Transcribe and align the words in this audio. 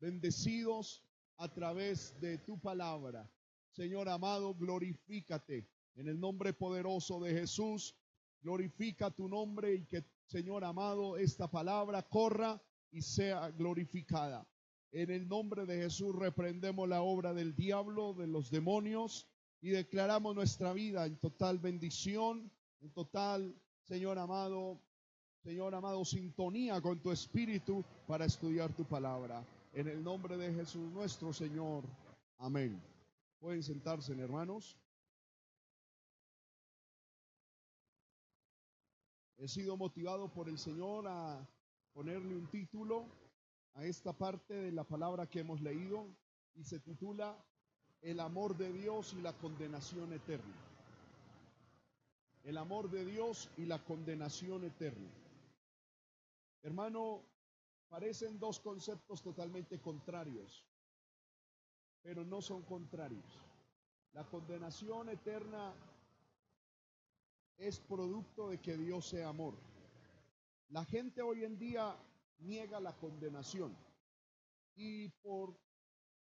bendecidos 0.00 1.02
a 1.38 1.52
través 1.52 2.18
de 2.20 2.38
tu 2.38 2.58
palabra. 2.58 3.30
Señor 3.72 4.08
amado, 4.08 4.54
glorifícate 4.54 5.68
en 5.96 6.08
el 6.08 6.18
nombre 6.18 6.52
poderoso 6.52 7.20
de 7.20 7.32
Jesús. 7.32 7.94
Glorifica 8.42 9.10
tu 9.10 9.28
nombre 9.28 9.74
y 9.74 9.84
que, 9.86 10.04
Señor 10.26 10.64
amado, 10.64 11.16
esta 11.16 11.50
palabra 11.50 12.02
corra 12.02 12.62
y 12.90 13.02
sea 13.02 13.50
glorificada. 13.50 14.46
En 14.92 15.10
el 15.10 15.28
nombre 15.28 15.66
de 15.66 15.76
Jesús 15.76 16.14
reprendemos 16.14 16.88
la 16.88 17.02
obra 17.02 17.34
del 17.34 17.54
diablo, 17.54 18.14
de 18.14 18.26
los 18.26 18.50
demonios 18.50 19.26
y 19.60 19.70
declaramos 19.70 20.34
nuestra 20.34 20.72
vida 20.72 21.06
en 21.06 21.16
total 21.18 21.58
bendición, 21.58 22.50
en 22.80 22.92
total, 22.92 23.54
Señor 23.82 24.18
amado, 24.18 24.80
Señor 25.42 25.74
amado, 25.74 26.04
sintonía 26.04 26.80
con 26.80 27.00
tu 27.00 27.10
espíritu 27.10 27.84
para 28.06 28.24
estudiar 28.24 28.72
tu 28.74 28.84
palabra. 28.84 29.44
En 29.76 29.88
el 29.88 30.02
nombre 30.02 30.38
de 30.38 30.54
Jesús 30.54 30.90
nuestro 30.90 31.34
Señor. 31.34 31.84
Amén. 32.38 32.82
Pueden 33.38 33.62
sentarse, 33.62 34.14
hermanos. 34.14 34.74
He 39.36 39.46
sido 39.46 39.76
motivado 39.76 40.32
por 40.32 40.48
el 40.48 40.58
Señor 40.58 41.06
a 41.06 41.46
ponerle 41.92 42.34
un 42.34 42.46
título 42.46 43.04
a 43.74 43.84
esta 43.84 44.14
parte 44.14 44.54
de 44.54 44.72
la 44.72 44.84
palabra 44.84 45.26
que 45.26 45.40
hemos 45.40 45.60
leído 45.60 46.08
y 46.54 46.64
se 46.64 46.80
titula 46.80 47.36
El 48.00 48.20
amor 48.20 48.56
de 48.56 48.72
Dios 48.72 49.12
y 49.12 49.20
la 49.20 49.34
condenación 49.34 50.10
eterna. 50.14 50.56
El 52.44 52.56
amor 52.56 52.88
de 52.90 53.04
Dios 53.04 53.50
y 53.58 53.66
la 53.66 53.84
condenación 53.84 54.64
eterna. 54.64 55.10
Hermano, 56.62 57.35
parecen 57.88 58.38
dos 58.38 58.60
conceptos 58.60 59.22
totalmente 59.22 59.80
contrarios, 59.80 60.64
pero 62.02 62.24
no 62.24 62.40
son 62.42 62.62
contrarios. 62.62 63.38
La 64.12 64.24
condenación 64.24 65.08
eterna 65.10 65.74
es 67.56 67.80
producto 67.80 68.50
de 68.50 68.58
que 68.60 68.76
Dios 68.76 69.06
sea 69.08 69.28
amor. 69.28 69.54
La 70.68 70.84
gente 70.84 71.22
hoy 71.22 71.44
en 71.44 71.58
día 71.58 71.96
niega 72.38 72.80
la 72.80 72.96
condenación. 72.96 73.76
¿Y 74.74 75.08
por 75.22 75.56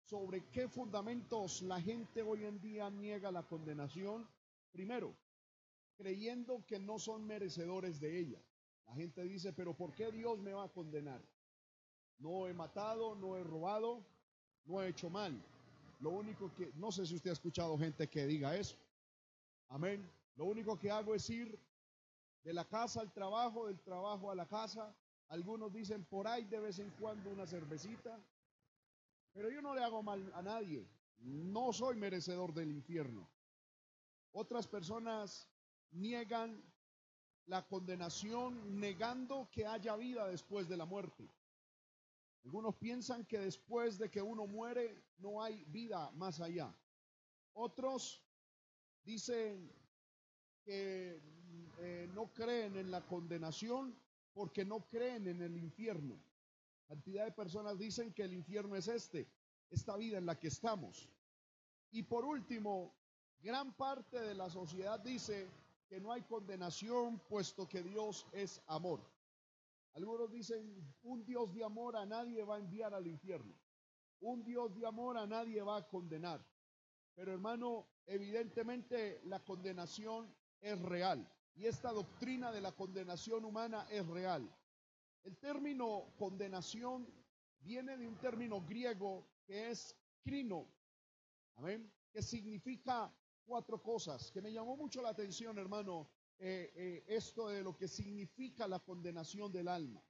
sobre 0.05 0.49
qué 0.49 0.67
fundamentos 0.67 1.61
la 1.61 1.79
gente 1.81 2.21
hoy 2.21 2.45
en 2.45 2.59
día 2.59 2.89
niega 2.89 3.31
la 3.31 3.43
condenación? 3.43 4.27
Primero, 4.71 5.15
creyendo 5.97 6.65
que 6.65 6.79
no 6.79 6.97
son 6.97 7.25
merecedores 7.27 7.99
de 7.99 8.19
ella. 8.19 8.41
La 8.87 8.95
gente 8.95 9.23
dice, 9.23 9.53
pero 9.53 9.75
¿por 9.75 9.93
qué 9.93 10.11
Dios 10.11 10.39
me 10.39 10.53
va 10.53 10.63
a 10.63 10.69
condenar? 10.69 11.21
No 12.19 12.47
he 12.47 12.53
matado, 12.53 13.15
no 13.15 13.37
he 13.37 13.43
robado, 13.43 14.03
no 14.65 14.81
he 14.81 14.89
hecho 14.89 15.09
mal. 15.09 15.41
Lo 15.99 16.11
único 16.11 16.53
que, 16.55 16.71
no 16.75 16.91
sé 16.91 17.05
si 17.05 17.15
usted 17.15 17.31
ha 17.31 17.33
escuchado 17.33 17.77
gente 17.77 18.07
que 18.07 18.25
diga 18.27 18.55
eso. 18.55 18.75
Amén. 19.69 20.07
Lo 20.35 20.45
único 20.45 20.77
que 20.77 20.91
hago 20.91 21.15
es 21.15 21.29
ir 21.29 21.59
de 22.43 22.53
la 22.53 22.65
casa 22.65 23.01
al 23.01 23.11
trabajo, 23.11 23.67
del 23.67 23.79
trabajo 23.79 24.31
a 24.31 24.35
la 24.35 24.45
casa, 24.45 24.95
algunos 25.29 25.71
dicen 25.71 26.05
por 26.05 26.27
ahí 26.27 26.45
de 26.45 26.59
vez 26.59 26.79
en 26.79 26.89
cuando 26.99 27.29
una 27.29 27.45
cervecita. 27.45 28.19
Pero 29.33 29.49
yo 29.49 29.61
no 29.61 29.75
le 29.75 29.83
hago 29.83 30.01
mal 30.01 30.31
a 30.33 30.41
nadie. 30.41 30.87
No 31.19 31.71
soy 31.73 31.95
merecedor 31.95 32.53
del 32.53 32.71
infierno. 32.71 33.29
Otras 34.31 34.67
personas 34.67 35.47
niegan 35.91 36.63
la 37.45 37.67
condenación 37.67 38.79
negando 38.79 39.49
que 39.51 39.65
haya 39.65 39.95
vida 39.95 40.27
después 40.27 40.67
de 40.67 40.77
la 40.77 40.85
muerte. 40.85 41.27
Algunos 42.45 42.75
piensan 42.75 43.25
que 43.25 43.39
después 43.39 43.97
de 43.97 44.09
que 44.09 44.21
uno 44.21 44.47
muere 44.47 45.03
no 45.17 45.43
hay 45.43 45.63
vida 45.65 46.11
más 46.11 46.39
allá. 46.39 46.73
Otros 47.53 48.23
dicen 49.03 49.71
que 50.63 51.21
eh, 51.79 52.09
no 52.13 52.33
creen 52.33 52.77
en 52.77 52.91
la 52.91 53.01
condenación 53.05 53.95
porque 54.33 54.63
no 54.63 54.87
creen 54.89 55.27
en 55.27 55.41
el 55.41 55.57
infierno. 55.57 56.17
Cantidad 56.87 57.25
de 57.25 57.31
personas 57.31 57.77
dicen 57.77 58.13
que 58.13 58.23
el 58.23 58.33
infierno 58.33 58.75
es 58.75 58.87
este, 58.87 59.27
esta 59.69 59.95
vida 59.97 60.17
en 60.17 60.25
la 60.25 60.39
que 60.39 60.47
estamos. 60.47 61.09
Y 61.91 62.03
por 62.03 62.25
último, 62.25 62.93
gran 63.41 63.73
parte 63.73 64.19
de 64.19 64.35
la 64.35 64.49
sociedad 64.49 64.99
dice 64.99 65.47
que 65.87 65.99
no 65.99 66.11
hay 66.11 66.21
condenación 66.21 67.19
puesto 67.27 67.67
que 67.67 67.83
Dios 67.83 68.25
es 68.31 68.61
amor. 68.67 69.01
Algunos 69.93 70.31
dicen, 70.31 70.95
un 71.03 71.25
Dios 71.25 71.53
de 71.53 71.63
amor 71.63 71.95
a 71.95 72.05
nadie 72.05 72.43
va 72.43 72.55
a 72.55 72.59
enviar 72.59 72.93
al 72.93 73.07
infierno. 73.07 73.55
Un 74.21 74.43
Dios 74.43 74.75
de 74.75 74.85
amor 74.85 75.17
a 75.17 75.25
nadie 75.25 75.61
va 75.61 75.77
a 75.77 75.87
condenar. 75.87 76.45
Pero 77.15 77.33
hermano, 77.33 77.87
evidentemente 78.05 79.21
la 79.25 79.43
condenación 79.43 80.33
es 80.61 80.79
real. 80.81 81.29
Y 81.55 81.65
esta 81.65 81.91
doctrina 81.91 82.51
de 82.51 82.61
la 82.61 82.71
condenación 82.71 83.43
humana 83.43 83.87
es 83.89 84.05
real. 84.07 84.49
El 85.23 85.37
término 85.37 86.13
condenación 86.17 87.07
viene 87.59 87.97
de 87.97 88.07
un 88.07 88.15
término 88.17 88.61
griego 88.61 89.27
que 89.45 89.69
es 89.69 89.95
crino, 90.23 90.71
amén, 91.55 91.91
que 92.11 92.21
significa 92.21 93.13
cuatro 93.45 93.81
cosas, 93.81 94.31
que 94.31 94.41
me 94.41 94.53
llamó 94.53 94.77
mucho 94.77 95.01
la 95.01 95.09
atención, 95.09 95.57
hermano, 95.57 96.09
eh, 96.41 96.71
eh, 96.73 97.03
esto 97.07 97.49
de 97.49 97.61
lo 97.61 97.75
que 97.75 97.87
significa 97.87 98.67
la 98.67 98.79
condenación 98.79 99.51
del 99.51 99.67
alma. 99.67 100.01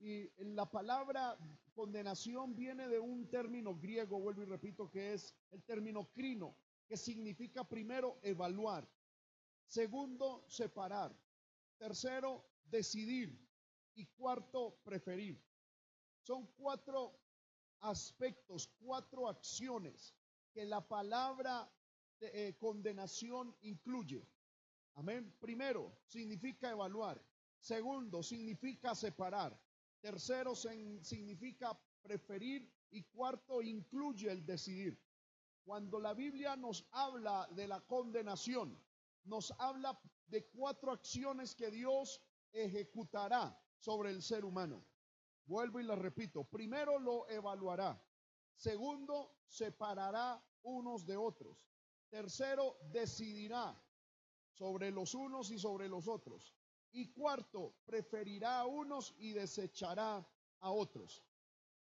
Y 0.00 0.30
la 0.54 0.70
palabra 0.70 1.36
condenación 1.74 2.56
viene 2.56 2.88
de 2.88 2.98
un 2.98 3.28
término 3.28 3.76
griego, 3.76 4.18
vuelvo 4.18 4.42
y 4.42 4.46
repito, 4.46 4.90
que 4.90 5.12
es 5.12 5.34
el 5.50 5.62
término 5.64 6.08
crino, 6.12 6.56
que 6.86 6.96
significa 6.96 7.64
primero 7.64 8.18
evaluar. 8.22 8.88
Segundo, 9.66 10.44
separar. 10.48 11.14
Tercero, 11.76 12.44
decidir. 12.64 13.38
Y 13.94 14.06
cuarto, 14.06 14.78
preferir. 14.84 15.38
Son 16.22 16.46
cuatro 16.56 17.18
aspectos, 17.80 18.70
cuatro 18.80 19.28
acciones 19.28 20.14
que 20.52 20.64
la 20.64 20.86
palabra 20.86 21.70
eh, 22.20 22.56
condenación 22.58 23.54
incluye. 23.60 24.26
Amén. 24.98 25.32
Primero, 25.38 25.96
significa 26.06 26.70
evaluar. 26.70 27.24
Segundo, 27.60 28.20
significa 28.20 28.96
separar. 28.96 29.56
Tercero, 30.00 30.56
significa 30.56 31.78
preferir. 32.02 32.68
Y 32.90 33.04
cuarto, 33.04 33.62
incluye 33.62 34.28
el 34.28 34.44
decidir. 34.44 35.00
Cuando 35.64 36.00
la 36.00 36.14
Biblia 36.14 36.56
nos 36.56 36.88
habla 36.90 37.46
de 37.52 37.68
la 37.68 37.80
condenación, 37.82 38.76
nos 39.24 39.52
habla 39.58 40.00
de 40.26 40.46
cuatro 40.46 40.90
acciones 40.90 41.54
que 41.54 41.70
Dios 41.70 42.20
ejecutará 42.52 43.56
sobre 43.76 44.10
el 44.10 44.20
ser 44.20 44.44
humano. 44.44 44.84
Vuelvo 45.46 45.78
y 45.78 45.84
la 45.84 45.94
repito. 45.94 46.42
Primero 46.42 46.98
lo 46.98 47.28
evaluará. 47.28 48.02
Segundo, 48.56 49.42
separará 49.46 50.42
unos 50.62 51.06
de 51.06 51.16
otros. 51.16 51.56
Tercero, 52.10 52.78
decidirá 52.90 53.80
sobre 54.58 54.90
los 54.90 55.14
unos 55.14 55.50
y 55.52 55.58
sobre 55.58 55.88
los 55.88 56.08
otros. 56.08 56.52
Y 56.90 57.12
cuarto, 57.12 57.74
preferirá 57.86 58.60
a 58.60 58.66
unos 58.66 59.14
y 59.18 59.32
desechará 59.32 60.26
a 60.60 60.70
otros. 60.72 61.22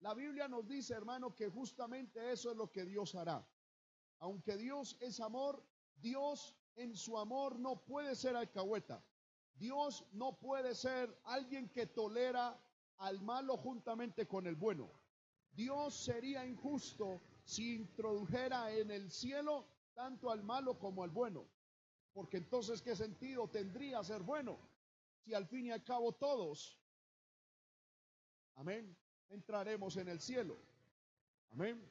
La 0.00 0.12
Biblia 0.12 0.48
nos 0.48 0.66
dice, 0.66 0.94
hermano, 0.94 1.34
que 1.34 1.48
justamente 1.48 2.32
eso 2.32 2.50
es 2.50 2.56
lo 2.56 2.70
que 2.72 2.84
Dios 2.84 3.14
hará. 3.14 3.46
Aunque 4.18 4.56
Dios 4.56 4.96
es 5.00 5.20
amor, 5.20 5.64
Dios 5.96 6.56
en 6.74 6.96
su 6.96 7.16
amor 7.16 7.58
no 7.58 7.84
puede 7.84 8.16
ser 8.16 8.34
alcahueta. 8.34 9.04
Dios 9.54 10.04
no 10.12 10.36
puede 10.38 10.74
ser 10.74 11.16
alguien 11.24 11.68
que 11.68 11.86
tolera 11.86 12.60
al 12.98 13.20
malo 13.22 13.56
juntamente 13.56 14.26
con 14.26 14.46
el 14.46 14.56
bueno. 14.56 14.90
Dios 15.52 15.94
sería 15.94 16.44
injusto 16.44 17.20
si 17.44 17.76
introdujera 17.76 18.72
en 18.72 18.90
el 18.90 19.12
cielo 19.12 19.64
tanto 19.94 20.30
al 20.30 20.42
malo 20.42 20.76
como 20.78 21.04
al 21.04 21.10
bueno. 21.10 21.46
Porque 22.14 22.38
entonces, 22.38 22.80
¿qué 22.80 22.94
sentido 22.94 23.48
tendría 23.48 24.02
ser 24.04 24.22
bueno? 24.22 24.56
Si 25.24 25.34
al 25.34 25.46
fin 25.46 25.66
y 25.66 25.70
al 25.72 25.82
cabo 25.82 26.12
todos, 26.12 26.78
amén, 28.54 28.96
entraremos 29.30 29.96
en 29.96 30.08
el 30.08 30.20
cielo. 30.20 30.56
Amén. 31.52 31.90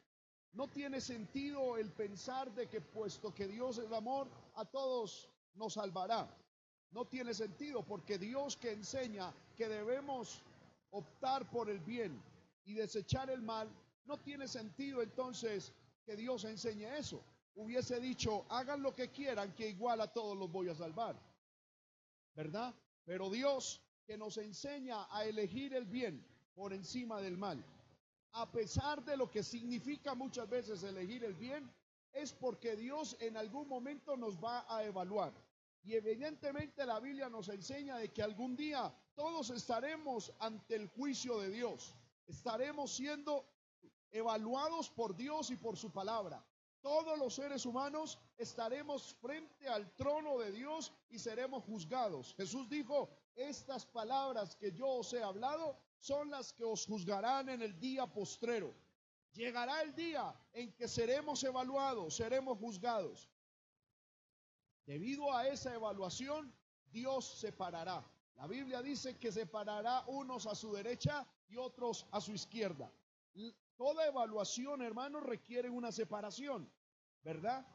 No 0.53 0.69
tiene 0.69 1.01
sentido 1.01 1.77
el 1.77 1.91
pensar 1.91 2.53
de 2.53 2.67
que 2.67 2.79
puesto 2.79 3.33
que 3.33 3.47
Dios 3.47 3.79
es 3.79 3.91
amor, 3.91 4.27
a 4.55 4.63
todos 4.63 5.29
nos 5.55 5.73
salvará. 5.73 6.29
No 6.91 7.05
tiene 7.05 7.33
sentido 7.33 7.83
porque 7.83 8.17
Dios 8.17 8.55
que 8.55 8.71
enseña 8.71 9.33
que 9.57 9.67
debemos 9.67 10.41
optar 10.91 11.49
por 11.49 11.69
el 11.69 11.79
bien 11.79 12.21
y 12.65 12.75
desechar 12.75 13.29
el 13.29 13.41
mal, 13.41 13.67
no 14.05 14.17
tiene 14.19 14.47
sentido 14.47 15.01
entonces 15.01 15.73
que 16.05 16.15
Dios 16.15 16.45
enseñe 16.45 16.85
eso. 16.97 17.21
Hubiese 17.55 17.99
dicho, 17.99 18.45
hagan 18.49 18.81
lo 18.81 18.93
que 18.93 19.09
quieran, 19.11 19.53
que 19.53 19.69
igual 19.69 20.01
a 20.01 20.11
todos 20.11 20.37
los 20.37 20.51
voy 20.51 20.69
a 20.69 20.75
salvar. 20.75 21.15
¿Verdad? 22.35 22.73
Pero 23.05 23.29
Dios 23.29 23.81
que 24.05 24.17
nos 24.17 24.37
enseña 24.37 25.07
a 25.15 25.25
elegir 25.25 25.73
el 25.73 25.85
bien 25.85 26.25
por 26.55 26.73
encima 26.73 27.21
del 27.21 27.37
mal 27.37 27.63
a 28.33 28.51
pesar 28.51 29.03
de 29.03 29.15
lo 29.15 29.29
que 29.29 29.43
significa 29.43 30.15
muchas 30.15 30.49
veces 30.49 30.83
elegir 30.83 31.23
el 31.23 31.35
bien, 31.35 31.71
es 32.11 32.33
porque 32.33 32.75
Dios 32.75 33.15
en 33.19 33.37
algún 33.37 33.67
momento 33.67 34.17
nos 34.17 34.43
va 34.43 34.65
a 34.67 34.83
evaluar. 34.83 35.33
Y 35.83 35.93
evidentemente 35.93 36.85
la 36.85 36.99
Biblia 36.99 37.29
nos 37.29 37.49
enseña 37.49 37.97
de 37.97 38.11
que 38.11 38.23
algún 38.23 38.55
día 38.55 38.91
todos 39.15 39.49
estaremos 39.51 40.33
ante 40.39 40.75
el 40.75 40.87
juicio 40.87 41.39
de 41.39 41.49
Dios. 41.49 41.93
Estaremos 42.25 42.95
siendo 42.95 43.45
evaluados 44.11 44.89
por 44.89 45.15
Dios 45.15 45.51
y 45.51 45.55
por 45.55 45.77
su 45.77 45.91
palabra. 45.91 46.43
Todos 46.83 47.17
los 47.17 47.35
seres 47.35 47.65
humanos 47.65 48.19
estaremos 48.37 49.15
frente 49.21 49.69
al 49.69 49.89
trono 49.95 50.37
de 50.39 50.51
Dios 50.51 50.91
y 51.09 51.17
seremos 51.17 51.63
juzgados. 51.63 52.35
Jesús 52.35 52.67
dijo, 52.67 53.09
estas 53.35 53.85
palabras 53.85 54.57
que 54.57 54.73
yo 54.73 54.87
os 54.87 55.13
he 55.13 55.23
hablado 55.23 55.77
son 55.99 56.29
las 56.29 56.51
que 56.51 56.65
os 56.65 56.85
juzgarán 56.85 57.47
en 57.47 57.61
el 57.61 57.79
día 57.79 58.05
postrero. 58.05 58.75
Llegará 59.31 59.81
el 59.81 59.95
día 59.95 60.35
en 60.51 60.73
que 60.73 60.89
seremos 60.89 61.41
evaluados, 61.45 62.17
seremos 62.17 62.59
juzgados. 62.59 63.29
Debido 64.85 65.33
a 65.33 65.47
esa 65.47 65.73
evaluación, 65.73 66.53
Dios 66.91 67.39
separará. 67.39 68.05
La 68.35 68.45
Biblia 68.45 68.81
dice 68.81 69.17
que 69.17 69.31
separará 69.31 70.03
unos 70.07 70.47
a 70.47 70.53
su 70.53 70.73
derecha 70.73 71.25
y 71.47 71.55
otros 71.55 72.05
a 72.11 72.19
su 72.19 72.33
izquierda. 72.33 72.91
Toda 73.83 74.07
evaluación, 74.07 74.81
hermanos, 74.81 75.23
requiere 75.23 75.69
una 75.69 75.91
separación, 75.91 76.71
¿verdad? 77.21 77.67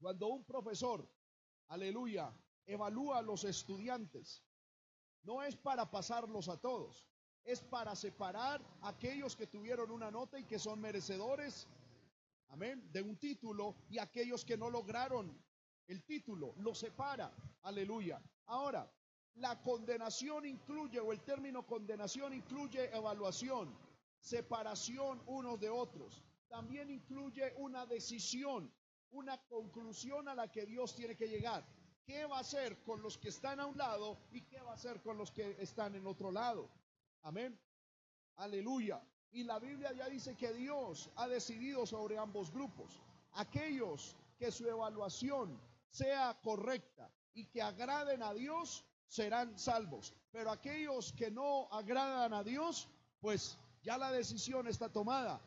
Cuando 0.00 0.28
un 0.28 0.42
profesor, 0.42 1.06
aleluya, 1.68 2.34
evalúa 2.64 3.18
a 3.18 3.22
los 3.22 3.44
estudiantes, 3.44 4.42
no 5.22 5.42
es 5.42 5.54
para 5.54 5.90
pasarlos 5.90 6.48
a 6.48 6.56
todos, 6.56 7.06
es 7.44 7.60
para 7.60 7.94
separar 7.94 8.62
a 8.80 8.88
aquellos 8.88 9.36
que 9.36 9.46
tuvieron 9.46 9.90
una 9.90 10.10
nota 10.10 10.38
y 10.38 10.44
que 10.44 10.58
son 10.58 10.80
merecedores, 10.80 11.68
amén, 12.48 12.90
de 12.90 13.02
un 13.02 13.18
título 13.18 13.76
y 13.90 13.98
aquellos 13.98 14.46
que 14.46 14.56
no 14.56 14.70
lograron 14.70 15.44
el 15.88 16.02
título, 16.04 16.54
lo 16.56 16.74
separa, 16.74 17.36
aleluya. 17.64 18.18
Ahora, 18.46 18.90
la 19.34 19.60
condenación 19.60 20.46
incluye, 20.46 21.00
o 21.00 21.12
el 21.12 21.20
término 21.20 21.66
condenación 21.66 22.32
incluye 22.32 22.96
evaluación, 22.96 23.83
separación 24.24 25.22
unos 25.26 25.60
de 25.60 25.68
otros. 25.68 26.22
También 26.48 26.90
incluye 26.90 27.52
una 27.58 27.84
decisión, 27.84 28.72
una 29.10 29.36
conclusión 29.48 30.28
a 30.28 30.34
la 30.34 30.50
que 30.50 30.64
Dios 30.64 30.96
tiene 30.96 31.14
que 31.14 31.28
llegar. 31.28 31.64
¿Qué 32.06 32.24
va 32.24 32.38
a 32.38 32.40
hacer 32.40 32.82
con 32.82 33.02
los 33.02 33.18
que 33.18 33.28
están 33.28 33.60
a 33.60 33.66
un 33.66 33.76
lado 33.76 34.18
y 34.30 34.40
qué 34.42 34.60
va 34.60 34.72
a 34.72 34.74
hacer 34.74 35.02
con 35.02 35.18
los 35.18 35.30
que 35.30 35.56
están 35.60 35.94
en 35.94 36.06
otro 36.06 36.30
lado? 36.30 36.70
Amén. 37.22 37.58
Aleluya. 38.36 39.02
Y 39.30 39.44
la 39.44 39.58
Biblia 39.58 39.92
ya 39.92 40.08
dice 40.08 40.36
que 40.36 40.52
Dios 40.52 41.10
ha 41.16 41.28
decidido 41.28 41.86
sobre 41.86 42.16
ambos 42.16 42.50
grupos. 42.50 43.00
Aquellos 43.32 44.16
que 44.38 44.50
su 44.50 44.66
evaluación 44.66 45.60
sea 45.90 46.38
correcta 46.42 47.10
y 47.34 47.46
que 47.46 47.60
agraden 47.60 48.22
a 48.22 48.32
Dios 48.32 48.84
serán 49.06 49.58
salvos. 49.58 50.14
Pero 50.30 50.50
aquellos 50.50 51.12
que 51.12 51.30
no 51.30 51.68
agradan 51.72 52.32
a 52.32 52.42
Dios, 52.42 52.88
pues 53.20 53.58
ya 53.84 53.98
la 53.98 54.10
decisión 54.10 54.66
está 54.66 54.88
tomada, 54.88 55.40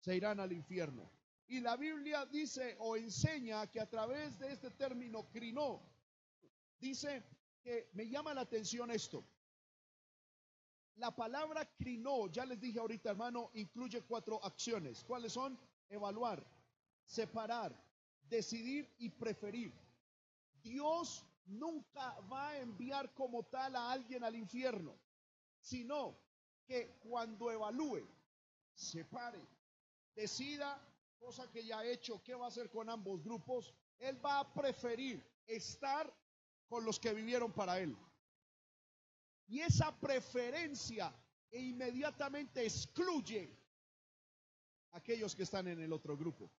se 0.00 0.16
irán 0.16 0.40
al 0.40 0.52
infierno. 0.52 1.10
Y 1.46 1.60
la 1.60 1.76
Biblia 1.76 2.26
dice 2.26 2.76
o 2.80 2.96
enseña 2.96 3.70
que 3.70 3.80
a 3.80 3.88
través 3.88 4.38
de 4.38 4.52
este 4.52 4.70
término 4.70 5.30
crinó, 5.30 5.80
dice 6.80 7.22
que 7.62 7.88
me 7.92 8.08
llama 8.08 8.34
la 8.34 8.40
atención 8.40 8.90
esto. 8.90 9.24
La 10.96 11.14
palabra 11.14 11.64
crinó, 11.76 12.26
ya 12.28 12.44
les 12.44 12.60
dije 12.60 12.80
ahorita 12.80 13.10
hermano, 13.10 13.50
incluye 13.54 14.02
cuatro 14.02 14.44
acciones. 14.44 15.04
¿Cuáles 15.04 15.32
son? 15.32 15.58
Evaluar, 15.88 16.44
separar, 17.04 17.72
decidir 18.28 18.92
y 18.98 19.08
preferir. 19.10 19.72
Dios 20.62 21.24
nunca 21.46 22.18
va 22.32 22.48
a 22.48 22.58
enviar 22.58 23.14
como 23.14 23.44
tal 23.44 23.76
a 23.76 23.92
alguien 23.92 24.24
al 24.24 24.34
infierno, 24.34 24.98
sino 25.60 26.23
que 26.66 26.98
cuando 27.00 27.50
evalúe, 27.50 28.06
separe, 28.74 29.40
decida, 30.14 30.80
cosa 31.18 31.50
que 31.50 31.64
ya 31.64 31.78
ha 31.78 31.86
hecho, 31.86 32.22
qué 32.22 32.34
va 32.34 32.46
a 32.46 32.48
hacer 32.48 32.70
con 32.70 32.88
ambos 32.88 33.22
grupos, 33.22 33.74
él 33.98 34.24
va 34.24 34.40
a 34.40 34.54
preferir 34.54 35.24
estar 35.46 36.12
con 36.68 36.84
los 36.84 36.98
que 36.98 37.14
vivieron 37.14 37.52
para 37.52 37.78
él. 37.78 37.96
Y 39.46 39.60
esa 39.60 39.94
preferencia 39.98 41.14
e 41.50 41.60
inmediatamente 41.60 42.64
excluye 42.64 43.56
aquellos 44.92 45.34
que 45.34 45.42
están 45.42 45.68
en 45.68 45.80
el 45.80 45.92
otro 45.92 46.16
grupo. 46.16 46.50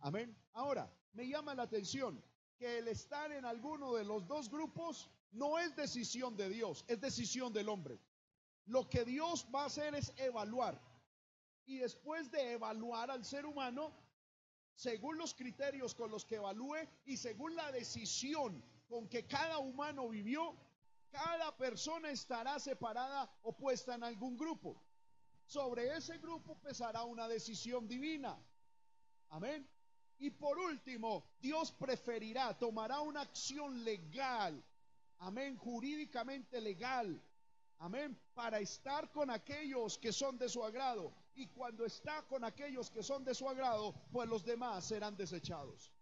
Amén. 0.00 0.36
Ahora, 0.52 0.90
me 1.12 1.28
llama 1.28 1.54
la 1.54 1.64
atención 1.64 2.22
que 2.56 2.78
el 2.78 2.88
estar 2.88 3.30
en 3.32 3.44
alguno 3.44 3.94
de 3.94 4.04
los 4.04 4.26
dos 4.26 4.50
grupos 4.50 5.10
no 5.32 5.58
es 5.58 5.74
decisión 5.76 6.36
de 6.36 6.48
Dios, 6.48 6.84
es 6.88 7.00
decisión 7.00 7.52
del 7.52 7.68
hombre. 7.68 8.00
Lo 8.68 8.88
que 8.88 9.04
Dios 9.04 9.46
va 9.54 9.62
a 9.62 9.66
hacer 9.66 9.94
es 9.94 10.12
evaluar. 10.16 10.80
Y 11.66 11.78
después 11.78 12.30
de 12.30 12.52
evaluar 12.52 13.10
al 13.10 13.24
ser 13.24 13.46
humano, 13.46 13.92
según 14.74 15.16
los 15.18 15.34
criterios 15.34 15.94
con 15.94 16.10
los 16.10 16.24
que 16.24 16.36
evalúe 16.36 16.76
y 17.06 17.16
según 17.16 17.56
la 17.56 17.72
decisión 17.72 18.62
con 18.86 19.08
que 19.08 19.26
cada 19.26 19.58
humano 19.58 20.08
vivió, 20.08 20.54
cada 21.10 21.56
persona 21.56 22.10
estará 22.10 22.58
separada 22.58 23.30
o 23.42 23.56
puesta 23.56 23.94
en 23.94 24.04
algún 24.04 24.36
grupo. 24.36 24.82
Sobre 25.46 25.96
ese 25.96 26.18
grupo 26.18 26.58
pesará 26.60 27.04
una 27.04 27.26
decisión 27.26 27.88
divina. 27.88 28.38
Amén. 29.30 29.66
Y 30.18 30.30
por 30.30 30.58
último, 30.58 31.24
Dios 31.40 31.72
preferirá, 31.72 32.56
tomará 32.58 33.00
una 33.00 33.22
acción 33.22 33.82
legal, 33.82 34.62
amén, 35.18 35.56
jurídicamente 35.56 36.60
legal, 36.60 37.22
amén, 37.78 38.18
para 38.34 38.60
estar 38.60 39.10
con 39.12 39.30
aquellos 39.30 39.98
que 39.98 40.12
son 40.12 40.38
de 40.38 40.48
su 40.48 40.64
agrado. 40.64 41.12
Y 41.34 41.46
cuando 41.48 41.84
está 41.84 42.26
con 42.26 42.44
aquellos 42.44 42.90
que 42.90 43.02
son 43.02 43.24
de 43.24 43.34
su 43.34 43.48
agrado, 43.48 43.94
pues 44.10 44.28
los 44.28 44.44
demás 44.44 44.84
serán 44.86 45.16
desechados. 45.16 45.92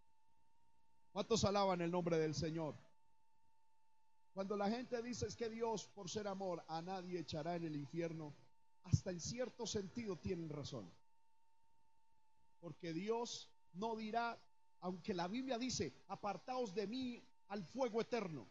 ¿Cuántos 1.12 1.44
alaban 1.44 1.80
el 1.80 1.90
nombre 1.90 2.18
del 2.18 2.34
Señor? 2.34 2.74
Cuando 4.32 4.56
la 4.56 4.68
gente 4.68 5.00
dice 5.02 5.26
es 5.26 5.36
que 5.36 5.48
Dios, 5.48 5.88
por 5.88 6.10
ser 6.10 6.28
amor, 6.28 6.62
a 6.68 6.82
nadie 6.82 7.20
echará 7.20 7.56
en 7.56 7.64
el 7.64 7.76
infierno, 7.76 8.34
hasta 8.84 9.10
en 9.10 9.20
cierto 9.20 9.66
sentido 9.66 10.16
tienen 10.16 10.50
razón. 10.50 10.92
Porque 12.60 12.92
Dios 12.92 13.50
no 13.72 13.96
dirá, 13.96 14.38
aunque 14.80 15.14
la 15.14 15.26
Biblia 15.26 15.58
dice, 15.58 15.94
apartaos 16.08 16.74
de 16.74 16.86
mí 16.86 17.22
al 17.48 17.64
fuego 17.64 18.00
eterno. 18.00 18.46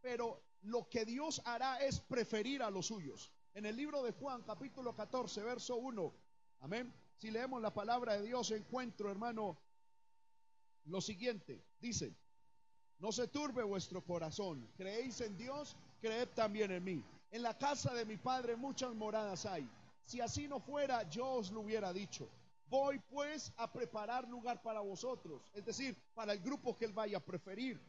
Pero 0.00 0.42
lo 0.62 0.88
que 0.88 1.04
Dios 1.04 1.40
hará 1.44 1.78
es 1.78 2.00
preferir 2.00 2.62
a 2.62 2.70
los 2.70 2.86
suyos. 2.86 3.32
En 3.54 3.66
el 3.66 3.76
libro 3.76 4.02
de 4.02 4.12
Juan, 4.12 4.42
capítulo 4.42 4.94
14, 4.94 5.42
verso 5.42 5.76
1. 5.76 6.14
Amén. 6.60 6.92
Si 7.16 7.30
leemos 7.30 7.60
la 7.60 7.72
palabra 7.72 8.14
de 8.14 8.22
Dios, 8.22 8.50
encuentro, 8.50 9.10
hermano, 9.10 9.58
lo 10.86 11.00
siguiente. 11.00 11.62
Dice, 11.80 12.14
no 12.98 13.12
se 13.12 13.28
turbe 13.28 13.62
vuestro 13.62 14.04
corazón. 14.04 14.70
Creéis 14.76 15.20
en 15.20 15.36
Dios, 15.36 15.76
creed 16.00 16.28
también 16.34 16.70
en 16.70 16.84
mí. 16.84 17.04
En 17.30 17.42
la 17.42 17.56
casa 17.56 17.94
de 17.94 18.04
mi 18.04 18.16
Padre 18.16 18.56
muchas 18.56 18.94
moradas 18.94 19.46
hay. 19.46 19.68
Si 20.04 20.20
así 20.20 20.48
no 20.48 20.60
fuera, 20.60 21.08
yo 21.08 21.26
os 21.26 21.50
lo 21.50 21.60
hubiera 21.60 21.92
dicho. 21.92 22.28
Voy 22.68 22.98
pues 23.10 23.52
a 23.56 23.72
preparar 23.72 24.28
lugar 24.28 24.62
para 24.62 24.80
vosotros, 24.80 25.42
es 25.54 25.64
decir, 25.64 25.96
para 26.14 26.32
el 26.32 26.40
grupo 26.40 26.76
que 26.76 26.84
él 26.84 26.92
vaya 26.92 27.18
a 27.18 27.24
preferir. 27.24 27.80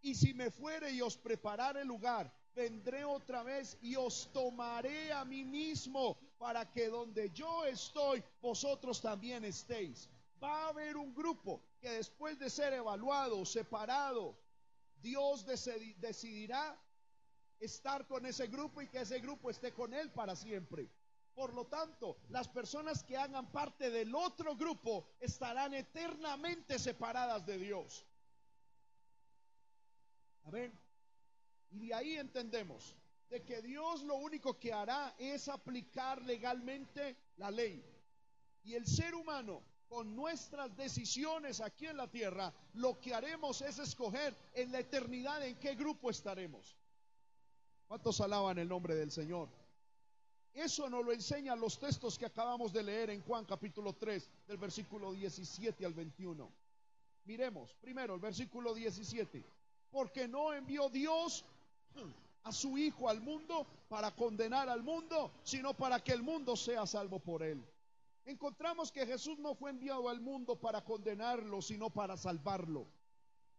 Y 0.00 0.14
si 0.14 0.34
me 0.34 0.50
fuere 0.50 0.90
y 0.92 1.00
os 1.00 1.16
preparare 1.16 1.84
lugar, 1.84 2.32
vendré 2.54 3.04
otra 3.04 3.42
vez 3.42 3.76
y 3.82 3.96
os 3.96 4.30
tomaré 4.32 5.12
a 5.12 5.24
mí 5.24 5.44
mismo 5.44 6.18
para 6.38 6.70
que 6.70 6.88
donde 6.88 7.30
yo 7.30 7.64
estoy, 7.64 8.22
vosotros 8.40 9.00
también 9.00 9.44
estéis. 9.44 10.08
Va 10.42 10.64
a 10.64 10.68
haber 10.68 10.96
un 10.96 11.14
grupo 11.14 11.62
que 11.80 11.90
después 11.90 12.38
de 12.38 12.48
ser 12.48 12.72
evaluado, 12.72 13.44
separado, 13.44 14.36
Dios 15.00 15.44
decidirá 15.46 16.76
estar 17.60 18.06
con 18.06 18.26
ese 18.26 18.46
grupo 18.46 18.82
y 18.82 18.88
que 18.88 19.00
ese 19.00 19.18
grupo 19.20 19.50
esté 19.50 19.72
con 19.72 19.92
él 19.94 20.10
para 20.10 20.36
siempre. 20.36 20.88
Por 21.34 21.54
lo 21.54 21.66
tanto, 21.66 22.18
las 22.30 22.48
personas 22.48 23.04
que 23.04 23.16
hagan 23.16 23.52
parte 23.52 23.90
del 23.90 24.14
otro 24.14 24.56
grupo 24.56 25.08
estarán 25.20 25.74
eternamente 25.74 26.78
separadas 26.80 27.46
de 27.46 27.58
Dios. 27.58 28.04
Y 31.70 31.78
de 31.78 31.94
ahí 31.94 32.16
entendemos 32.16 32.96
de 33.28 33.42
que 33.44 33.60
Dios 33.60 34.02
lo 34.04 34.16
único 34.16 34.58
que 34.58 34.72
hará 34.72 35.14
es 35.18 35.48
aplicar 35.48 36.22
legalmente 36.22 37.16
la 37.36 37.50
ley. 37.50 37.84
Y 38.64 38.74
el 38.74 38.86
ser 38.86 39.14
humano, 39.14 39.62
con 39.88 40.14
nuestras 40.14 40.74
decisiones 40.76 41.60
aquí 41.60 41.86
en 41.86 41.96
la 41.96 42.10
tierra, 42.10 42.52
lo 42.74 42.98
que 43.00 43.14
haremos 43.14 43.62
es 43.62 43.78
escoger 43.78 44.36
en 44.54 44.72
la 44.72 44.80
eternidad 44.80 45.46
en 45.46 45.58
qué 45.58 45.74
grupo 45.74 46.10
estaremos. 46.10 46.76
¿Cuántos 47.86 48.20
alaban 48.20 48.58
el 48.58 48.68
nombre 48.68 48.94
del 48.94 49.10
Señor? 49.10 49.48
Eso 50.52 50.90
nos 50.90 51.04
lo 51.04 51.12
enseñan 51.12 51.60
los 51.60 51.78
textos 51.78 52.18
que 52.18 52.26
acabamos 52.26 52.72
de 52.72 52.82
leer 52.82 53.10
en 53.10 53.22
Juan 53.22 53.44
capítulo 53.44 53.94
3, 53.94 54.28
del 54.46 54.56
versículo 54.56 55.12
17 55.12 55.86
al 55.86 55.94
21. 55.94 56.50
Miremos 57.24 57.74
primero 57.74 58.14
el 58.14 58.20
versículo 58.20 58.74
17. 58.74 59.44
Porque 59.90 60.28
no 60.28 60.52
envió 60.52 60.88
Dios 60.88 61.44
a 62.44 62.52
su 62.52 62.78
Hijo 62.78 63.08
al 63.08 63.20
mundo 63.20 63.66
para 63.88 64.14
condenar 64.14 64.68
al 64.68 64.82
mundo, 64.82 65.32
sino 65.42 65.74
para 65.74 66.00
que 66.00 66.12
el 66.12 66.22
mundo 66.22 66.56
sea 66.56 66.86
salvo 66.86 67.18
por 67.18 67.42
él. 67.42 67.64
Encontramos 68.24 68.92
que 68.92 69.06
Jesús 69.06 69.38
no 69.38 69.54
fue 69.54 69.70
enviado 69.70 70.08
al 70.08 70.20
mundo 70.20 70.56
para 70.56 70.84
condenarlo, 70.84 71.62
sino 71.62 71.88
para 71.88 72.16
salvarlo. 72.16 72.86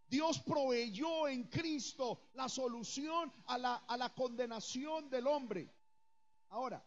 Dios 0.07 0.39
proveyó 0.39 1.27
en 1.27 1.43
Cristo 1.43 2.19
la 2.33 2.50
solución 2.50 3.31
a 3.45 3.57
la, 3.57 3.75
a 3.75 3.98
la 3.98 4.13
condenación 4.13 5.09
del 5.09 5.27
hombre. 5.27 5.71
Ahora, 6.50 6.83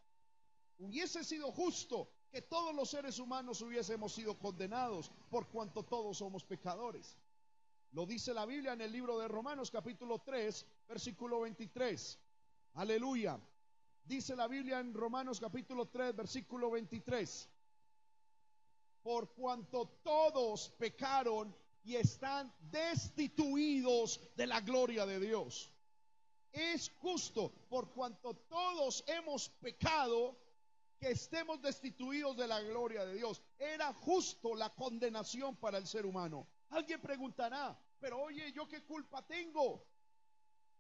hubiese 0.78 1.22
sido 1.22 1.52
justo 1.52 2.08
que 2.30 2.42
todos 2.42 2.74
los 2.74 2.90
seres 2.90 3.18
humanos 3.18 3.60
hubiésemos 3.60 4.12
sido 4.12 4.38
condenados 4.38 5.10
por 5.30 5.48
cuanto 5.48 5.84
todos 5.84 6.18
somos 6.18 6.42
pecadores. 6.44 7.16
Lo 7.92 8.06
dice 8.06 8.32
la 8.32 8.46
Biblia 8.46 8.72
en 8.72 8.80
el 8.80 8.90
libro 8.90 9.18
de 9.18 9.28
Romanos 9.28 9.70
capítulo 9.70 10.20
3, 10.20 10.66
versículo 10.88 11.42
23. 11.42 12.18
Aleluya. 12.74 13.38
Dice 14.04 14.34
la 14.34 14.48
Biblia 14.48 14.80
en 14.80 14.94
Romanos 14.94 15.38
capítulo 15.38 15.86
3, 15.88 16.16
versículo 16.16 16.70
23. 16.70 17.50
Por 19.02 19.34
cuanto 19.34 19.86
todos 20.02 20.70
pecaron 20.78 21.54
y 21.84 21.96
están 21.96 22.50
destituidos 22.70 24.20
de 24.36 24.46
la 24.46 24.62
gloria 24.62 25.04
de 25.04 25.20
Dios. 25.20 25.70
Es 26.50 26.90
justo 26.98 27.52
por 27.68 27.92
cuanto 27.92 28.34
todos 28.34 29.04
hemos 29.06 29.50
pecado 29.50 30.38
que 30.98 31.10
estemos 31.10 31.60
destituidos 31.60 32.38
de 32.38 32.46
la 32.46 32.60
gloria 32.62 33.04
de 33.04 33.16
Dios. 33.16 33.42
Era 33.58 33.92
justo 33.92 34.54
la 34.54 34.70
condenación 34.70 35.56
para 35.56 35.76
el 35.76 35.86
ser 35.86 36.06
humano. 36.06 36.46
Alguien 36.72 37.00
preguntará, 37.00 37.78
pero 38.00 38.18
oye, 38.20 38.50
¿yo 38.52 38.66
qué 38.66 38.82
culpa 38.82 39.24
tengo? 39.26 39.86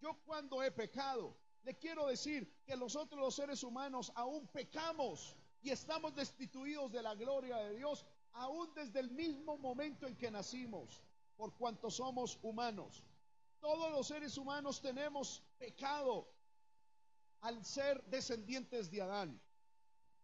Yo 0.00 0.18
cuando 0.24 0.62
he 0.62 0.70
pecado, 0.70 1.36
le 1.64 1.78
quiero 1.78 2.06
decir 2.06 2.50
que 2.64 2.76
nosotros 2.76 3.20
los 3.20 3.34
seres 3.34 3.62
humanos 3.62 4.10
aún 4.14 4.48
pecamos 4.48 5.36
y 5.60 5.70
estamos 5.70 6.14
destituidos 6.14 6.90
de 6.90 7.02
la 7.02 7.14
gloria 7.14 7.58
de 7.58 7.76
Dios 7.76 8.06
aún 8.32 8.72
desde 8.74 9.00
el 9.00 9.10
mismo 9.10 9.58
momento 9.58 10.06
en 10.06 10.16
que 10.16 10.30
nacimos, 10.30 11.02
por 11.36 11.54
cuanto 11.56 11.90
somos 11.90 12.38
humanos. 12.42 13.04
Todos 13.60 13.92
los 13.92 14.06
seres 14.06 14.38
humanos 14.38 14.80
tenemos 14.80 15.42
pecado 15.58 16.26
al 17.42 17.62
ser 17.66 18.02
descendientes 18.04 18.90
de 18.90 19.02
Adán. 19.02 19.40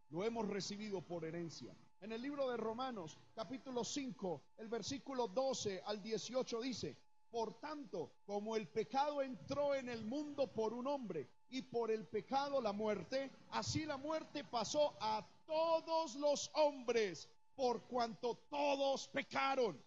Lo 0.08 0.24
hemos 0.24 0.48
recibido 0.48 1.02
por 1.02 1.26
herencia. 1.26 1.76
En 2.00 2.12
el 2.12 2.22
libro 2.22 2.48
de 2.48 2.56
Romanos, 2.56 3.18
capítulo 3.34 3.82
5, 3.82 4.42
el 4.58 4.68
versículo 4.68 5.26
12 5.26 5.82
al 5.84 6.00
18 6.00 6.60
dice, 6.60 6.96
por 7.28 7.58
tanto, 7.58 8.12
como 8.24 8.54
el 8.54 8.68
pecado 8.68 9.20
entró 9.20 9.74
en 9.74 9.88
el 9.88 10.04
mundo 10.04 10.46
por 10.46 10.72
un 10.74 10.86
hombre 10.86 11.28
y 11.50 11.62
por 11.62 11.90
el 11.90 12.06
pecado 12.06 12.60
la 12.60 12.72
muerte, 12.72 13.32
así 13.50 13.84
la 13.84 13.96
muerte 13.96 14.44
pasó 14.44 14.96
a 15.00 15.26
todos 15.44 16.14
los 16.14 16.48
hombres 16.54 17.28
por 17.56 17.82
cuanto 17.88 18.36
todos 18.48 19.08
pecaron. 19.08 19.82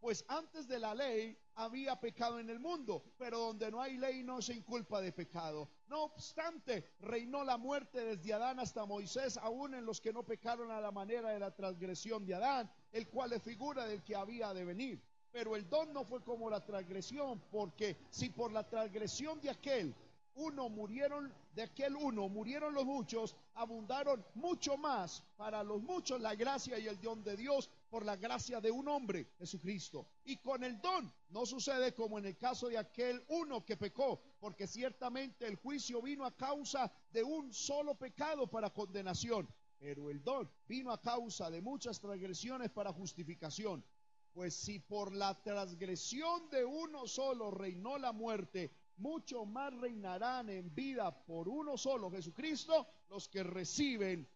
Pues 0.00 0.24
antes 0.28 0.66
de 0.66 0.78
la 0.78 0.94
ley 0.94 1.36
había 1.56 2.00
pecado 2.00 2.38
en 2.38 2.50
el 2.50 2.58
mundo, 2.58 3.02
pero 3.18 3.38
donde 3.38 3.70
no 3.70 3.80
hay 3.80 3.96
ley 3.96 4.22
no 4.22 4.42
se 4.42 4.54
inculpa 4.54 5.00
de 5.00 5.12
pecado. 5.12 5.68
No 5.88 6.04
obstante, 6.04 6.92
reinó 7.00 7.44
la 7.44 7.56
muerte 7.56 8.04
desde 8.04 8.32
Adán 8.32 8.58
hasta 8.60 8.86
Moisés, 8.86 9.36
aún 9.38 9.74
en 9.74 9.84
los 9.84 10.00
que 10.00 10.12
no 10.12 10.24
pecaron 10.24 10.70
a 10.70 10.80
la 10.80 10.90
manera 10.90 11.30
de 11.30 11.38
la 11.38 11.54
transgresión 11.54 12.26
de 12.26 12.34
Adán, 12.34 12.70
el 12.92 13.08
cual 13.08 13.32
es 13.32 13.42
figura 13.42 13.86
del 13.86 14.02
que 14.02 14.16
había 14.16 14.52
de 14.52 14.64
venir. 14.64 15.02
Pero 15.32 15.56
el 15.56 15.68
don 15.68 15.92
no 15.92 16.04
fue 16.04 16.22
como 16.22 16.48
la 16.48 16.64
transgresión, 16.64 17.42
porque 17.50 17.96
si 18.10 18.30
por 18.30 18.52
la 18.52 18.68
transgresión 18.68 19.40
de 19.40 19.50
aquel 19.50 19.94
uno 20.36 20.68
murieron, 20.68 21.32
de 21.54 21.62
aquel 21.62 21.94
uno 21.96 22.28
murieron 22.28 22.74
los 22.74 22.84
muchos, 22.84 23.36
abundaron 23.54 24.24
mucho 24.34 24.76
más 24.76 25.22
para 25.36 25.62
los 25.62 25.80
muchos 25.82 26.20
la 26.20 26.34
gracia 26.34 26.78
y 26.78 26.86
el 26.86 27.00
don 27.00 27.22
de 27.22 27.36
Dios 27.36 27.70
por 27.94 28.04
la 28.04 28.16
gracia 28.16 28.60
de 28.60 28.72
un 28.72 28.88
hombre, 28.88 29.28
Jesucristo. 29.38 30.08
Y 30.24 30.38
con 30.38 30.64
el 30.64 30.80
don 30.80 31.14
no 31.28 31.46
sucede 31.46 31.94
como 31.94 32.18
en 32.18 32.26
el 32.26 32.36
caso 32.36 32.66
de 32.66 32.76
aquel 32.76 33.22
uno 33.28 33.64
que 33.64 33.76
pecó, 33.76 34.20
porque 34.40 34.66
ciertamente 34.66 35.46
el 35.46 35.54
juicio 35.54 36.02
vino 36.02 36.26
a 36.26 36.36
causa 36.36 36.90
de 37.12 37.22
un 37.22 37.52
solo 37.52 37.94
pecado 37.94 38.48
para 38.48 38.70
condenación, 38.70 39.48
pero 39.78 40.10
el 40.10 40.24
don 40.24 40.50
vino 40.66 40.90
a 40.90 41.00
causa 41.00 41.48
de 41.52 41.60
muchas 41.60 42.00
transgresiones 42.00 42.68
para 42.70 42.92
justificación. 42.92 43.84
Pues 44.32 44.56
si 44.56 44.80
por 44.80 45.14
la 45.14 45.40
transgresión 45.40 46.50
de 46.50 46.64
uno 46.64 47.06
solo 47.06 47.52
reinó 47.52 47.96
la 47.96 48.10
muerte, 48.10 48.72
mucho 48.96 49.44
más 49.44 49.72
reinarán 49.72 50.50
en 50.50 50.74
vida 50.74 51.24
por 51.24 51.48
uno 51.48 51.78
solo, 51.78 52.10
Jesucristo, 52.10 52.88
los 53.08 53.28
que 53.28 53.44
reciben 53.44 54.28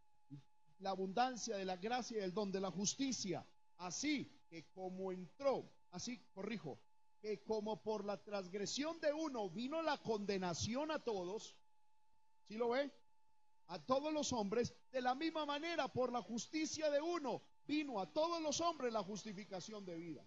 la 0.78 0.90
abundancia 0.90 1.56
de 1.56 1.64
la 1.64 1.76
gracia 1.76 2.18
y 2.18 2.22
el 2.22 2.32
don 2.32 2.52
de 2.52 2.60
la 2.60 2.70
justicia. 2.70 3.46
Así 3.78 4.30
que 4.48 4.68
como 4.70 5.12
entró, 5.12 5.70
así 5.90 6.18
corrijo, 6.34 6.80
que 7.20 7.42
como 7.42 7.82
por 7.82 8.04
la 8.04 8.22
transgresión 8.22 9.00
de 9.00 9.12
uno 9.12 9.50
vino 9.50 9.82
la 9.82 9.98
condenación 9.98 10.90
a 10.90 10.98
todos, 10.98 11.56
¿sí 12.46 12.56
lo 12.56 12.70
ve? 12.70 12.92
A 13.66 13.78
todos 13.84 14.12
los 14.12 14.32
hombres, 14.32 14.74
de 14.90 15.02
la 15.02 15.14
misma 15.14 15.44
manera 15.44 15.88
por 15.88 16.12
la 16.12 16.22
justicia 16.22 16.90
de 16.90 17.00
uno 17.00 17.42
vino 17.66 18.00
a 18.00 18.10
todos 18.10 18.40
los 18.40 18.60
hombres 18.60 18.92
la 18.92 19.02
justificación 19.02 19.84
de 19.84 19.96
vida. 19.96 20.26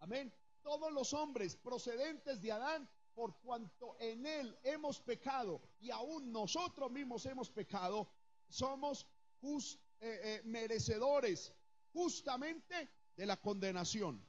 Amén. 0.00 0.32
Todos 0.62 0.92
los 0.92 1.14
hombres 1.14 1.56
procedentes 1.56 2.40
de 2.42 2.52
Adán 2.52 2.88
por 3.14 3.36
cuanto 3.40 3.96
en 3.98 4.26
él 4.26 4.56
hemos 4.62 5.00
pecado 5.00 5.60
y 5.80 5.90
aún 5.90 6.30
nosotros 6.30 6.88
mismos 6.92 7.26
hemos 7.26 7.50
pecado, 7.50 8.08
somos 8.48 9.06
eh, 9.42 9.58
eh, 10.00 10.42
merecedores 10.44 11.52
justamente 11.92 12.88
de 13.16 13.26
la 13.26 13.36
condenación. 13.40 14.24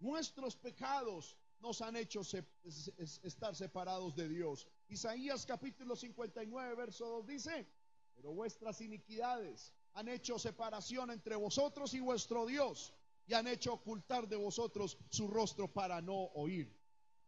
Nuestros 0.00 0.56
pecados 0.56 1.36
nos 1.60 1.82
han 1.82 1.96
hecho 1.96 2.20
estar 3.22 3.56
separados 3.56 4.14
de 4.14 4.28
Dios. 4.28 4.68
Isaías 4.88 5.44
capítulo 5.44 5.96
59, 5.96 6.74
verso 6.76 7.06
2 7.08 7.26
dice, 7.26 7.66
pero 8.14 8.32
vuestras 8.32 8.80
iniquidades 8.80 9.72
han 9.94 10.08
hecho 10.08 10.38
separación 10.38 11.10
entre 11.10 11.34
vosotros 11.34 11.94
y 11.94 12.00
vuestro 12.00 12.46
Dios 12.46 12.94
y 13.26 13.34
han 13.34 13.46
hecho 13.48 13.72
ocultar 13.74 14.28
de 14.28 14.36
vosotros 14.36 14.96
su 15.10 15.26
rostro 15.28 15.66
para 15.72 16.00
no 16.00 16.14
oír 16.34 16.72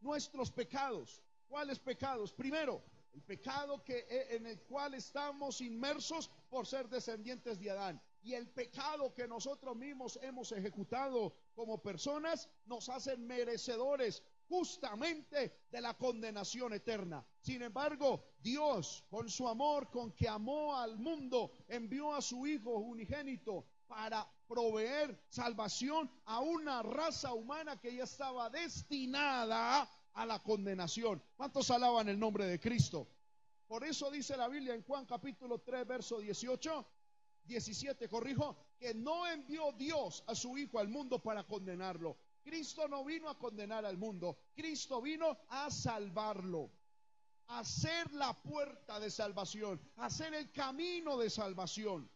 nuestros 0.01 0.51
pecados. 0.51 1.23
¿Cuáles 1.49 1.79
pecados? 1.79 2.33
Primero, 2.33 2.83
el 3.13 3.23
pecado 3.23 3.83
que, 3.85 4.07
eh, 4.09 4.37
en 4.37 4.47
el 4.47 4.61
cual 4.63 4.95
estamos 4.95 5.61
inmersos 5.61 6.31
por 6.49 6.67
ser 6.67 6.89
descendientes 6.89 7.59
de 7.59 7.71
Adán. 7.71 8.01
Y 8.23 8.35
el 8.35 8.49
pecado 8.49 9.15
que 9.15 9.27
nosotros 9.27 9.77
mismos 9.77 10.19
hemos 10.23 10.53
ejecutado 10.53 11.35
como 11.55 11.83
personas 11.83 12.49
nos 12.67 12.89
hacen 12.89 13.27
merecedores 13.27 14.23
justamente 14.49 15.65
de 15.71 15.81
la 15.81 15.97
condenación 15.97 16.73
eterna. 16.73 17.25
Sin 17.41 17.63
embargo, 17.63 18.25
Dios, 18.43 19.05
con 19.09 19.31
su 19.31 19.49
amor, 19.49 19.91
con 19.91 20.13
que 20.13 20.29
amó 20.29 20.77
al 20.77 20.99
mundo, 20.99 21.53
envió 21.69 22.13
a 22.15 22.21
su 22.21 22.47
Hijo 22.47 22.71
unigénito 22.71 23.65
para 23.87 24.29
proveer 24.47 25.21
salvación 25.29 26.11
a 26.27 26.41
una 26.41 26.83
raza 26.83 27.33
humana 27.33 27.81
que 27.81 27.95
ya 27.95 28.05
estaba 28.05 28.51
destinada 28.51 29.89
a 30.21 30.27
la 30.27 30.39
condenación. 30.43 31.23
¿Cuántos 31.35 31.71
alaban 31.71 32.11
el 32.11 32.19
nombre 32.19 32.45
de 32.45 32.61
Cristo? 32.61 33.09
Por 33.67 33.85
eso 33.85 34.11
dice 34.11 34.37
la 34.37 34.49
Biblia 34.49 34.75
en 34.75 34.83
Juan 34.83 35.07
capítulo 35.07 35.61
3, 35.61 35.87
verso 35.87 36.19
18, 36.19 36.87
17, 37.45 38.07
corrijo, 38.07 38.55
que 38.79 38.93
no 38.93 39.27
envió 39.27 39.73
Dios 39.73 40.23
a 40.27 40.35
su 40.35 40.59
Hijo 40.59 40.79
al 40.79 40.89
mundo 40.89 41.23
para 41.23 41.45
condenarlo. 41.45 42.19
Cristo 42.43 42.87
no 42.87 43.03
vino 43.03 43.31
a 43.31 43.39
condenar 43.39 43.87
al 43.87 43.97
mundo, 43.97 44.37
Cristo 44.55 45.01
vino 45.01 45.39
a 45.49 45.71
salvarlo, 45.71 46.71
a 47.47 47.65
ser 47.65 48.13
la 48.13 48.35
puerta 48.43 49.01
de 49.01 49.11
salvación, 49.11 49.81
a 49.97 50.11
ser 50.11 50.35
el 50.35 50.53
camino 50.53 51.17
de 51.17 51.31
salvación. 51.31 52.11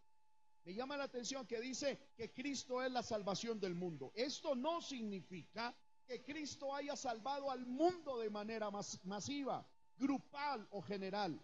Me 0.67 0.75
llama 0.75 0.99
la 0.99 1.05
atención 1.05 1.47
que 1.47 1.59
dice 1.59 2.13
que 2.19 2.35
Cristo 2.35 2.83
es 2.83 2.93
la 2.93 3.03
salvación 3.03 3.59
del 3.59 3.75
mundo. 3.75 4.13
Esto 4.15 4.55
no 4.55 4.83
significa 4.83 5.75
que 6.07 6.23
Cristo 6.23 6.75
haya 6.75 6.97
salvado 6.97 7.51
al 7.51 7.67
mundo 7.67 8.19
de 8.19 8.31
manera 8.31 8.71
masiva, 9.05 9.67
grupal 9.97 10.67
o 10.71 10.83
general. 10.83 11.41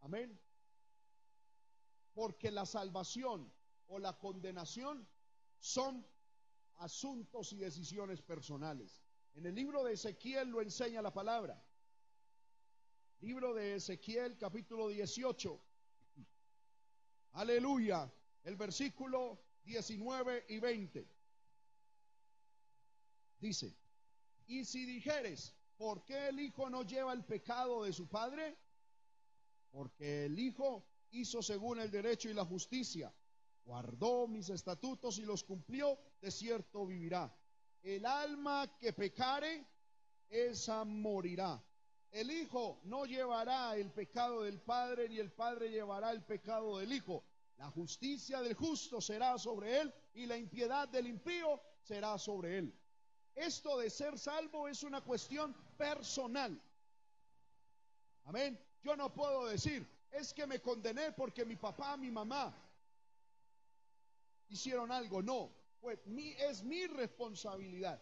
Amén. 0.00 0.38
Porque 2.14 2.50
la 2.50 2.66
salvación 2.66 3.52
o 3.88 3.98
la 3.98 4.18
condenación 4.18 5.06
son 5.58 6.06
asuntos 6.78 7.52
y 7.52 7.58
decisiones 7.58 8.22
personales. 8.22 9.02
En 9.34 9.46
el 9.46 9.54
libro 9.54 9.84
de 9.84 9.92
Ezequiel 9.92 10.48
lo 10.48 10.62
enseña 10.62 11.02
la 11.02 11.12
palabra. 11.12 11.62
Libro 13.20 13.54
de 13.54 13.76
Ezequiel 13.76 14.36
capítulo 14.36 14.88
18. 14.88 15.60
Aleluya. 17.32 18.10
El 18.44 18.56
versículo 18.56 19.38
19 19.64 20.46
y 20.48 20.58
20. 20.58 21.15
Dice, 23.46 23.76
y 24.48 24.64
si 24.64 24.84
dijeres, 24.84 25.54
¿por 25.76 26.04
qué 26.04 26.30
el 26.30 26.40
Hijo 26.40 26.68
no 26.68 26.82
lleva 26.82 27.12
el 27.12 27.24
pecado 27.24 27.84
de 27.84 27.92
su 27.92 28.08
Padre? 28.08 28.56
Porque 29.70 30.24
el 30.24 30.36
Hijo 30.36 30.84
hizo 31.12 31.40
según 31.42 31.78
el 31.78 31.88
derecho 31.88 32.28
y 32.28 32.34
la 32.34 32.44
justicia, 32.44 33.14
guardó 33.64 34.26
mis 34.26 34.50
estatutos 34.50 35.18
y 35.18 35.22
los 35.24 35.44
cumplió, 35.44 35.96
de 36.20 36.32
cierto 36.32 36.86
vivirá. 36.86 37.32
El 37.84 38.04
alma 38.04 38.76
que 38.80 38.92
pecare, 38.92 39.64
esa 40.28 40.84
morirá. 40.84 41.64
El 42.10 42.32
Hijo 42.32 42.80
no 42.82 43.06
llevará 43.06 43.76
el 43.76 43.92
pecado 43.92 44.42
del 44.42 44.60
Padre, 44.60 45.08
ni 45.08 45.18
el 45.18 45.30
Padre 45.30 45.70
llevará 45.70 46.10
el 46.10 46.24
pecado 46.24 46.78
del 46.78 46.92
Hijo. 46.92 47.22
La 47.58 47.70
justicia 47.70 48.42
del 48.42 48.54
justo 48.54 49.00
será 49.00 49.38
sobre 49.38 49.82
él 49.82 49.94
y 50.14 50.26
la 50.26 50.36
impiedad 50.36 50.88
del 50.88 51.06
impío 51.06 51.60
será 51.84 52.18
sobre 52.18 52.58
él. 52.58 52.76
Esto 53.36 53.78
de 53.78 53.90
ser 53.90 54.18
salvo 54.18 54.66
es 54.66 54.82
una 54.82 55.02
cuestión 55.02 55.54
personal. 55.76 56.58
Amén. 58.24 58.58
Yo 58.82 58.96
no 58.96 59.12
puedo 59.12 59.46
decir, 59.46 59.86
es 60.10 60.32
que 60.32 60.46
me 60.46 60.60
condené 60.60 61.12
porque 61.12 61.44
mi 61.44 61.56
papá, 61.56 61.98
mi 61.98 62.10
mamá 62.10 62.54
hicieron 64.48 64.90
algo. 64.90 65.22
No, 65.22 65.52
pues 65.80 65.98
mi, 66.06 66.30
es 66.32 66.62
mi 66.62 66.86
responsabilidad. 66.86 68.00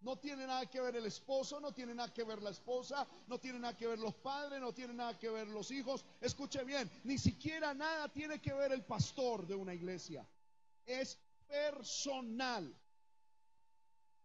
No 0.00 0.18
tiene 0.18 0.44
nada 0.44 0.66
que 0.68 0.80
ver 0.80 0.96
el 0.96 1.06
esposo, 1.06 1.60
no 1.60 1.72
tiene 1.72 1.94
nada 1.94 2.12
que 2.12 2.24
ver 2.24 2.42
la 2.42 2.50
esposa, 2.50 3.06
no 3.28 3.38
tiene 3.38 3.60
nada 3.60 3.76
que 3.76 3.86
ver 3.86 4.00
los 4.00 4.14
padres, 4.14 4.60
no 4.60 4.74
tiene 4.74 4.94
nada 4.94 5.16
que 5.16 5.30
ver 5.30 5.46
los 5.46 5.70
hijos. 5.70 6.04
Escuche 6.20 6.64
bien, 6.64 6.90
ni 7.04 7.16
siquiera 7.16 7.72
nada 7.72 8.08
tiene 8.08 8.40
que 8.40 8.52
ver 8.52 8.72
el 8.72 8.84
pastor 8.84 9.46
de 9.46 9.54
una 9.54 9.72
iglesia. 9.72 10.26
Es 10.84 11.16
personal. 11.46 12.76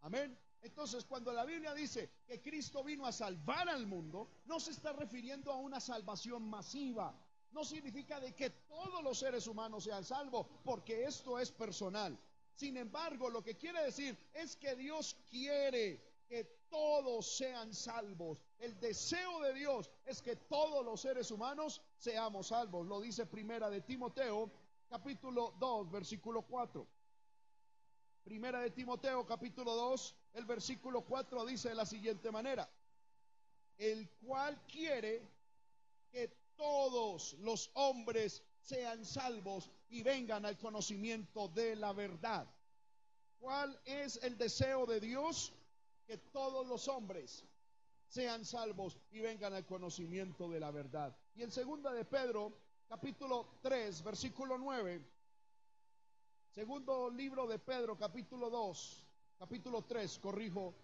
Amén. 0.02 0.38
Entonces, 0.62 1.04
cuando 1.04 1.32
la 1.32 1.44
Biblia 1.44 1.72
dice 1.74 2.10
que 2.26 2.40
Cristo 2.40 2.82
vino 2.82 3.06
a 3.06 3.12
salvar 3.12 3.68
al 3.68 3.86
mundo, 3.86 4.28
no 4.46 4.58
se 4.58 4.72
está 4.72 4.92
refiriendo 4.92 5.52
a 5.52 5.56
una 5.56 5.80
salvación 5.80 6.48
masiva. 6.48 7.14
No 7.52 7.64
significa 7.64 8.20
de 8.20 8.34
que 8.34 8.50
todos 8.50 9.02
los 9.02 9.18
seres 9.18 9.46
humanos 9.46 9.84
sean 9.84 10.04
salvos, 10.04 10.46
porque 10.64 11.04
esto 11.04 11.38
es 11.38 11.50
personal. 11.50 12.18
Sin 12.54 12.76
embargo, 12.76 13.30
lo 13.30 13.42
que 13.42 13.56
quiere 13.56 13.82
decir 13.84 14.18
es 14.34 14.56
que 14.56 14.74
Dios 14.74 15.16
quiere 15.30 16.02
que 16.28 16.44
todos 16.68 17.36
sean 17.36 17.72
salvos. 17.72 18.38
El 18.58 18.78
deseo 18.80 19.40
de 19.40 19.54
Dios 19.54 19.90
es 20.04 20.20
que 20.20 20.36
todos 20.36 20.84
los 20.84 21.00
seres 21.00 21.30
humanos 21.30 21.80
seamos 21.96 22.48
salvos. 22.48 22.86
Lo 22.86 23.00
dice 23.00 23.26
primera 23.26 23.70
de 23.70 23.80
Timoteo, 23.80 24.50
capítulo 24.90 25.54
2, 25.58 25.90
versículo 25.90 26.42
4. 26.42 26.86
Primera 28.24 28.60
de 28.60 28.70
Timoteo, 28.70 29.26
capítulo 29.26 29.74
2, 29.74 30.14
el 30.34 30.44
versículo 30.44 31.02
4 31.02 31.46
dice 31.46 31.70
de 31.70 31.74
la 31.74 31.86
siguiente 31.86 32.30
manera. 32.30 32.68
El 33.76 34.08
cual 34.10 34.60
quiere 34.66 35.22
que 36.10 36.28
todos 36.56 37.34
los 37.40 37.70
hombres 37.74 38.42
sean 38.60 39.04
salvos 39.04 39.70
y 39.88 40.02
vengan 40.02 40.44
al 40.44 40.58
conocimiento 40.58 41.48
de 41.48 41.76
la 41.76 41.92
verdad. 41.92 42.46
¿Cuál 43.38 43.80
es 43.84 44.16
el 44.22 44.36
deseo 44.36 44.84
de 44.84 45.00
Dios? 45.00 45.52
Que 46.06 46.18
todos 46.18 46.66
los 46.66 46.88
hombres 46.88 47.44
sean 48.08 48.44
salvos 48.44 48.98
y 49.10 49.20
vengan 49.20 49.54
al 49.54 49.64
conocimiento 49.64 50.48
de 50.48 50.60
la 50.60 50.70
verdad. 50.70 51.16
Y 51.34 51.42
en 51.42 51.50
segunda 51.50 51.92
de 51.92 52.04
Pedro, 52.04 52.52
capítulo 52.88 53.58
3, 53.62 54.02
versículo 54.02 54.58
9, 54.58 55.02
segundo 56.58 57.08
libro 57.08 57.46
de 57.46 57.60
Pedro, 57.60 57.96
capítulo 57.96 58.50
2, 58.50 59.06
capítulo 59.38 59.82
3, 59.82 60.18
corrijo, 60.18 60.74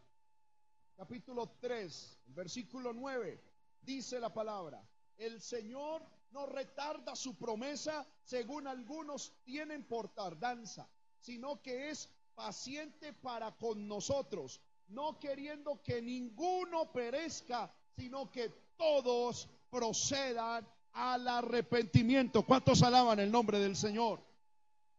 capítulo 0.97 1.57
3, 1.61 2.21
versículo 2.27 2.93
9, 2.93 3.41
dice 3.81 4.21
la 4.21 4.33
palabra, 4.33 4.81
el 5.19 5.41
Señor 5.41 6.01
no 6.31 6.47
retarda 6.47 7.17
su 7.17 7.35
promesa 7.37 8.07
según 8.23 8.69
algunos 8.69 9.33
tienen 9.43 9.83
por 9.83 10.15
tardanza, 10.15 10.89
sino 11.19 11.61
que 11.61 11.91
es 11.91 12.09
paciente 12.37 13.13
para 13.13 13.51
con 13.57 13.89
nosotros, 13.89 14.61
no 14.87 15.19
queriendo 15.19 15.83
que 15.83 16.01
ninguno 16.01 16.93
perezca, 16.93 17.69
sino 17.97 18.31
que 18.31 18.49
todos 18.77 19.49
procedan 19.71 20.65
al 20.93 21.27
arrepentimiento. 21.27 22.47
¿Cuántos 22.47 22.81
alaban 22.85 23.19
el 23.19 23.33
nombre 23.33 23.59
del 23.59 23.75
Señor? 23.75 24.21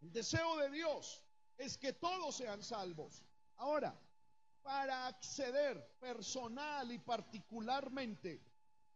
El 0.02 0.12
deseo 0.12 0.58
de 0.58 0.70
Dios 0.72 1.24
es 1.58 1.78
que 1.78 1.94
todos 1.94 2.36
sean 2.36 2.62
salvos. 2.64 3.24
Ahora, 3.58 3.98
para 4.62 5.08
acceder 5.08 5.98
personal 6.00 6.92
y 6.92 7.00
particularmente 7.00 8.42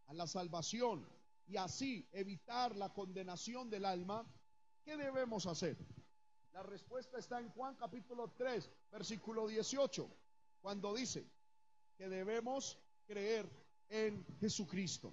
a 0.06 0.14
la 0.14 0.26
salvación, 0.26 1.06
y 1.46 1.56
así 1.56 2.08
evitar 2.12 2.76
la 2.76 2.92
condenación 2.92 3.70
del 3.70 3.84
alma, 3.84 4.24
¿qué 4.84 4.96
debemos 4.96 5.46
hacer? 5.46 5.76
La 6.52 6.62
respuesta 6.62 7.18
está 7.18 7.40
en 7.40 7.48
Juan 7.50 7.74
capítulo 7.76 8.32
3, 8.36 8.70
versículo 8.90 9.48
18, 9.48 10.08
cuando 10.60 10.94
dice 10.94 11.28
que 11.96 12.08
debemos 12.08 12.78
creer 13.06 13.48
en 13.88 14.24
Jesucristo. 14.38 15.12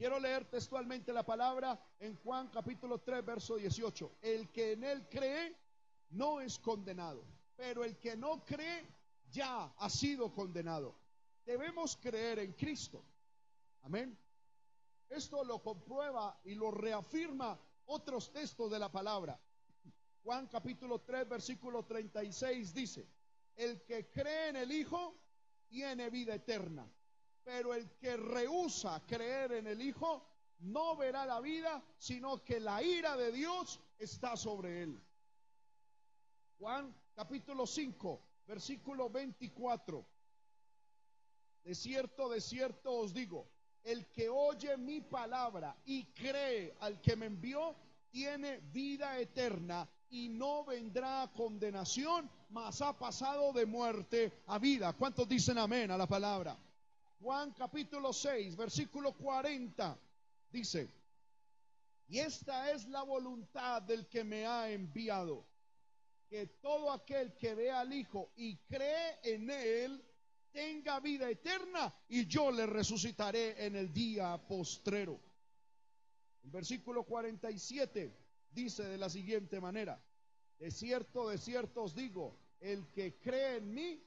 Quiero 0.00 0.18
leer 0.18 0.46
textualmente 0.46 1.12
la 1.12 1.26
palabra 1.26 1.78
en 1.98 2.16
Juan 2.16 2.48
capítulo 2.48 3.02
3, 3.02 3.22
verso 3.22 3.56
18. 3.56 4.12
El 4.22 4.48
que 4.48 4.72
en 4.72 4.82
él 4.82 5.06
cree 5.10 5.54
no 6.12 6.40
es 6.40 6.58
condenado, 6.58 7.22
pero 7.54 7.84
el 7.84 7.98
que 7.98 8.16
no 8.16 8.42
cree 8.46 8.86
ya 9.30 9.64
ha 9.76 9.90
sido 9.90 10.32
condenado. 10.32 10.96
Debemos 11.44 11.98
creer 11.98 12.38
en 12.38 12.54
Cristo. 12.54 13.04
Amén. 13.82 14.18
Esto 15.10 15.44
lo 15.44 15.62
comprueba 15.62 16.40
y 16.44 16.54
lo 16.54 16.70
reafirma 16.70 17.60
otros 17.84 18.32
textos 18.32 18.70
de 18.70 18.78
la 18.78 18.90
palabra. 18.90 19.38
Juan 20.24 20.46
capítulo 20.46 21.02
3, 21.02 21.28
versículo 21.28 21.84
36 21.84 22.72
dice, 22.72 23.06
el 23.54 23.82
que 23.82 24.10
cree 24.10 24.48
en 24.48 24.56
el 24.56 24.72
Hijo 24.72 25.14
tiene 25.68 26.08
vida 26.08 26.34
eterna, 26.34 26.90
pero 27.44 27.74
el 27.74 27.90
que 27.98 28.16
rehúsa 28.16 29.00
creer 29.06 29.52
en 29.52 29.66
el 29.66 29.80
Hijo 29.82 30.24
no 30.60 30.96
verá 30.96 31.24
la 31.24 31.40
vida, 31.40 31.82
sino 31.98 32.44
que 32.44 32.60
la 32.60 32.82
ira 32.82 33.16
de 33.16 33.32
Dios 33.32 33.80
está 33.98 34.36
sobre 34.36 34.82
él. 34.82 35.02
Juan 36.58 36.94
capítulo 37.14 37.66
5, 37.66 38.20
versículo 38.46 39.08
24. 39.08 40.06
De 41.64 41.74
cierto, 41.74 42.28
de 42.28 42.40
cierto 42.40 42.92
os 42.92 43.14
digo, 43.14 43.48
el 43.84 44.06
que 44.08 44.28
oye 44.28 44.76
mi 44.76 45.00
palabra 45.00 45.76
y 45.84 46.04
cree 46.12 46.74
al 46.80 47.00
que 47.00 47.16
me 47.16 47.26
envió, 47.26 47.74
tiene 48.10 48.58
vida 48.72 49.18
eterna 49.18 49.88
y 50.10 50.28
no 50.28 50.64
vendrá 50.64 51.22
a 51.22 51.32
condenación, 51.32 52.28
mas 52.50 52.82
ha 52.82 52.98
pasado 52.98 53.52
de 53.52 53.64
muerte 53.64 54.42
a 54.46 54.58
vida. 54.58 54.92
¿Cuántos 54.94 55.28
dicen 55.28 55.56
amén 55.58 55.90
a 55.90 55.96
la 55.96 56.06
palabra? 56.06 56.58
Juan 57.20 57.52
capítulo 57.52 58.14
6, 58.14 58.56
versículo 58.56 59.12
40 59.12 59.98
dice, 60.50 60.88
y 62.08 62.18
esta 62.18 62.72
es 62.72 62.88
la 62.88 63.02
voluntad 63.02 63.82
del 63.82 64.08
que 64.08 64.24
me 64.24 64.46
ha 64.46 64.70
enviado, 64.70 65.46
que 66.30 66.46
todo 66.46 66.90
aquel 66.90 67.36
que 67.36 67.54
ve 67.54 67.70
al 67.70 67.92
Hijo 67.92 68.32
y 68.36 68.56
cree 68.56 69.18
en 69.22 69.50
él, 69.50 70.02
tenga 70.50 70.98
vida 70.98 71.28
eterna 71.28 71.94
y 72.08 72.26
yo 72.26 72.50
le 72.50 72.66
resucitaré 72.66 73.66
en 73.66 73.76
el 73.76 73.92
día 73.92 74.36
postrero. 74.48 75.20
El 76.42 76.50
versículo 76.50 77.04
47 77.04 78.16
dice 78.50 78.84
de 78.84 78.96
la 78.96 79.10
siguiente 79.10 79.60
manera, 79.60 80.02
de 80.58 80.70
cierto, 80.70 81.28
de 81.28 81.36
cierto 81.36 81.82
os 81.82 81.94
digo, 81.94 82.36
el 82.60 82.90
que 82.90 83.20
cree 83.20 83.58
en 83.58 83.74
mí 83.74 84.02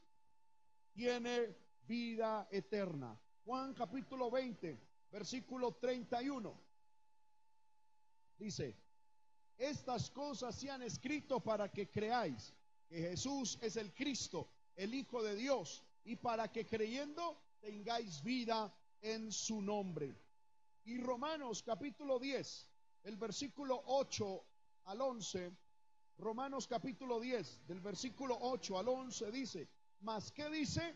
tiene 0.93 1.62
vida 1.88 2.48
eterna. 2.52 3.19
Juan 3.46 3.74
capítulo 3.74 4.32
20, 4.32 4.80
versículo 5.12 5.74
31. 5.74 6.60
Dice, 8.38 8.76
estas 9.58 10.10
cosas 10.10 10.56
se 10.56 10.69
han 10.69 10.82
escrito 10.82 11.39
para 11.39 11.69
que 11.72 11.89
creáis 11.89 12.54
que 12.88 13.02
Jesús 13.02 13.58
es 13.62 13.76
el 13.78 13.93
Cristo, 13.93 14.50
el 14.76 14.93
Hijo 14.93 15.22
de 15.24 15.36
Dios, 15.36 15.84
y 16.06 16.15
para 16.15 16.52
que 16.52 16.65
creyendo 16.65 17.38
tengáis 17.62 18.22
vida 18.24 18.74
en 19.02 19.32
su 19.32 19.62
nombre. 19.62 20.15
Y 20.86 20.98
Romanos 20.98 21.63
capítulo 21.63 22.19
10, 22.19 22.67
el 23.04 23.17
versículo 23.17 23.82
8 23.86 24.46
al 24.86 25.02
11, 25.02 25.52
Romanos 26.17 26.67
capítulo 26.67 27.19
10, 27.19 27.67
del 27.67 27.80
versículo 27.80 28.38
8 28.39 28.80
al 28.80 28.88
11 28.88 29.32
dice, 29.32 29.69
mas 30.02 30.32
¿qué 30.32 30.50
dice? 30.50 30.96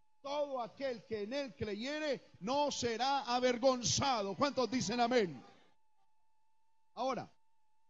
todo 0.21 0.61
aquel 0.61 1.03
que 1.05 1.23
en 1.23 1.33
él 1.33 1.55
creyere 1.55 2.21
no 2.39 2.71
será 2.71 3.21
avergonzado. 3.21 4.35
¿Cuántos 4.35 4.69
dicen 4.69 4.99
amén? 4.99 5.43
Ahora, 6.95 7.29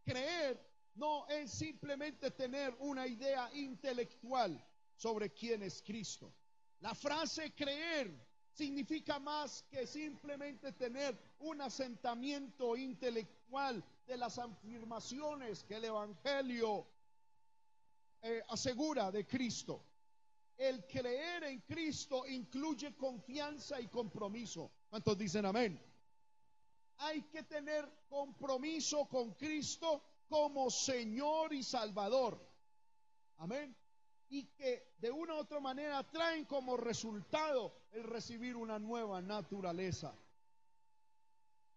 creer 0.04 0.60
no 0.96 1.28
es 1.28 1.52
simplemente 1.52 2.32
tener 2.32 2.76
una 2.80 3.08
idea 3.08 3.50
intelectual 3.54 4.64
sobre 4.96 5.32
quién 5.32 5.64
es 5.64 5.82
Cristo. 5.82 6.34
La 6.80 6.94
frase 6.96 7.54
creer 7.54 8.12
significa 8.54 9.20
más 9.20 9.64
que 9.70 9.88
simplemente 9.88 10.74
tener 10.74 11.18
un 11.40 11.62
asentamiento 11.62 12.76
intelectual 12.76 13.84
de 14.06 14.18
las 14.18 14.38
afirmaciones 14.38 15.64
que 15.64 15.76
el 15.76 15.86
Evangelio 15.86 16.88
eh, 18.22 18.44
asegura 18.50 19.12
de 19.12 19.26
Cristo. 19.26 19.84
El 20.62 20.86
creer 20.86 21.44
en 21.46 21.62
Cristo 21.62 22.24
incluye 22.28 22.96
confianza 22.96 23.82
y 23.82 23.88
compromiso. 23.88 24.72
¿Cuántos 24.92 25.18
dicen 25.18 25.44
amén? 25.48 25.82
Hay 26.98 27.24
que 27.24 27.42
tener 27.42 27.92
compromiso 28.08 29.10
con 29.10 29.34
Cristo 29.34 30.04
como 30.30 30.70
Señor 30.70 31.52
y 31.52 31.64
Salvador. 31.64 32.40
Amén. 33.38 33.76
Y 34.30 34.46
que 34.50 34.94
de 35.00 35.10
una 35.10 35.34
u 35.34 35.38
otra 35.40 35.60
manera 35.60 36.08
traen 36.12 36.46
como 36.46 36.78
resultado 36.78 37.74
el 37.92 38.04
recibir 38.04 38.56
una 38.56 38.78
nueva 38.78 39.20
naturaleza. 39.20 40.16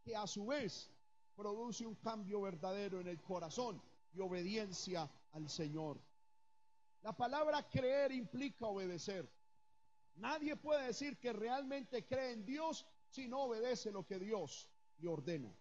Que 0.03 0.15
a 0.15 0.27
su 0.27 0.45
vez 0.45 0.91
produce 1.35 1.87
un 1.87 1.95
cambio 1.95 2.43
verdadero 2.43 3.01
en 3.01 3.09
el 3.09 3.23
corazón 3.23 3.83
y 4.13 4.21
obediencia 4.21 5.11
al 5.33 5.49
Señor. 5.49 5.99
La 7.05 7.13
palabra 7.13 7.69
creer 7.69 8.13
implica 8.13 8.67
obedecer. 8.67 9.31
Nadie 10.15 10.57
puede 10.57 10.87
decir 10.87 11.19
que 11.19 11.35
realmente 11.35 12.07
cree 12.07 12.33
en 12.33 12.47
Dios 12.47 12.87
si 13.11 13.29
no 13.29 13.43
obedece 13.43 13.93
lo 13.93 14.07
que 14.07 14.19
Dios 14.19 14.71
le 15.01 15.09
ordena. 15.09 15.55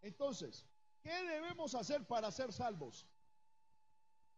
Entonces, 0.00 0.64
¿qué 1.02 1.12
debemos 1.24 1.74
hacer 1.74 2.06
para 2.06 2.30
ser 2.30 2.54
salvos? 2.54 3.06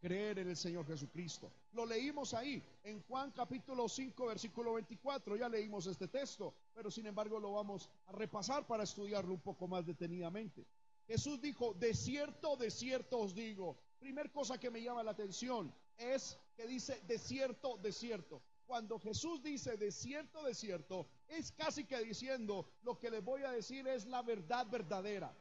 Creer 0.01 0.41
en 0.41 0.49
el 0.49 0.57
Señor 0.57 0.85
Jesucristo. 0.89 1.53
Lo 1.71 1.87
leímos 1.87 2.35
ahí 2.35 2.61
en 2.83 3.01
Juan 3.05 3.31
capítulo 3.31 3.89
5, 3.89 4.27
versículo 4.27 4.73
24. 4.75 5.37
Ya 5.37 5.49
leímos 5.49 5.87
este 5.87 6.09
texto, 6.09 6.53
pero 6.75 6.91
sin 6.91 7.07
embargo 7.07 7.39
lo 7.39 7.53
vamos 7.53 7.89
a 8.09 8.13
repasar 8.13 8.67
para 8.67 8.83
estudiarlo 8.83 9.35
un 9.35 9.41
poco 9.41 9.69
más 9.69 9.87
detenidamente. 9.87 10.67
Jesús 11.07 11.41
dijo, 11.41 11.75
de 11.75 11.95
cierto, 11.95 12.57
de 12.57 12.73
cierto 12.73 13.21
os 13.21 13.37
digo, 13.37 13.79
Primer 14.01 14.33
cosa 14.33 14.59
que 14.59 14.71
me 14.71 14.83
llama 14.83 15.03
la 15.03 15.11
atención 15.11 15.73
es 15.99 16.39
que 16.57 16.67
dice 16.67 17.01
desierto, 17.07 17.77
desierto. 17.77 18.43
Cuando 18.67 18.99
Jesús 18.99 19.43
dice 19.43 19.77
desierto, 19.77 20.43
desierto, 20.43 21.07
es 21.29 21.53
casi 21.53 21.85
que 21.85 21.99
diciendo 21.99 22.73
lo 22.83 22.99
que 22.99 23.11
les 23.11 23.23
voy 23.23 23.43
a 23.43 23.51
decir 23.51 23.87
es 23.87 24.07
la 24.07 24.23
verdad 24.23 24.67
verdadera. 24.69 25.37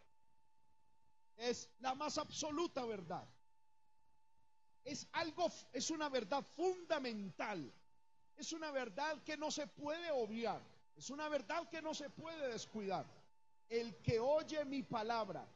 Es 1.37 1.69
la 1.79 1.95
más 1.95 2.17
absoluta 2.17 2.85
verdad. 2.85 3.25
Es 4.83 5.07
algo, 5.13 5.49
es 5.71 5.89
una 5.89 6.09
verdad 6.09 6.43
fundamental. 6.55 7.71
Es 8.35 8.51
una 8.51 8.71
verdad 8.71 9.23
que 9.23 9.37
no 9.37 9.51
se 9.51 9.67
puede 9.67 10.11
obviar. 10.11 10.61
Es 10.97 11.09
una 11.09 11.29
verdad 11.29 11.69
que 11.69 11.81
no 11.81 11.93
se 11.93 12.09
puede 12.09 12.49
descuidar. 12.49 13.05
El 13.69 13.95
que 14.01 14.19
oye 14.19 14.65
mi 14.65 14.83
palabra 14.83 15.47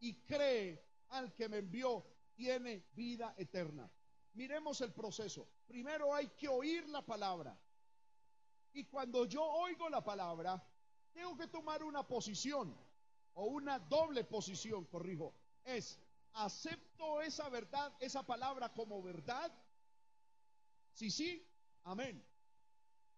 y 0.00 0.14
cree 0.24 0.84
al 1.10 1.32
que 1.34 1.48
me 1.48 1.58
envió 1.58 2.04
tiene 2.36 2.84
vida 2.92 3.34
eterna. 3.36 3.90
Miremos 4.34 4.80
el 4.82 4.92
proceso. 4.92 5.48
Primero 5.66 6.14
hay 6.14 6.28
que 6.28 6.48
oír 6.48 6.88
la 6.88 7.04
palabra. 7.04 7.58
Y 8.74 8.84
cuando 8.84 9.24
yo 9.24 9.42
oigo 9.42 9.88
la 9.88 10.04
palabra, 10.04 10.62
tengo 11.12 11.36
que 11.36 11.46
tomar 11.48 11.82
una 11.82 12.06
posición 12.06 12.76
o 13.34 13.46
una 13.46 13.78
doble 13.78 14.24
posición, 14.24 14.84
corrijo. 14.84 15.34
Es, 15.64 15.98
¿acepto 16.34 17.22
esa 17.22 17.48
verdad, 17.48 17.96
esa 18.00 18.22
palabra 18.22 18.72
como 18.72 19.02
verdad? 19.02 19.50
Si 20.92 21.10
sí, 21.10 21.42
amén. 21.84 22.22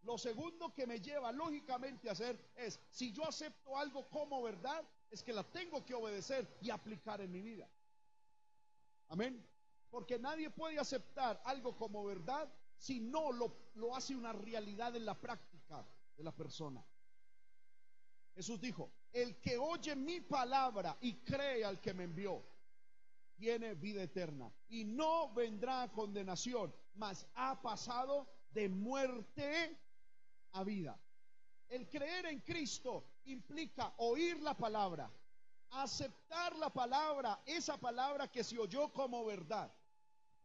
Lo 0.03 0.17
segundo 0.17 0.73
que 0.73 0.87
me 0.87 1.01
lleva 1.01 1.33
lógicamente 1.33 2.09
a 2.09 2.13
hacer 2.13 2.53
es, 2.55 2.81
si 2.91 3.13
yo 3.13 3.25
acepto 3.25 3.77
algo 3.77 4.09
como 4.09 4.41
verdad, 4.43 4.85
es 5.11 5.25
que 5.25 5.33
la 5.33 5.43
tengo 5.43 5.85
que 5.85 5.95
obedecer 5.95 6.57
y 6.61 6.71
aplicar 6.71 7.21
en 7.21 7.33
mi 7.33 7.43
vida. 7.43 7.69
Amén. 9.09 9.47
Porque 9.91 10.19
nadie 10.19 10.51
puede 10.51 10.79
aceptar 10.79 11.41
algo 11.45 11.77
como 11.77 12.05
verdad 12.05 12.53
si 12.77 13.01
no 13.01 13.33
lo, 13.33 13.71
lo 13.75 13.95
hace 13.97 14.15
una 14.15 14.33
realidad 14.33 14.95
en 14.95 15.05
la 15.05 15.19
práctica 15.19 15.87
de 16.17 16.25
la 16.25 16.33
persona. 16.33 16.85
Jesús 18.35 18.61
dijo, 18.61 18.93
el 19.13 19.41
que 19.41 19.59
oye 19.59 19.97
mi 19.97 20.21
palabra 20.21 20.97
y 21.01 21.15
cree 21.25 21.65
al 21.65 21.81
que 21.81 21.95
me 21.95 22.05
envió, 22.05 22.45
tiene 23.35 23.75
vida 23.75 24.03
eterna 24.03 24.53
y 24.69 24.85
no 24.85 25.33
vendrá 25.33 25.83
a 25.83 25.93
condenación, 25.93 26.75
mas 26.95 27.27
ha 27.35 27.61
pasado 27.63 28.29
de 28.51 28.69
muerte 28.69 29.79
a 30.53 30.65
vida. 30.65 31.01
El 31.69 31.89
creer 31.89 32.27
en 32.27 32.41
Cristo 32.41 33.05
implica 33.25 33.95
oír 33.99 34.41
la 34.41 34.57
palabra, 34.57 35.11
aceptar 35.71 36.57
la 36.57 36.71
palabra, 36.71 37.41
esa 37.47 37.77
palabra 37.79 38.29
que 38.29 38.45
se 38.45 38.59
oyó 38.59 38.93
como 38.93 39.25
verdad. 39.25 39.71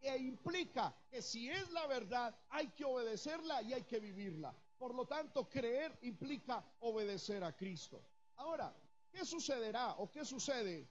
E 0.01 0.17
implica 0.17 0.93
que 1.09 1.21
si 1.21 1.49
es 1.49 1.69
la 1.71 1.87
verdad, 1.87 2.35
hay 2.49 2.67
que 2.69 2.83
obedecerla 2.83 3.61
y 3.61 3.73
hay 3.73 3.83
que 3.83 3.99
vivirla. 3.99 4.53
Por 4.77 4.93
lo 4.93 5.05
tanto, 5.05 5.49
creer 5.49 5.97
implica 6.01 6.63
obedecer 6.81 7.43
a 7.43 7.55
Cristo. 7.55 8.03
Ahora, 8.35 8.75
¿qué 9.11 9.23
sucederá 9.23 9.93
o 9.93 10.11
qué 10.11 10.25
sucede 10.25 10.89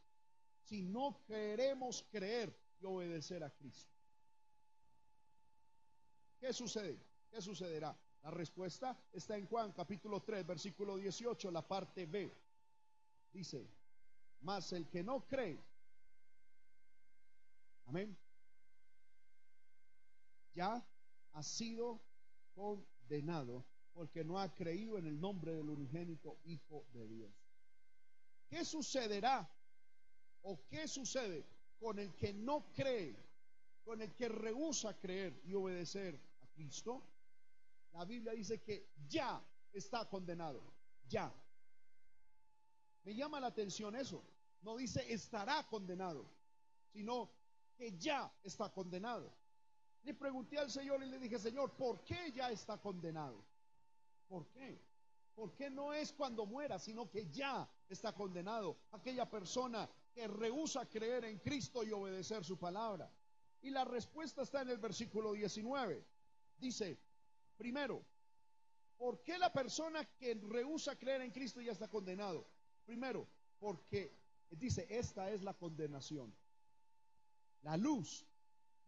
si 0.62 0.82
no 0.82 1.22
queremos 1.26 2.04
creer 2.10 2.56
y 2.80 2.86
obedecer 2.86 3.44
a 3.44 3.50
Cristo? 3.50 3.92
¿Qué 6.40 6.52
sucede? 6.52 6.98
¿Qué 7.30 7.42
sucederá? 7.42 7.94
La 8.22 8.30
respuesta 8.30 8.96
está 9.12 9.36
en 9.36 9.46
Juan 9.46 9.72
capítulo 9.72 10.22
3, 10.22 10.46
versículo 10.46 10.96
18, 10.96 11.50
la 11.50 11.66
parte 11.66 12.06
B. 12.06 12.32
Dice, 13.32 13.68
mas 14.42 14.72
el 14.72 14.88
que 14.88 15.02
no 15.02 15.26
cree, 15.26 15.58
amén, 17.86 18.16
ya 20.54 20.84
ha 21.32 21.42
sido 21.42 22.02
condenado 22.54 23.64
porque 23.92 24.24
no 24.24 24.38
ha 24.38 24.54
creído 24.54 24.98
en 24.98 25.06
el 25.06 25.20
nombre 25.20 25.54
del 25.54 25.68
unigénito 25.68 26.38
Hijo 26.44 26.86
de 26.92 27.06
Dios. 27.06 27.32
¿Qué 28.48 28.64
sucederá 28.64 29.48
o 30.42 30.66
qué 30.68 30.88
sucede 30.88 31.46
con 31.78 31.98
el 31.98 32.14
que 32.16 32.32
no 32.32 32.72
cree, 32.72 33.16
con 33.84 34.00
el 34.02 34.14
que 34.14 34.28
rehúsa 34.28 34.98
creer 34.98 35.40
y 35.44 35.54
obedecer 35.54 36.18
a 36.40 36.46
Cristo? 36.48 37.02
La 37.92 38.04
Biblia 38.04 38.32
dice 38.32 38.62
que 38.62 38.90
ya 39.08 39.42
está 39.72 40.08
condenado, 40.08 40.62
ya. 41.08 41.32
Me 43.04 43.14
llama 43.14 43.40
la 43.40 43.48
atención 43.48 43.94
eso. 43.96 44.22
No 44.62 44.76
dice 44.76 45.12
estará 45.12 45.66
condenado, 45.66 46.24
sino 46.92 47.30
que 47.76 47.96
ya 47.98 48.32
está 48.42 48.70
condenado. 48.70 49.32
Le 50.04 50.14
pregunté 50.14 50.58
al 50.58 50.70
Señor 50.70 51.02
y 51.02 51.06
le 51.06 51.18
dije, 51.18 51.38
Señor, 51.38 51.76
¿por 51.76 52.04
qué 52.04 52.32
ya 52.32 52.50
está 52.50 52.78
condenado? 52.78 53.44
¿Por 54.28 54.46
qué? 54.48 54.80
¿Por 55.34 55.54
qué 55.54 55.70
no 55.70 55.92
es 55.92 56.12
cuando 56.12 56.46
muera, 56.46 56.78
sino 56.78 57.10
que 57.10 57.28
ya 57.30 57.68
está 57.88 58.12
condenado 58.12 58.78
aquella 58.92 59.28
persona 59.28 59.88
que 60.12 60.28
rehúsa 60.28 60.88
creer 60.88 61.24
en 61.24 61.38
Cristo 61.38 61.82
y 61.82 61.92
obedecer 61.92 62.44
su 62.44 62.58
palabra? 62.58 63.10
Y 63.62 63.70
la 63.70 63.84
respuesta 63.84 64.42
está 64.42 64.62
en 64.62 64.70
el 64.70 64.78
versículo 64.78 65.32
19. 65.32 66.04
Dice, 66.58 66.98
primero, 67.56 68.04
¿por 68.96 69.22
qué 69.22 69.38
la 69.38 69.52
persona 69.52 70.04
que 70.16 70.34
rehúsa 70.34 70.96
creer 70.96 71.22
en 71.22 71.30
Cristo 71.30 71.60
ya 71.60 71.72
está 71.72 71.88
condenado? 71.88 72.46
Primero, 72.84 73.26
porque 73.58 74.21
dice, 74.58 74.86
esta 74.90 75.30
es 75.30 75.42
la 75.42 75.54
condenación. 75.54 76.34
La 77.62 77.76
luz 77.76 78.26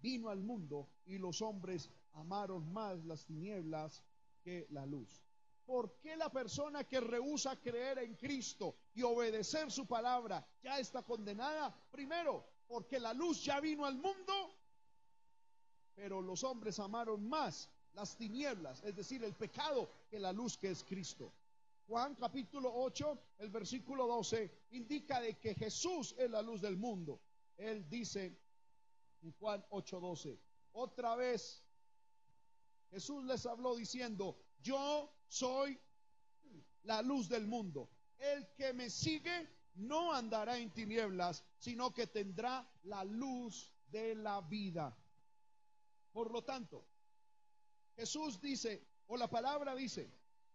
vino 0.00 0.28
al 0.28 0.42
mundo 0.42 0.88
y 1.06 1.18
los 1.18 1.40
hombres 1.42 1.90
amaron 2.12 2.72
más 2.72 3.04
las 3.04 3.24
tinieblas 3.24 4.02
que 4.42 4.66
la 4.70 4.86
luz. 4.86 5.22
¿Por 5.64 5.98
qué 6.00 6.16
la 6.16 6.30
persona 6.30 6.84
que 6.84 7.00
rehúsa 7.00 7.56
creer 7.56 7.98
en 7.98 8.14
Cristo 8.16 8.76
y 8.94 9.02
obedecer 9.02 9.70
su 9.70 9.86
palabra 9.86 10.46
ya 10.62 10.78
está 10.78 11.02
condenada? 11.02 11.74
Primero, 11.90 12.44
porque 12.68 13.00
la 13.00 13.14
luz 13.14 13.42
ya 13.42 13.60
vino 13.60 13.86
al 13.86 13.96
mundo, 13.96 14.32
pero 15.94 16.20
los 16.20 16.44
hombres 16.44 16.78
amaron 16.78 17.26
más 17.28 17.70
las 17.94 18.16
tinieblas, 18.16 18.82
es 18.82 18.94
decir, 18.94 19.24
el 19.24 19.34
pecado, 19.34 19.88
que 20.10 20.18
la 20.18 20.32
luz 20.32 20.58
que 20.58 20.70
es 20.70 20.84
Cristo. 20.84 21.32
Juan 21.86 22.14
capítulo 22.14 22.72
8, 22.72 23.18
el 23.38 23.50
versículo 23.50 24.06
12, 24.06 24.68
indica 24.70 25.20
de 25.20 25.38
que 25.38 25.54
Jesús 25.54 26.14
es 26.18 26.30
la 26.30 26.40
luz 26.40 26.60
del 26.60 26.76
mundo. 26.76 27.20
Él 27.56 27.88
dice 27.88 28.38
en 29.22 29.32
Juan 29.32 29.64
8, 29.70 30.00
12, 30.00 30.40
otra 30.72 31.14
vez 31.14 31.62
Jesús 32.90 33.24
les 33.24 33.44
habló 33.44 33.76
diciendo, 33.76 34.38
yo 34.62 35.12
soy 35.28 35.78
la 36.84 37.02
luz 37.02 37.28
del 37.28 37.46
mundo. 37.46 37.90
El 38.18 38.48
que 38.54 38.72
me 38.72 38.88
sigue 38.88 39.48
no 39.74 40.12
andará 40.12 40.56
en 40.58 40.72
tinieblas, 40.72 41.44
sino 41.58 41.92
que 41.92 42.06
tendrá 42.06 42.66
la 42.84 43.04
luz 43.04 43.74
de 43.88 44.14
la 44.14 44.40
vida. 44.40 44.96
Por 46.12 46.30
lo 46.30 46.44
tanto, 46.44 46.86
Jesús 47.96 48.40
dice, 48.40 48.86
o 49.08 49.16
la 49.16 49.28
palabra 49.28 49.74
dice, 49.74 50.10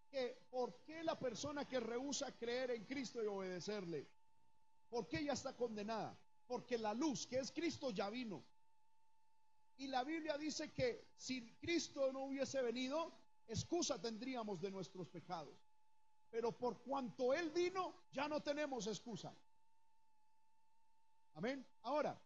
que 0.09 0.47
por 0.49 0.83
qué 0.83 1.03
la 1.03 1.17
persona 1.17 1.67
que 1.67 1.79
rehúsa 1.79 2.35
creer 2.37 2.71
en 2.71 2.85
Cristo 2.85 3.23
y 3.23 3.27
obedecerle, 3.27 4.07
¿por 4.89 5.07
qué 5.07 5.19
ella 5.19 5.33
está 5.33 5.55
condenada? 5.55 6.17
Porque 6.47 6.77
la 6.77 6.93
luz 6.93 7.27
que 7.27 7.39
es 7.39 7.51
Cristo 7.51 7.91
ya 7.91 8.09
vino. 8.09 8.43
Y 9.77 9.87
la 9.87 10.03
Biblia 10.03 10.37
dice 10.37 10.73
que 10.73 11.13
si 11.15 11.55
Cristo 11.57 12.11
no 12.11 12.25
hubiese 12.25 12.61
venido, 12.61 13.13
excusa 13.47 14.01
tendríamos 14.01 14.59
de 14.59 14.71
nuestros 14.71 15.07
pecados. 15.07 15.55
Pero 16.29 16.51
por 16.51 16.81
cuanto 16.81 17.33
Él 17.33 17.49
vino, 17.51 17.93
ya 18.11 18.27
no 18.27 18.41
tenemos 18.41 18.87
excusa. 18.87 19.33
Amén. 21.35 21.65
Ahora, 21.83 22.19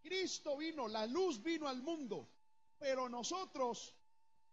Cristo 0.00 0.56
vino, 0.56 0.88
la 0.88 1.06
luz 1.06 1.42
vino 1.42 1.68
al 1.68 1.82
mundo, 1.82 2.28
pero 2.78 3.08
nosotros, 3.08 3.94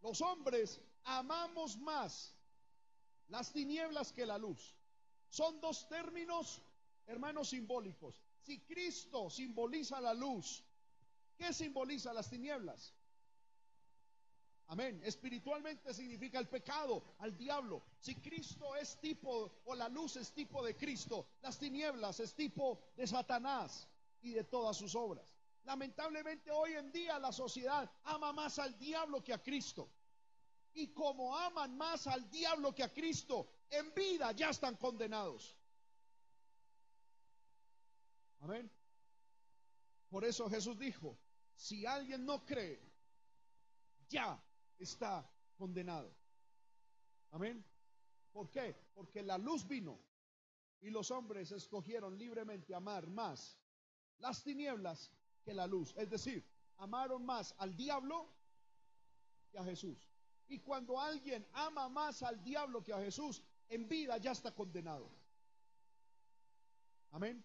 los 0.01 0.21
hombres, 0.21 0.81
amamos 1.05 1.77
más 1.77 2.35
las 3.29 3.51
tinieblas 3.51 4.11
que 4.11 4.25
la 4.25 4.37
luz. 4.37 4.75
Son 5.29 5.59
dos 5.61 5.87
términos, 5.87 6.61
hermanos, 7.07 7.49
simbólicos. 7.49 8.21
Si 8.41 8.59
Cristo 8.61 9.29
simboliza 9.29 10.01
la 10.01 10.13
luz, 10.13 10.63
¿qué 11.37 11.53
simboliza 11.53 12.13
las 12.13 12.29
tinieblas? 12.29 12.93
Amén. 14.67 15.01
Espiritualmente 15.03 15.93
significa 15.93 16.37
el 16.37 16.47
pecado, 16.47 17.03
al 17.19 17.35
diablo. 17.35 17.81
Si 17.99 18.15
Cristo 18.15 18.75
es 18.75 18.99
tipo, 18.99 19.61
o 19.65 19.73
la 19.73 19.89
luz 19.89 20.15
es 20.17 20.31
tipo 20.31 20.63
de 20.63 20.75
Cristo, 20.75 21.27
las 21.41 21.57
tinieblas 21.57 22.19
es 22.19 22.35
tipo 22.35 22.79
de 22.95 23.07
Satanás 23.07 23.87
y 24.21 24.31
de 24.31 24.43
todas 24.43 24.77
sus 24.77 24.93
obras. 24.93 25.35
Lamentablemente 25.63 26.51
hoy 26.51 26.73
en 26.73 26.91
día 26.91 27.17
la 27.17 27.31
sociedad 27.31 27.91
ama 28.03 28.31
más 28.31 28.59
al 28.59 28.77
diablo 28.77 29.23
que 29.23 29.33
a 29.33 29.41
Cristo. 29.41 29.89
Y 30.73 30.93
como 30.93 31.35
aman 31.35 31.75
más 31.77 32.07
al 32.07 32.29
diablo 32.29 32.73
que 32.73 32.83
a 32.83 32.93
Cristo, 32.93 33.49
en 33.69 33.93
vida 33.93 34.31
ya 34.31 34.49
están 34.49 34.75
condenados. 34.77 35.55
Amén. 38.39 38.71
Por 40.09 40.25
eso 40.25 40.49
Jesús 40.49 40.77
dijo, 40.77 41.17
si 41.55 41.85
alguien 41.85 42.25
no 42.25 42.45
cree, 42.45 42.81
ya 44.07 44.41
está 44.77 45.29
condenado. 45.57 46.15
Amén. 47.31 47.63
¿Por 48.31 48.49
qué? 48.49 48.75
Porque 48.93 49.21
la 49.21 49.37
luz 49.37 49.67
vino 49.67 49.99
y 50.81 50.89
los 50.89 51.11
hombres 51.11 51.51
escogieron 51.51 52.17
libremente 52.17 52.73
amar 52.73 53.07
más 53.07 53.57
las 54.19 54.43
tinieblas 54.43 55.11
que 55.43 55.53
la 55.53 55.67
luz. 55.67 55.93
Es 55.97 56.09
decir, 56.09 56.45
amaron 56.77 57.25
más 57.25 57.53
al 57.57 57.75
diablo 57.75 58.33
que 59.51 59.59
a 59.59 59.63
Jesús. 59.63 60.08
Y 60.49 60.59
cuando 60.59 60.99
alguien 60.99 61.47
ama 61.53 61.87
más 61.89 62.23
al 62.23 62.43
diablo 62.43 62.83
que 62.83 62.91
a 62.91 62.99
Jesús, 62.99 63.41
en 63.69 63.87
vida 63.87 64.17
ya 64.17 64.31
está 64.31 64.51
condenado. 64.51 65.09
Amén. 67.11 67.43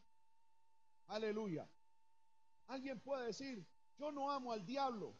Aleluya. 1.08 1.68
Alguien 2.68 2.98
puede 3.00 3.26
decir, 3.26 3.64
yo 3.98 4.10
no 4.10 4.30
amo 4.30 4.52
al 4.52 4.64
diablo, 4.64 5.14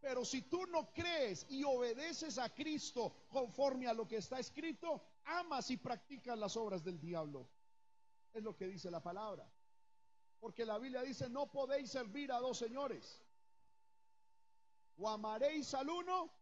pero 0.00 0.24
si 0.24 0.42
tú 0.42 0.66
no 0.66 0.92
crees 0.92 1.46
y 1.48 1.62
obedeces 1.62 2.38
a 2.38 2.52
Cristo 2.52 3.14
conforme 3.28 3.86
a 3.86 3.94
lo 3.94 4.06
que 4.06 4.16
está 4.16 4.40
escrito, 4.40 5.00
amas 5.24 5.70
y 5.70 5.76
practicas 5.76 6.36
las 6.36 6.56
obras 6.56 6.82
del 6.82 7.00
diablo. 7.00 7.48
Es 8.34 8.42
lo 8.42 8.56
que 8.56 8.66
dice 8.66 8.90
la 8.90 9.00
palabra. 9.00 9.48
Porque 10.40 10.64
la 10.64 10.78
Biblia 10.78 11.02
dice, 11.02 11.28
no 11.28 11.50
podéis 11.50 11.90
servir 11.90 12.32
a 12.32 12.38
dos 12.38 12.58
señores. 12.58 13.22
O 14.96 15.08
amaréis 15.08 15.72
al 15.74 15.88
uno 15.88 16.37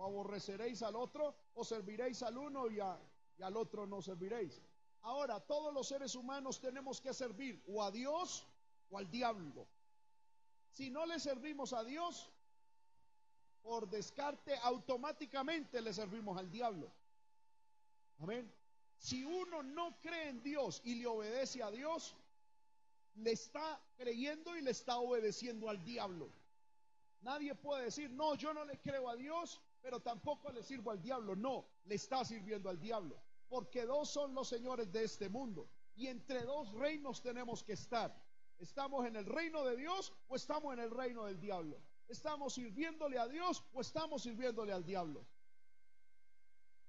o 0.00 0.04
aborreceréis 0.06 0.82
al 0.82 0.96
otro, 0.96 1.34
o 1.54 1.62
serviréis 1.62 2.22
al 2.22 2.38
uno 2.38 2.70
y, 2.70 2.80
al 2.80 3.56
otro 3.56 3.86
no 3.86 4.00
serviréis. 4.00 4.62
Ahora, 5.02 5.40
todos 5.40 5.74
los 5.74 5.88
seres 5.88 6.14
humanos 6.14 6.58
tenemos 6.58 7.00
que 7.02 7.12
servir 7.12 7.62
o 7.68 7.82
a 7.82 7.90
Dios 7.90 8.46
o 8.90 8.96
al 8.96 9.10
diablo. 9.10 9.66
Si 10.72 10.88
no 10.88 11.04
le 11.04 11.20
servimos 11.20 11.74
a 11.74 11.84
Dios, 11.84 12.30
por 13.62 13.90
descarte, 13.90 14.56
automáticamente 14.62 15.82
le 15.82 15.92
servimos 15.92 16.38
al 16.38 16.50
diablo. 16.50 16.90
Amén. 18.20 18.50
Si 18.96 19.22
uno 19.22 19.62
no 19.62 20.00
cree 20.00 20.28
en 20.28 20.42
Dios 20.42 20.80
y 20.82 20.94
le 20.94 21.06
obedece 21.06 21.62
a 21.62 21.70
Dios, 21.70 22.16
le 23.16 23.32
está 23.32 23.78
creyendo 23.98 24.56
y 24.56 24.62
le 24.62 24.70
está 24.70 24.98
obedeciendo 24.98 25.68
al 25.68 25.84
diablo. 25.84 26.30
Nadie 27.20 27.54
puede 27.54 27.84
decir, 27.84 28.10
no, 28.10 28.34
yo 28.34 28.54
no 28.54 28.64
le 28.64 28.78
creo 28.78 29.10
a 29.10 29.16
Dios, 29.16 29.60
pero 29.82 30.00
tampoco 30.00 30.50
le 30.50 30.62
sirvo 30.62 30.90
al 30.90 31.00
diablo. 31.00 31.34
No, 31.36 31.66
le 31.84 31.94
está 31.94 32.24
sirviendo 32.24 32.68
al 32.68 32.80
diablo. 32.80 33.20
Porque 33.48 33.84
dos 33.84 34.10
son 34.10 34.34
los 34.34 34.48
señores 34.48 34.92
de 34.92 35.04
este 35.04 35.28
mundo. 35.28 35.68
Y 35.94 36.06
entre 36.06 36.44
dos 36.44 36.72
reinos 36.74 37.22
tenemos 37.22 37.64
que 37.64 37.72
estar. 37.72 38.14
¿Estamos 38.58 39.06
en 39.06 39.16
el 39.16 39.26
reino 39.26 39.64
de 39.64 39.76
Dios 39.76 40.12
o 40.28 40.36
estamos 40.36 40.72
en 40.74 40.80
el 40.80 40.90
reino 40.90 41.24
del 41.24 41.40
diablo? 41.40 41.80
¿Estamos 42.08 42.54
sirviéndole 42.54 43.18
a 43.18 43.26
Dios 43.26 43.64
o 43.72 43.80
estamos 43.80 44.22
sirviéndole 44.22 44.72
al 44.72 44.84
diablo? 44.84 45.26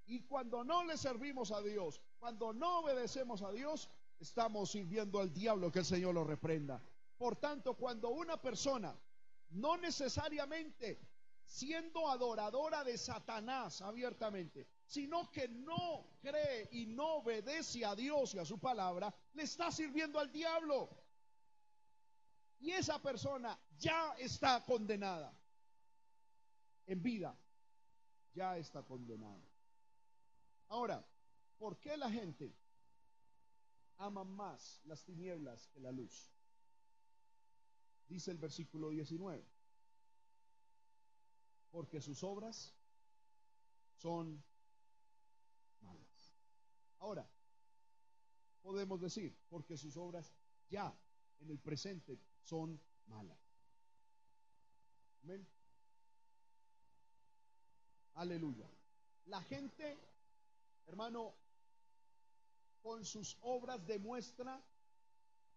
Y 0.06 0.24
cuando 0.24 0.64
no 0.64 0.84
le 0.84 0.98
servimos 0.98 1.52
a 1.52 1.62
Dios, 1.62 2.02
cuando 2.20 2.52
no 2.52 2.80
obedecemos 2.80 3.42
a 3.42 3.52
Dios, 3.52 3.90
estamos 4.20 4.72
sirviendo 4.72 5.20
al 5.20 5.34
diablo, 5.34 5.72
que 5.72 5.80
el 5.80 5.86
Señor 5.86 6.14
lo 6.14 6.24
reprenda. 6.24 6.84
Por 7.18 7.38
tanto, 7.38 7.76
cuando 7.76 8.10
una 8.10 8.42
persona 8.42 8.94
no 9.52 9.78
necesariamente 9.78 11.00
siendo 11.52 12.08
adoradora 12.08 12.82
de 12.82 12.98
Satanás 12.98 13.82
abiertamente, 13.82 14.66
sino 14.86 15.30
que 15.30 15.50
no 15.50 16.16
cree 16.22 16.70
y 16.72 16.86
no 16.86 17.16
obedece 17.16 17.84
a 17.84 17.94
Dios 17.94 18.34
y 18.34 18.40
a 18.40 18.46
su 18.46 18.58
palabra, 18.58 19.14
le 19.34 19.44
está 19.44 19.70
sirviendo 19.70 20.18
al 20.18 20.32
diablo. 20.32 20.90
Y 22.62 22.72
esa 22.72 23.02
persona 23.02 23.60
ya 23.78 24.14
está 24.18 24.64
condenada. 24.64 25.38
En 26.86 27.04
vida, 27.04 27.38
ya 28.34 28.58
está 28.58 28.84
condenada. 28.84 29.46
Ahora, 30.70 31.06
¿por 31.58 31.78
qué 31.80 31.98
la 31.98 32.10
gente 32.10 32.56
ama 33.98 34.24
más 34.24 34.80
las 34.86 35.04
tinieblas 35.04 35.68
que 35.68 35.82
la 35.82 35.92
luz? 35.92 36.32
Dice 38.08 38.32
el 38.32 38.38
versículo 38.38 38.90
19 38.90 39.61
porque 41.72 42.02
sus 42.02 42.24
obras 42.24 42.74
son 43.98 44.44
malas. 45.82 46.36
Ahora, 47.00 47.28
podemos 48.62 49.00
decir, 49.00 49.36
porque 49.50 49.78
sus 49.78 49.98
obras 49.98 50.34
ya 50.70 50.94
en 51.40 51.50
el 51.50 51.60
presente 51.60 52.20
son 52.44 52.80
malas. 53.08 53.40
Amén. 55.24 55.48
Aleluya. 58.16 58.70
La 59.26 59.42
gente, 59.44 59.98
hermano, 60.88 61.34
con 62.82 63.06
sus 63.06 63.38
obras 63.42 63.86
demuestra 63.86 64.62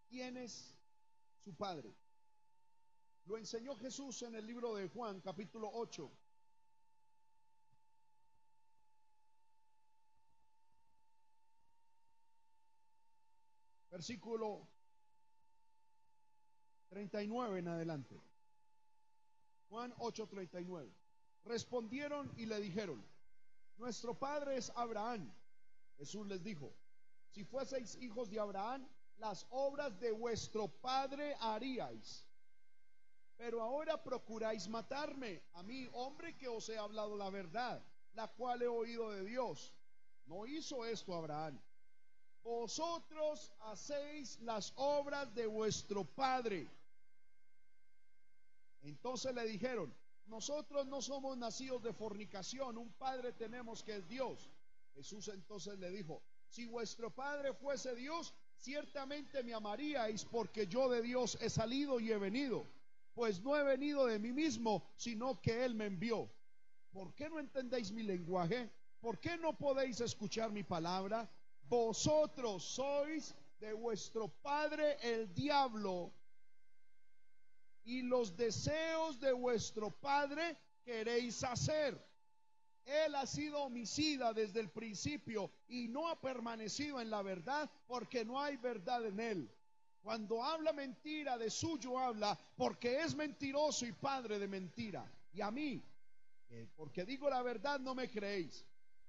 quién 0.07 0.37
es 0.37 0.75
su 1.43 1.53
Padre. 1.55 1.93
Lo 3.25 3.37
enseñó 3.37 3.75
Jesús 3.75 4.21
en 4.21 4.35
el 4.35 4.45
libro 4.45 4.75
de 4.75 4.87
Juan, 4.87 5.19
capítulo 5.21 5.69
8. 5.73 6.11
Versículo 13.89 14.67
39 16.89 17.59
en 17.59 17.67
adelante. 17.67 18.21
Juan 19.69 19.91
8:39. 19.97 20.93
Respondieron 21.45 22.31
y 22.37 22.45
le 22.45 22.59
dijeron, 22.59 23.03
nuestro 23.77 24.17
padre 24.17 24.57
es 24.57 24.71
Abraham. 24.75 25.33
Jesús 25.97 26.27
les 26.27 26.43
dijo, 26.43 26.75
si 27.31 27.43
fueseis 27.43 27.95
hijos 27.95 28.29
de 28.29 28.39
Abraham, 28.39 28.87
las 29.17 29.47
obras 29.49 29.99
de 29.99 30.11
vuestro 30.11 30.67
padre 30.67 31.35
haríais. 31.39 32.27
Pero 33.37 33.61
ahora 33.61 34.01
procuráis 34.01 34.67
matarme, 34.67 35.41
a 35.53 35.63
mí, 35.63 35.87
hombre 35.93 36.37
que 36.37 36.47
os 36.47 36.69
he 36.69 36.77
hablado 36.77 37.17
la 37.17 37.29
verdad, 37.29 37.83
la 38.13 38.27
cual 38.27 38.61
he 38.61 38.67
oído 38.67 39.11
de 39.11 39.23
Dios. 39.23 39.73
No 40.25 40.45
hizo 40.45 40.85
esto 40.85 41.13
Abraham. 41.13 41.59
Vosotros 42.43 43.51
hacéis 43.61 44.39
las 44.41 44.71
obras 44.75 45.33
de 45.33 45.47
vuestro 45.47 46.05
padre. 46.05 46.67
Entonces 48.83 49.33
le 49.33 49.45
dijeron, 49.45 49.93
nosotros 50.27 50.85
no 50.85 51.01
somos 51.01 51.37
nacidos 51.37 51.83
de 51.83 51.93
fornicación, 51.93 52.77
un 52.77 52.91
padre 52.93 53.33
tenemos 53.33 53.83
que 53.83 53.97
es 53.97 54.07
Dios. 54.07 54.49
Jesús 54.93 55.27
entonces 55.27 55.77
le 55.79 55.89
dijo, 55.89 56.21
si 56.47 56.65
vuestro 56.65 57.09
padre 57.09 57.53
fuese 57.53 57.95
Dios, 57.95 58.33
ciertamente 58.55 59.43
me 59.43 59.53
amaríais 59.53 60.23
porque 60.25 60.67
yo 60.67 60.89
de 60.89 61.01
Dios 61.01 61.37
he 61.41 61.49
salido 61.49 61.99
y 61.99 62.11
he 62.11 62.17
venido. 62.17 62.65
Pues 63.15 63.41
no 63.41 63.57
he 63.57 63.63
venido 63.63 64.05
de 64.05 64.19
mí 64.19 64.31
mismo, 64.31 64.85
sino 64.97 65.41
que 65.41 65.63
Él 65.65 65.73
me 65.73 65.85
envió. 65.85 66.29
¿Por 66.91 67.15
qué 67.15 67.29
no 67.29 67.39
entendéis 67.39 67.91
mi 67.91 68.03
lenguaje? 68.03 68.69
¿Por 68.99 69.19
qué 69.19 69.37
no 69.37 69.57
podéis 69.57 70.01
escuchar 70.01 70.51
mi 70.51 70.63
palabra? 70.63 71.29
Vosotros 71.63 72.63
sois 72.63 73.33
de 73.59 73.73
vuestro 73.73 74.27
padre 74.27 74.97
el 75.01 75.33
diablo 75.33 76.13
y 77.85 78.01
los 78.01 78.35
deseos 78.35 79.19
de 79.19 79.31
vuestro 79.31 79.91
padre 79.91 80.57
queréis 80.83 81.43
hacer. 81.43 81.97
Él 82.83 83.15
ha 83.15 83.25
sido 83.25 83.63
homicida 83.63 84.33
desde 84.33 84.59
el 84.59 84.69
principio 84.69 85.51
y 85.67 85.87
no 85.87 86.07
ha 86.07 86.19
permanecido 86.19 86.99
en 86.99 87.09
la 87.09 87.21
verdad 87.21 87.69
porque 87.87 88.25
no 88.25 88.41
hay 88.41 88.57
verdad 88.57 89.05
en 89.05 89.19
él. 89.19 89.54
Cuando 90.05 90.43
habla 90.43 90.71
mentira, 90.71 91.35
de 91.35 91.49
suyo 91.49 91.97
habla 91.97 92.37
porque 92.55 93.01
es 93.01 93.15
mentiroso 93.15 93.87
y 93.87 93.91
padre 93.91 94.37
de 94.37 94.47
mentira. 94.47 95.11
Y 95.33 95.41
a 95.41 95.49
mí, 95.49 95.83
porque 96.75 97.05
digo 97.05 97.27
la 97.27 97.41
verdad, 97.41 97.79
no 97.79 97.95
me 97.95 98.07
creéis. 98.07 98.67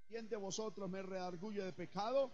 ¿Quién 0.09 0.27
de 0.27 0.37
vosotros 0.39 0.89
me 0.89 1.03
redarguye 1.03 1.63
de 1.63 1.75
pecado? 1.75 2.33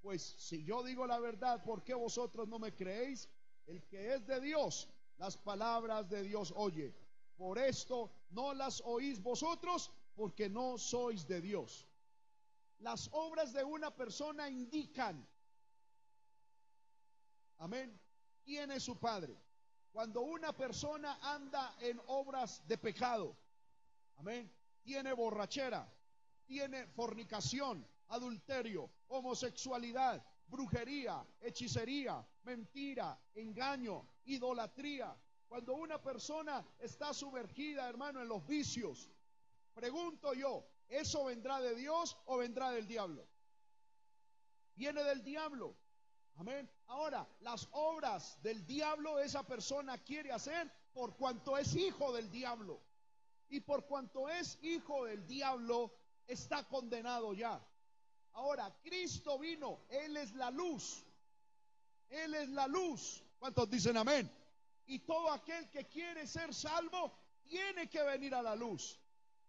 Pues 0.00 0.22
si 0.22 0.62
yo 0.62 0.84
digo 0.84 1.04
la 1.04 1.18
verdad, 1.18 1.64
¿por 1.64 1.82
qué 1.82 1.92
vosotros 1.94 2.46
no 2.46 2.60
me 2.60 2.72
creéis? 2.76 3.28
El 3.66 3.82
que 3.88 4.14
es 4.14 4.24
de 4.24 4.40
Dios, 4.40 4.88
las 5.16 5.36
palabras 5.36 6.08
de 6.08 6.22
Dios 6.22 6.52
oye. 6.54 6.94
Por 7.36 7.58
esto 7.58 8.12
no 8.30 8.54
las 8.54 8.80
oís 8.82 9.20
vosotros, 9.20 9.90
porque 10.14 10.48
no 10.48 10.78
sois 10.78 11.26
de 11.26 11.40
Dios. 11.40 11.88
Las 12.78 13.08
obras 13.10 13.52
de 13.52 13.64
una 13.64 13.92
persona 13.96 14.48
indican, 14.48 15.28
amén, 17.60 17.98
quién 18.44 18.70
es 18.70 18.82
su 18.82 18.98
padre. 18.98 19.36
Cuando 19.92 20.22
una 20.22 20.52
persona 20.52 21.18
anda 21.22 21.76
en 21.80 22.00
obras 22.06 22.66
de 22.66 22.78
pecado, 22.78 23.36
amén, 24.16 24.52
tiene 24.82 25.12
borrachera, 25.12 25.88
tiene 26.46 26.86
fornicación, 26.88 27.86
adulterio, 28.08 28.90
homosexualidad, 29.08 30.24
brujería, 30.48 31.24
hechicería, 31.40 32.26
mentira, 32.44 33.18
engaño, 33.34 34.06
idolatría. 34.24 35.16
Cuando 35.48 35.74
una 35.74 36.00
persona 36.00 36.64
está 36.78 37.12
sumergida, 37.12 37.88
hermano, 37.88 38.22
en 38.22 38.28
los 38.28 38.46
vicios, 38.46 39.10
pregunto 39.74 40.32
yo, 40.34 40.64
¿eso 40.88 41.24
vendrá 41.24 41.60
de 41.60 41.74
Dios 41.74 42.16
o 42.26 42.38
vendrá 42.38 42.70
del 42.70 42.86
diablo? 42.86 43.26
Viene 44.76 45.02
del 45.04 45.22
diablo. 45.22 45.76
Amén. 46.40 46.70
Ahora, 46.86 47.28
las 47.40 47.68
obras 47.72 48.42
del 48.42 48.66
diablo 48.66 49.18
esa 49.18 49.42
persona 49.42 49.98
quiere 49.98 50.32
hacer 50.32 50.72
por 50.94 51.14
cuanto 51.14 51.58
es 51.58 51.76
hijo 51.76 52.14
del 52.14 52.30
diablo. 52.30 52.80
Y 53.50 53.60
por 53.60 53.84
cuanto 53.84 54.26
es 54.26 54.58
hijo 54.62 55.04
del 55.04 55.26
diablo, 55.26 55.92
está 56.26 56.66
condenado 56.66 57.34
ya. 57.34 57.62
Ahora, 58.32 58.74
Cristo 58.82 59.38
vino, 59.38 59.80
Él 59.90 60.16
es 60.16 60.32
la 60.32 60.50
luz. 60.50 61.04
Él 62.08 62.32
es 62.32 62.48
la 62.48 62.66
luz. 62.66 63.22
¿Cuántos 63.38 63.68
dicen 63.68 63.98
amén? 63.98 64.30
Y 64.86 65.00
todo 65.00 65.30
aquel 65.32 65.68
que 65.68 65.88
quiere 65.88 66.26
ser 66.26 66.54
salvo 66.54 67.12
tiene 67.44 67.86
que 67.90 68.02
venir 68.02 68.34
a 68.34 68.40
la 68.40 68.56
luz. 68.56 68.98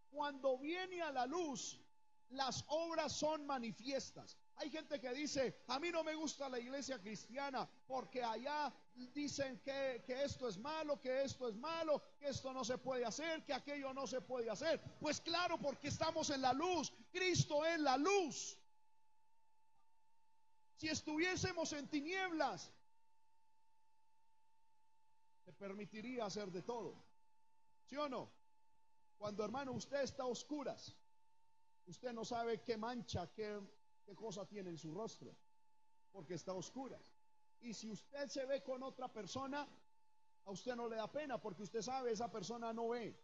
Cuando 0.09 0.57
viene 0.57 1.01
a 1.01 1.11
la 1.13 1.25
luz, 1.25 1.79
las 2.31 2.65
obras 2.67 3.13
son 3.13 3.45
manifiestas. 3.45 4.40
Hay 4.57 4.69
gente 4.69 4.99
que 4.99 5.11
dice, 5.13 5.63
a 5.67 5.79
mí 5.79 5.91
no 5.91 6.03
me 6.03 6.13
gusta 6.15 6.47
la 6.47 6.59
iglesia 6.59 6.99
cristiana 6.99 7.67
porque 7.87 8.23
allá 8.23 8.71
dicen 9.13 9.59
que, 9.59 10.03
que, 10.05 10.23
esto 10.23 10.47
es 10.47 10.57
malo, 10.57 10.99
que 10.99 11.23
esto 11.23 11.47
es 11.49 11.55
malo, 11.55 12.01
que 12.19 12.27
esto 12.27 12.53
no 12.53 12.63
se 12.63 12.77
puede 12.77 13.05
hacer, 13.05 13.43
que 13.43 13.53
aquello 13.53 13.93
no 13.93 14.05
se 14.05 14.21
puede 14.21 14.49
hacer. 14.49 14.79
Pues 14.99 15.19
claro, 15.19 15.57
porque 15.57 15.87
estamos 15.87 16.29
en 16.29 16.41
la 16.41 16.53
luz. 16.53 16.93
Cristo 17.11 17.65
es 17.65 17.79
la 17.79 17.97
luz. 17.97 18.57
Si 20.75 20.87
estuviésemos 20.87 21.73
en 21.73 21.87
tinieblas, 21.87 22.71
te 25.45 25.53
permitiría 25.53 26.25
hacer 26.25 26.51
de 26.51 26.61
todo. 26.61 26.95
¿Sí 27.85 27.95
o 27.97 28.09
no? 28.09 28.31
Cuando 29.17 29.43
hermano 29.45 29.73
usted 29.73 30.01
está 30.01 30.23
a 30.23 30.25
oscuras, 30.25 30.95
usted 31.85 32.13
no 32.13 32.25
sabe 32.25 32.63
qué 32.63 32.77
mancha, 32.77 33.31
qué, 33.31 33.59
qué 34.05 34.15
cosa 34.15 34.45
tiene 34.45 34.69
en 34.69 34.77
su 34.77 34.93
rostro, 34.93 35.35
porque 36.11 36.35
está 36.35 36.51
a 36.51 36.55
oscuras. 36.55 37.13
Y 37.61 37.73
si 37.73 37.89
usted 37.89 38.27
se 38.27 38.45
ve 38.45 38.63
con 38.63 38.81
otra 38.83 39.07
persona, 39.07 39.67
a 40.45 40.51
usted 40.51 40.75
no 40.75 40.87
le 40.87 40.95
da 40.95 41.11
pena, 41.11 41.39
porque 41.39 41.63
usted 41.63 41.81
sabe, 41.81 42.11
esa 42.11 42.31
persona 42.31 42.73
no 42.73 42.89
ve. 42.89 43.15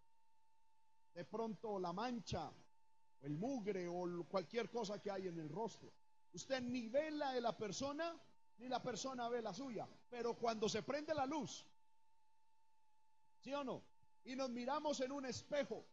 De 1.13 1.26
pronto 1.26 1.80
la 1.80 1.92
mancha, 1.92 2.50
o 2.50 3.26
el 3.26 3.36
mugre, 3.36 3.88
o 3.88 4.24
cualquier 4.26 4.70
cosa 4.70 5.02
que 5.02 5.10
hay 5.10 5.28
en 5.28 5.40
el 5.40 5.50
rostro. 5.50 5.92
Usted 6.34 6.62
ni 6.62 6.88
ve 6.88 7.10
la 7.12 7.34
de 7.34 7.42
la 7.42 7.58
persona, 7.58 8.16
ni 8.60 8.68
la 8.68 8.82
persona 8.82 9.28
ve 9.30 9.42
la 9.42 9.54
suya. 9.54 9.88
Pero 10.10 10.36
cuando 10.36 10.70
se 10.70 10.84
prende 10.84 11.13
la 11.16 11.26
luz, 11.26 11.66
¿sí 13.40 13.54
o 13.54 13.63
no? 13.63 13.84
Y 14.26 14.36
nos 14.36 14.50
miramos 14.50 15.00
en 15.00 15.12
un 15.12 15.26
espejo, 15.26 15.84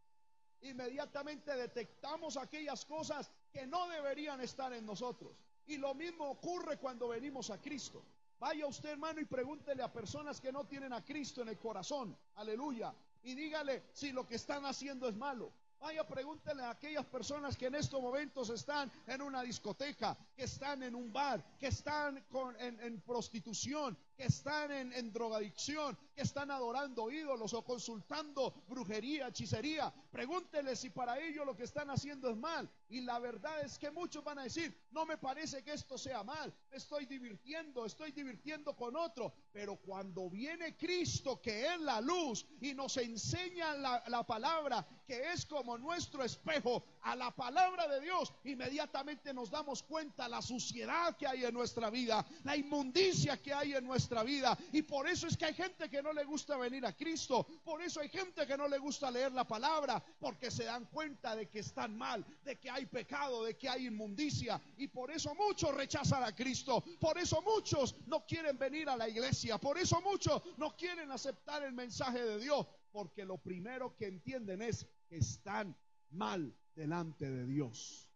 inmediatamente 0.61 1.55
detectamos 1.57 2.37
aquellas 2.37 2.85
cosas 2.85 3.31
que 3.55 3.67
no 3.69 3.89
deberían 3.89 4.41
estar 4.41 4.73
en 4.73 4.85
nosotros. 4.85 5.33
Y 5.67 5.77
lo 5.77 5.95
mismo 5.95 6.29
ocurre 6.29 6.77
cuando 6.77 7.09
venimos 7.09 7.51
a 7.51 7.61
Cristo. 7.61 8.05
Vaya 8.41 8.67
usted, 8.67 8.91
hermano, 8.91 9.21
y 9.21 9.25
pregúntele 9.25 9.81
a 9.81 9.93
personas 9.93 10.41
que 10.41 10.51
no 10.51 10.65
tienen 10.65 10.93
a 10.93 11.05
Cristo 11.05 11.41
en 11.41 11.49
el 11.49 11.59
corazón. 11.59 12.17
Aleluya. 12.35 12.93
Y 13.23 13.35
dígale 13.37 13.85
si 13.93 14.11
lo 14.11 14.27
que 14.27 14.35
están 14.35 14.67
haciendo 14.67 15.09
es 15.09 15.15
malo. 15.15 15.53
Vaya, 15.81 16.05
pregúntele 16.07 16.63
a 16.63 16.71
aquellas 16.71 17.05
personas 17.07 17.57
que 17.57 17.67
en 17.67 17.77
estos 17.77 18.03
momentos 18.03 18.51
están 18.51 18.91
en 19.07 19.23
una 19.23 19.43
discoteca, 19.43 20.17
que 20.35 20.45
están 20.45 20.83
en 20.83 20.95
un 20.95 21.13
bar, 21.13 21.45
que 21.59 21.69
están 21.69 22.25
en, 22.59 23.01
prostitución, 23.03 23.97
que 24.17 24.25
están 24.25 24.71
en, 24.71 25.13
drogadicción, 25.13 25.97
que 26.15 26.23
están 26.23 26.51
adorando 26.51 27.11
ídolos 27.11 27.53
o 27.53 27.65
consultando 27.65 28.55
brujería, 28.69 29.29
hechicería. 29.29 29.93
Pregúntele 30.11 30.77
si 30.77 30.91
para 30.91 31.19
ellos 31.19 31.45
lo 31.45 31.57
que 31.57 31.65
están 31.65 31.91
haciendo 31.91 32.31
es 32.31 32.37
mal. 32.37 32.71
Y 32.89 33.01
la 33.01 33.19
verdad 33.19 33.61
es 33.63 33.79
que 33.79 33.91
muchos 33.91 34.23
van 34.23 34.39
a 34.39 34.45
decir, 34.45 34.77
no 34.93 35.05
me 35.05 35.19
parece 35.19 35.65
que 35.65 35.73
esto 35.73 35.99
sea 35.99 36.23
mal, 36.23 36.55
me 36.71 36.77
estoy 36.77 37.07
divirtiendo, 37.07 37.85
estoy 37.85 38.13
divirtiendo 38.13 38.77
con 38.77 38.95
otro. 38.95 39.35
Pero 39.53 39.77
cuando 39.77 40.31
viene 40.31 40.77
Cristo, 40.77 41.41
que 41.41 41.75
es 41.75 41.81
la 41.81 42.01
luz, 42.01 42.47
y 42.61 42.75
nos 42.75 42.97
enseña 42.97 43.75
la, 43.75 44.05
la 44.07 44.25
palabra, 44.25 44.87
que 45.07 45.33
es 45.33 45.45
como 45.45 45.77
nuestro 45.77 46.23
espejo 46.23 46.85
a 47.03 47.17
la 47.17 47.35
palabra 47.35 47.89
de 47.89 48.01
Dios, 48.01 48.33
inmediatamente 48.45 49.35
nos 49.35 49.51
damos 49.51 49.83
cuenta 49.83 50.29
la 50.29 50.41
suciedad 50.41 51.17
que 51.17 51.27
hay 51.27 51.45
en 51.45 51.55
nuestra 51.55 51.91
vida, 51.91 52.25
la 52.45 52.57
inmundicia 52.57 53.43
que 53.43 53.53
hay 53.53 53.75
en 53.75 53.85
nuestra 53.85 54.04
vida. 54.25 54.57
Y 54.73 54.83
por 54.83 55.09
eso 55.09 55.27
es 55.27 55.37
que 55.37 55.47
hay 55.47 55.55
gente 55.55 55.89
que 55.89 56.03
no 56.03 56.13
le 56.13 56.25
gusta 56.25 56.57
venir 56.57 56.85
a 56.85 56.97
Cristo, 56.97 57.47
por 57.65 57.83
eso 57.83 58.01
hay 58.01 58.09
gente 58.09 58.47
que 58.47 58.57
no 58.57 58.69
le 58.69 58.79
gusta 58.79 59.11
leer 59.11 59.33
la 59.33 59.47
palabra, 59.47 60.03
porque 60.21 60.51
se 60.51 60.65
dan 60.65 60.87
cuenta 60.87 61.35
de 61.35 61.49
que 61.49 61.61
están 61.61 61.97
mal, 61.97 62.25
de 62.45 62.57
que 62.59 62.71
hay 62.71 62.87
pecado, 62.87 63.45
de 63.45 63.57
que 63.57 63.69
hay 63.69 63.87
inmundicia. 63.87 64.61
Y 64.77 64.89
por 64.89 65.11
eso 65.11 65.35
muchos 65.35 65.75
rechazan 65.75 66.23
a 66.23 66.35
Cristo, 66.35 66.83
por 67.01 67.19
eso 67.19 67.43
muchos 67.43 67.95
no 68.07 68.25
quieren 68.27 68.59
venir 68.59 68.89
a 68.89 68.97
la 68.97 69.09
iglesia, 69.09 69.59
por 69.59 69.79
eso 69.79 70.01
muchos 70.01 70.43
no 70.57 70.77
quieren 70.77 71.11
aceptar 71.11 71.63
el 71.63 71.73
mensaje 71.73 72.23
de 72.23 72.39
Dios, 72.39 72.67
porque 72.93 73.25
lo 73.25 73.39
primero 73.39 73.97
que 73.97 74.07
entienden 74.07 74.63
es 74.63 74.87
que 75.09 75.17
están 75.17 75.77
mal 76.11 76.55
delante 76.75 77.31
de 77.31 77.47
Dios. 77.47 78.09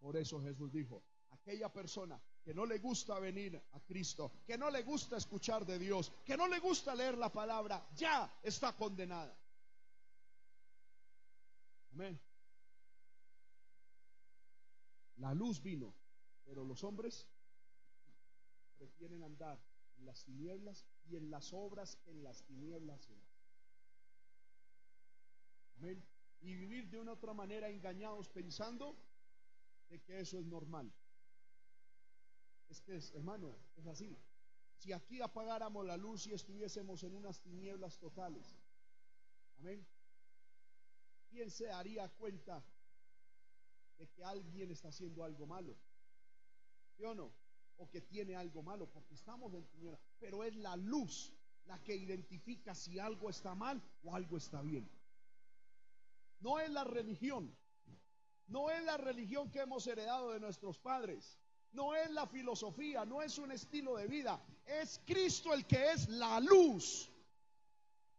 Por 0.00 0.16
eso 0.16 0.40
Jesús 0.40 0.72
dijo, 0.72 1.02
aquella 1.30 1.72
persona 1.72 2.20
que 2.42 2.54
no 2.54 2.64
le 2.66 2.78
gusta 2.78 3.18
venir 3.18 3.60
a 3.72 3.80
Cristo, 3.80 4.32
que 4.46 4.56
no 4.56 4.70
le 4.70 4.82
gusta 4.82 5.16
escuchar 5.16 5.64
de 5.66 5.78
Dios, 5.78 6.12
que 6.24 6.36
no 6.36 6.48
le 6.48 6.58
gusta 6.58 6.94
leer 6.94 7.18
la 7.18 7.30
palabra, 7.30 7.86
ya 7.94 8.38
está 8.42 8.76
condenada. 8.76 9.36
Amén. 11.92 12.20
La 15.16 15.34
luz 15.34 15.60
vino, 15.62 15.94
pero 16.44 16.64
los 16.64 16.82
hombres 16.82 17.28
prefieren 18.78 19.22
andar 19.22 19.60
en 19.98 20.06
las 20.06 20.24
tinieblas 20.24 20.86
y 21.04 21.16
en 21.16 21.30
las 21.30 21.52
obras 21.52 21.96
que 21.96 22.10
en 22.10 22.22
las 22.22 22.42
tinieblas. 22.44 23.08
Amén. 25.76 26.02
Y 26.40 26.54
vivir 26.54 26.88
de 26.88 26.98
una 27.00 27.12
otra 27.12 27.34
manera 27.34 27.68
engañados 27.68 28.28
pensando 28.30 28.96
de 29.90 30.00
que 30.00 30.20
eso 30.20 30.38
es 30.38 30.46
normal. 30.46 30.90
Es 32.70 32.80
que, 32.80 32.96
es, 32.96 33.12
hermano, 33.14 33.54
es 33.76 33.86
así. 33.86 34.16
Si 34.76 34.92
aquí 34.92 35.20
apagáramos 35.20 35.84
la 35.84 35.96
luz 35.96 36.26
y 36.26 36.32
estuviésemos 36.32 37.02
en 37.02 37.14
unas 37.14 37.40
tinieblas 37.40 37.98
totales, 37.98 38.56
amén, 39.58 39.86
¿quién 41.28 41.50
se 41.50 41.66
daría 41.66 42.08
cuenta 42.08 42.64
de 43.98 44.08
que 44.08 44.24
alguien 44.24 44.70
está 44.70 44.88
haciendo 44.88 45.24
algo 45.24 45.46
malo? 45.46 45.76
¿Sí 46.96 47.04
o 47.04 47.14
no? 47.14 47.32
O 47.76 47.90
que 47.90 48.00
tiene 48.00 48.36
algo 48.36 48.62
malo, 48.62 48.88
porque 48.88 49.14
estamos 49.14 49.52
en 49.52 49.66
tinieblas. 49.66 50.00
Pero 50.18 50.44
es 50.44 50.54
la 50.54 50.76
luz 50.76 51.34
la 51.66 51.78
que 51.82 51.94
identifica 51.94 52.74
si 52.74 52.98
algo 52.98 53.30
está 53.30 53.54
mal 53.54 53.82
o 54.04 54.14
algo 54.14 54.36
está 54.36 54.62
bien. 54.62 54.88
No 56.38 56.58
es 56.58 56.70
la 56.70 56.84
religión. 56.84 57.54
No 58.46 58.70
es 58.70 58.82
la 58.84 58.96
religión 58.96 59.50
que 59.50 59.60
hemos 59.60 59.86
heredado 59.86 60.32
de 60.32 60.40
nuestros 60.40 60.78
padres. 60.78 61.38
No 61.72 61.94
es 61.94 62.10
la 62.10 62.26
filosofía, 62.26 63.04
no 63.04 63.22
es 63.22 63.38
un 63.38 63.52
estilo 63.52 63.96
de 63.96 64.06
vida. 64.06 64.40
Es 64.66 65.00
Cristo 65.06 65.54
el 65.54 65.66
que 65.66 65.92
es 65.92 66.08
la 66.08 66.40
luz. 66.40 67.10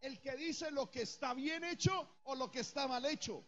El 0.00 0.20
que 0.20 0.36
dice 0.36 0.70
lo 0.70 0.90
que 0.90 1.02
está 1.02 1.34
bien 1.34 1.62
hecho 1.64 2.08
o 2.24 2.34
lo 2.34 2.50
que 2.50 2.60
está 2.60 2.88
mal 2.88 3.04
hecho. 3.04 3.44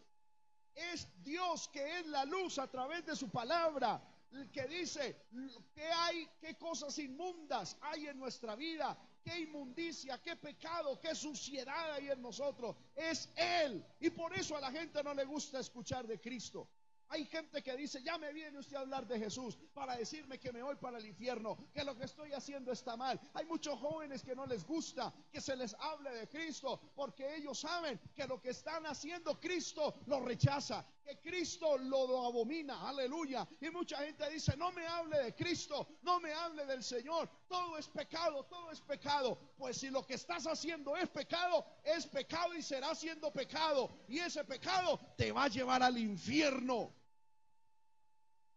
Es 0.73 1.07
Dios 1.23 1.69
que 1.69 1.99
es 1.99 2.05
la 2.07 2.25
luz 2.25 2.59
a 2.59 2.69
través 2.69 3.05
de 3.05 3.15
su 3.15 3.29
palabra. 3.29 4.01
El 4.31 4.51
que 4.51 4.67
dice 4.67 5.27
que 5.73 5.85
hay, 5.85 6.29
qué 6.39 6.57
cosas 6.57 6.97
inmundas 6.99 7.77
hay 7.81 8.07
en 8.07 8.19
nuestra 8.19 8.55
vida, 8.55 8.97
qué 9.23 9.39
inmundicia, 9.39 10.21
qué 10.21 10.35
pecado, 10.35 10.99
qué 10.99 11.15
suciedad 11.15 11.93
hay 11.93 12.09
en 12.09 12.21
nosotros. 12.21 12.75
Es 12.95 13.29
Él. 13.35 13.83
Y 13.99 14.09
por 14.09 14.37
eso 14.37 14.57
a 14.57 14.61
la 14.61 14.71
gente 14.71 15.01
no 15.03 15.13
le 15.13 15.25
gusta 15.25 15.59
escuchar 15.59 16.05
de 16.05 16.19
Cristo. 16.19 16.67
Hay 17.09 17.25
gente 17.25 17.61
que 17.61 17.75
dice, 17.77 18.01
ya 18.03 18.17
me 18.17 18.33
viene 18.33 18.57
usted 18.59 18.77
a 18.77 18.81
hablar 18.81 19.05
de 19.07 19.19
Jesús 19.19 19.57
para 19.73 19.95
decirme 19.95 20.39
que 20.39 20.51
me 20.51 20.61
voy 20.61 20.75
para 20.75 20.97
el 20.97 21.05
infierno, 21.05 21.57
que 21.73 21.83
lo 21.83 21.95
que 21.95 22.05
estoy 22.05 22.33
haciendo 22.33 22.71
está 22.71 22.97
mal. 22.97 23.19
Hay 23.33 23.45
muchos 23.45 23.79
jóvenes 23.79 24.23
que 24.23 24.35
no 24.35 24.45
les 24.45 24.65
gusta 24.65 25.13
que 25.31 25.41
se 25.41 25.55
les 25.55 25.73
hable 25.75 26.11
de 26.11 26.27
Cristo 26.27 26.79
porque 26.95 27.35
ellos 27.35 27.59
saben 27.59 27.99
que 28.15 28.25
lo 28.27 28.41
que 28.41 28.49
están 28.49 28.85
haciendo 28.85 29.39
Cristo 29.39 29.95
lo 30.07 30.19
rechaza, 30.19 30.85
que 31.05 31.19
Cristo 31.19 31.77
lo, 31.77 32.25
abomina, 32.25 32.87
aleluya. 32.89 33.47
Y 33.61 33.69
mucha 33.69 33.97
gente 33.97 34.27
dice, 34.29 34.57
no 34.57 34.71
me 34.71 34.85
hable 34.87 35.19
de 35.19 35.35
Cristo, 35.35 35.87
no 36.01 36.19
me 36.19 36.33
hable 36.33 36.65
del 36.65 36.83
Señor, 36.83 37.29
todo 37.47 37.77
es 37.77 37.87
pecado, 37.87 38.43
todo 38.45 38.71
es 38.71 38.81
pecado. 38.81 39.37
Pues 39.55 39.77
si 39.77 39.89
lo 39.91 40.05
que 40.05 40.15
estás 40.15 40.47
haciendo 40.47 40.97
es 40.97 41.07
pecado, 41.09 41.65
es 41.83 42.07
pecado 42.07 42.55
y 42.55 42.61
será 42.63 42.95
siendo 42.95 43.31
pecado. 43.31 43.89
Y 44.07 44.17
ese 44.17 44.43
pecado 44.43 44.99
te 45.15 45.31
va 45.31 45.43
a 45.43 45.49
llevar 45.49 45.83
al 45.83 45.97
infierno. 45.97 46.91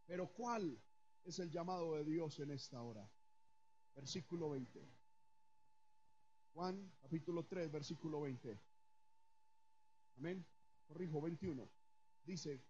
Pero 0.07 0.28
¿cuál 0.28 0.80
es 1.24 1.38
el 1.38 1.51
llamado 1.51 1.96
de 1.96 2.05
Dios 2.05 2.38
en 2.40 2.51
esta 2.51 2.80
hora? 2.80 3.07
Versículo 3.94 4.51
20. 4.51 4.88
Juan 6.55 6.90
capítulo 7.03 7.44
3, 7.44 7.70
versículo 7.70 8.22
20. 8.22 8.59
Amén. 10.16 10.46
Corrijo, 10.86 11.20
21. 11.20 11.77
Dice, 12.28 12.62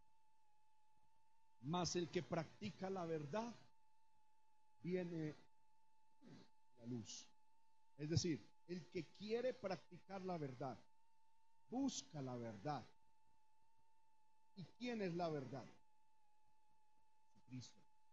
mas 1.62 1.96
el 1.96 2.08
que 2.10 2.22
practica 2.22 2.88
la 2.88 3.04
verdad 3.04 3.52
viene 4.80 5.34
la 6.78 6.86
luz. 6.86 7.26
Es 7.96 8.08
decir, 8.08 8.40
el 8.68 8.86
que 8.86 9.06
quiere 9.16 9.54
practicar 9.54 10.22
la 10.22 10.38
verdad, 10.38 10.78
busca 11.68 12.22
la 12.22 12.36
verdad. 12.36 12.86
¿Y 14.54 14.64
quién 14.78 15.02
es 15.02 15.12
la 15.16 15.28
verdad? 15.28 15.66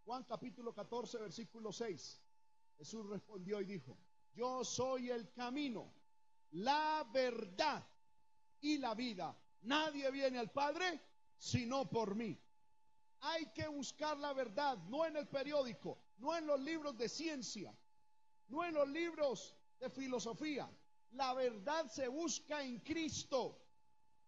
Juan 0.04 0.24
capítulo 0.24 0.74
14, 0.74 1.18
versículo 1.18 1.72
6. 1.72 2.22
Jesús 2.78 3.06
respondió 3.06 3.60
y 3.60 3.66
dijo, 3.66 3.96
yo 4.34 4.64
soy 4.64 5.10
el 5.10 5.30
camino, 5.32 5.94
la 6.50 7.08
verdad 7.14 7.86
y 8.60 8.78
la 8.78 8.96
vida. 8.96 9.38
Nadie 9.62 10.10
viene 10.10 10.40
al 10.40 10.50
Padre 10.50 11.00
sino 11.38 11.88
por 11.88 12.14
mí. 12.14 12.38
Hay 13.20 13.46
que 13.52 13.66
buscar 13.68 14.18
la 14.18 14.32
verdad, 14.32 14.78
no 14.88 15.04
en 15.04 15.16
el 15.16 15.26
periódico, 15.26 15.98
no 16.18 16.36
en 16.36 16.46
los 16.46 16.60
libros 16.60 16.96
de 16.96 17.08
ciencia, 17.08 17.74
no 18.48 18.64
en 18.64 18.74
los 18.74 18.88
libros 18.88 19.54
de 19.80 19.90
filosofía. 19.90 20.70
La 21.12 21.34
verdad 21.34 21.86
se 21.88 22.08
busca 22.08 22.62
en 22.62 22.80
Cristo. 22.80 23.62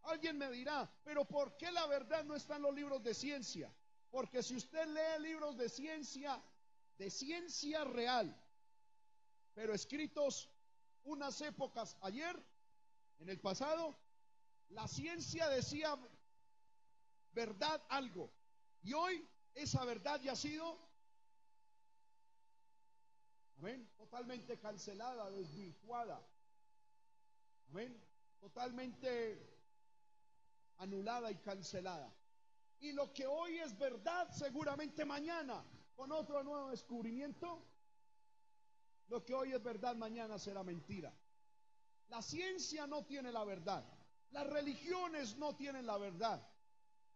Alguien 0.02 0.38
me 0.38 0.50
dirá, 0.50 0.90
pero 1.04 1.24
¿por 1.24 1.56
qué 1.56 1.70
la 1.70 1.86
verdad 1.86 2.24
no 2.24 2.34
está 2.34 2.56
en 2.56 2.62
los 2.62 2.74
libros 2.74 3.02
de 3.02 3.14
ciencia? 3.14 3.72
Porque 4.10 4.42
si 4.42 4.56
usted 4.56 4.86
lee 4.86 5.22
libros 5.22 5.56
de 5.56 5.68
ciencia, 5.68 6.42
de 6.96 7.10
ciencia 7.10 7.84
real, 7.84 8.34
pero 9.54 9.74
escritos 9.74 10.50
unas 11.04 11.40
épocas 11.40 11.96
ayer, 12.00 12.42
en 13.18 13.28
el 13.28 13.40
pasado, 13.40 13.98
la 14.70 14.86
ciencia 14.86 15.48
decía 15.48 15.98
verdad 17.32 17.82
algo. 17.88 18.30
Y 18.82 18.92
hoy 18.92 19.26
esa 19.54 19.84
verdad 19.84 20.20
ya 20.20 20.32
ha 20.32 20.36
sido, 20.36 20.78
amén, 23.58 23.88
totalmente 23.96 24.58
cancelada, 24.58 25.30
desvirtuada. 25.30 26.20
Amén, 27.70 28.00
totalmente 28.40 29.58
anulada 30.78 31.30
y 31.30 31.36
cancelada. 31.36 32.12
Y 32.80 32.92
lo 32.92 33.12
que 33.12 33.26
hoy 33.26 33.58
es 33.58 33.76
verdad, 33.76 34.30
seguramente 34.30 35.04
mañana, 35.04 35.64
con 35.96 36.12
otro 36.12 36.42
nuevo 36.44 36.70
descubrimiento, 36.70 37.60
lo 39.08 39.24
que 39.24 39.34
hoy 39.34 39.52
es 39.52 39.62
verdad, 39.62 39.96
mañana 39.96 40.38
será 40.38 40.62
mentira. 40.62 41.12
La 42.08 42.22
ciencia 42.22 42.86
no 42.86 43.04
tiene 43.04 43.32
la 43.32 43.44
verdad. 43.44 43.84
Las 44.30 44.46
religiones 44.46 45.36
no 45.36 45.56
tienen 45.56 45.86
la 45.86 45.98
verdad. 45.98 46.46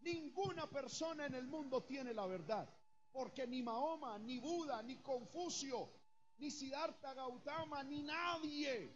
Ninguna 0.02 0.68
persona 0.68 1.26
en 1.26 1.34
el 1.34 1.46
mundo 1.46 1.82
tiene 1.82 2.12
la 2.12 2.26
verdad. 2.26 2.68
Porque 3.12 3.46
ni 3.46 3.62
Mahoma, 3.62 4.18
ni 4.18 4.38
Buda, 4.38 4.82
ni 4.82 4.96
Confucio, 4.96 5.90
ni 6.38 6.50
Siddhartha 6.50 7.14
Gautama, 7.14 7.82
ni 7.84 8.02
nadie, 8.02 8.90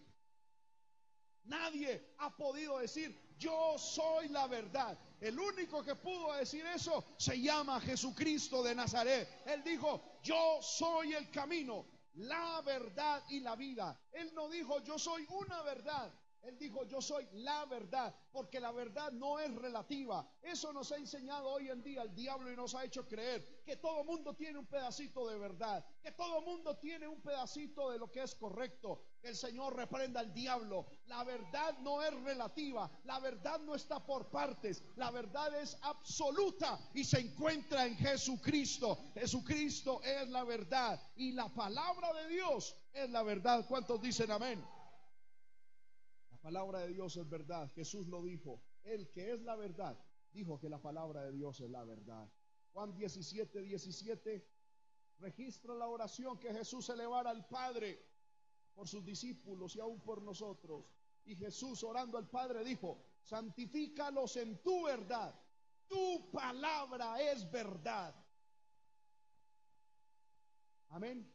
nadie 1.45 2.15
ha 2.19 2.35
podido 2.35 2.79
decir, 2.79 3.15
yo 3.39 3.77
soy 3.79 4.29
la 4.29 4.47
verdad. 4.47 4.99
El 5.21 5.39
único 5.39 5.83
que 5.83 5.95
pudo 5.95 6.33
decir 6.35 6.65
eso 6.67 7.05
se 7.19 7.41
llama 7.41 7.81
Jesucristo 7.81 8.63
de 8.63 8.75
Nazaret. 8.75 9.29
Él 9.47 9.63
dijo, 9.63 10.19
yo 10.23 10.61
soy 10.63 11.13
el 11.13 11.31
camino, 11.31 11.87
la 12.15 12.63
verdad 12.63 13.23
y 13.29 13.41
la 13.41 13.55
vida. 13.55 13.99
Él 14.13 14.33
no 14.35 14.49
dijo, 14.49 14.83
yo 14.83 14.99
soy 14.99 15.27
una 15.31 15.63
verdad. 15.63 16.13
Él 16.47 16.57
dijo, 16.59 16.85
yo 16.85 17.03
soy 17.03 17.27
la 17.33 17.65
verdad, 17.65 18.15
porque 18.31 18.61
la 18.61 18.71
verdad 18.71 19.11
no 19.11 19.41
es 19.41 19.53
relativa. 19.57 20.25
Eso 20.43 20.73
nos 20.73 20.93
ha 20.93 20.97
enseñado 20.97 21.49
hoy 21.49 21.69
en 21.69 21.83
día 21.83 22.03
el 22.03 22.15
diablo 22.15 22.53
y 22.53 22.57
nos 22.57 22.75
ha 22.77 22.85
hecho 22.85 23.07
creer 23.07 23.63
que 23.65 23.77
todo 23.77 24.05
mundo 24.05 24.35
tiene 24.35 24.59
un 24.59 24.67
pedacito 24.67 25.29
de 25.29 25.39
verdad, 25.39 25.85
que 26.01 26.13
todo 26.13 26.41
mundo 26.43 26.77
tiene 26.77 27.09
un 27.09 27.21
pedacito 27.21 27.91
de 27.91 27.99
lo 27.99 28.13
que 28.13 28.23
es 28.23 28.37
correcto. 28.37 29.03
Que 29.21 29.29
el 29.29 29.37
Señor 29.37 29.75
reprenda 29.75 30.21
al 30.21 30.33
diablo. 30.33 30.87
La 31.07 31.25
verdad 31.25 31.77
no 31.79 32.01
es 32.01 32.15
relativa, 32.23 32.89
la 33.05 33.19
verdad 33.19 33.59
no 33.61 33.75
está 33.75 34.05
por 34.07 34.31
partes, 34.31 34.85
la 34.95 35.11
verdad 35.11 35.61
es 35.61 35.77
absoluta 35.83 36.79
y 36.95 37.03
se 37.03 37.19
encuentra 37.19 37.87
en 37.87 37.97
Jesucristo. 37.97 38.99
Jesucristo 39.15 40.01
es 40.05 40.29
la 40.29 40.45
verdad 40.45 41.01
y 41.17 41.33
la 41.33 41.49
palabra 41.49 42.13
de 42.13 42.29
Dios 42.29 42.77
es 42.93 43.11
la 43.11 43.25
verdad. 43.25 43.67
¿Cuántos 43.67 44.01
dicen 44.01 44.31
amén? 44.31 44.65
Palabra 46.47 46.79
de 46.79 46.93
Dios 46.93 47.17
es 47.17 47.29
verdad. 47.29 47.69
Jesús 47.75 48.07
lo 48.07 48.23
dijo. 48.23 48.63
El 48.85 49.11
que 49.11 49.33
es 49.33 49.41
la 49.43 49.57
verdad, 49.57 49.99
dijo 50.33 50.61
que 50.61 50.69
la 50.69 50.81
palabra 50.81 51.25
de 51.25 51.33
Dios 51.33 51.61
es 51.61 51.69
la 51.69 51.83
verdad. 51.83 52.31
Juan 52.73 52.95
17, 52.95 53.63
17 53.63 54.47
registra 55.19 55.75
la 55.75 55.89
oración 55.89 56.39
que 56.39 56.53
Jesús 56.53 56.89
elevara 56.89 57.31
al 57.31 57.49
Padre 57.49 58.01
por 58.77 58.87
sus 58.87 59.05
discípulos 59.05 59.75
y 59.75 59.81
aún 59.81 60.01
por 60.03 60.23
nosotros. 60.23 60.85
Y 61.25 61.35
Jesús 61.35 61.83
orando 61.83 62.17
al 62.17 62.29
Padre 62.29 62.63
dijo, 62.63 63.03
santifícalos 63.23 64.37
en 64.37 64.63
tu 64.63 64.85
verdad. 64.85 65.35
Tu 65.89 66.31
palabra 66.31 67.21
es 67.21 67.51
verdad. 67.51 68.15
Amén. 70.91 71.29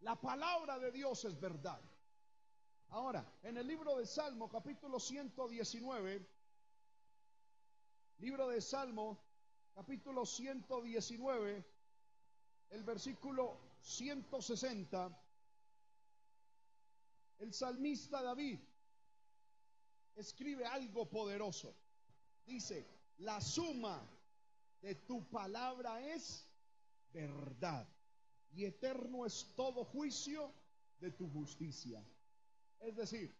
La 0.00 0.20
palabra 0.20 0.80
de 0.80 0.90
Dios 0.90 1.24
es 1.26 1.38
verdad. 1.38 1.80
Ahora, 2.88 3.24
en 3.42 3.56
el 3.56 3.66
libro 3.66 3.96
de 3.96 4.06
Salmo, 4.06 4.48
capítulo 4.48 5.00
119, 5.00 6.26
libro 8.18 8.48
de 8.48 8.60
Salmo, 8.60 9.18
capítulo 9.74 10.24
119, 10.24 11.64
el 12.70 12.82
versículo 12.84 13.58
160, 13.80 15.20
el 17.38 17.52
salmista 17.52 18.22
David 18.22 18.58
escribe 20.16 20.64
algo 20.64 21.08
poderoso. 21.08 21.74
Dice, 22.46 22.86
la 23.18 23.40
suma 23.40 24.00
de 24.80 24.94
tu 24.94 25.28
palabra 25.28 26.00
es 26.14 26.46
verdad 27.12 27.88
y 28.52 28.64
eterno 28.64 29.26
es 29.26 29.52
todo 29.56 29.84
juicio 29.84 30.52
de 31.00 31.10
tu 31.10 31.28
justicia. 31.30 32.02
Es 32.84 32.94
decir, 32.96 33.34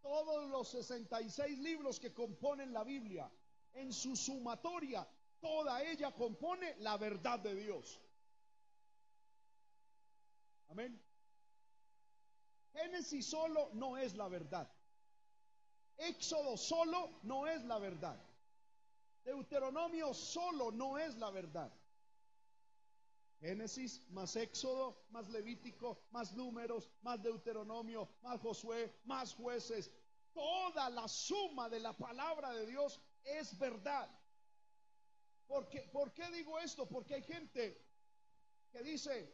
todos 0.00 0.48
los 0.50 0.68
66 0.68 1.58
libros 1.58 1.98
que 1.98 2.12
componen 2.12 2.72
la 2.72 2.84
Biblia, 2.84 3.30
en 3.72 3.92
su 3.92 4.14
sumatoria, 4.14 5.06
toda 5.40 5.82
ella 5.82 6.12
compone 6.12 6.76
la 6.78 6.96
verdad 6.96 7.40
de 7.40 7.54
Dios. 7.56 8.00
Amén. 10.68 11.00
Génesis 12.72 13.26
solo 13.26 13.70
no 13.72 13.96
es 13.96 14.14
la 14.14 14.28
verdad. 14.28 14.70
Éxodo 15.96 16.56
solo 16.56 17.18
no 17.22 17.46
es 17.48 17.64
la 17.64 17.78
verdad. 17.78 18.18
Deuteronomio 19.24 20.14
solo 20.14 20.70
no 20.70 20.98
es 20.98 21.16
la 21.16 21.30
verdad. 21.30 21.72
Génesis 23.40 24.00
más 24.10 24.36
Éxodo, 24.36 25.04
más 25.10 25.28
Levítico, 25.28 26.02
más 26.10 26.32
números, 26.34 26.90
más 27.02 27.22
Deuteronomio, 27.22 28.08
más 28.22 28.40
Josué, 28.40 28.94
más 29.04 29.34
jueces. 29.34 29.90
Toda 30.32 30.90
la 30.90 31.06
suma 31.08 31.68
de 31.68 31.80
la 31.80 31.92
palabra 31.92 32.50
de 32.52 32.66
Dios 32.66 33.00
es 33.24 33.58
verdad. 33.58 34.08
Porque, 35.46 35.82
¿Por 35.92 36.12
qué 36.12 36.30
digo 36.30 36.58
esto? 36.58 36.88
Porque 36.88 37.14
hay 37.14 37.22
gente 37.22 37.80
que 38.72 38.82
dice, 38.82 39.32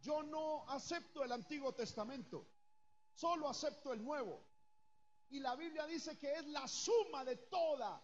yo 0.00 0.22
no 0.22 0.68
acepto 0.68 1.24
el 1.24 1.32
Antiguo 1.32 1.72
Testamento, 1.72 2.46
solo 3.14 3.48
acepto 3.48 3.92
el 3.92 4.04
Nuevo. 4.04 4.42
Y 5.30 5.40
la 5.40 5.56
Biblia 5.56 5.86
dice 5.86 6.18
que 6.18 6.32
es 6.32 6.46
la 6.48 6.66
suma 6.68 7.24
de 7.24 7.36
toda 7.36 8.02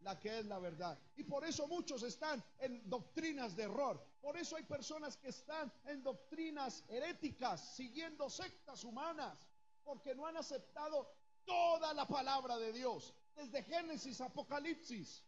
la 0.00 0.18
que 0.18 0.38
es 0.38 0.46
la 0.46 0.58
verdad. 0.58 0.98
Y 1.16 1.24
por 1.24 1.44
eso 1.44 1.66
muchos 1.66 2.02
están 2.02 2.42
en 2.58 2.88
doctrinas 2.88 3.54
de 3.56 3.64
error. 3.64 4.02
Por 4.20 4.36
eso 4.36 4.56
hay 4.56 4.64
personas 4.64 5.16
que 5.16 5.28
están 5.28 5.72
en 5.86 6.02
doctrinas 6.02 6.84
heréticas, 6.88 7.74
siguiendo 7.74 8.28
sectas 8.28 8.84
humanas, 8.84 9.48
porque 9.84 10.14
no 10.14 10.26
han 10.26 10.36
aceptado 10.36 11.12
toda 11.44 11.92
la 11.94 12.06
palabra 12.06 12.58
de 12.58 12.72
Dios, 12.72 13.14
desde 13.34 13.62
Génesis 13.62 14.20
Apocalipsis. 14.20 15.22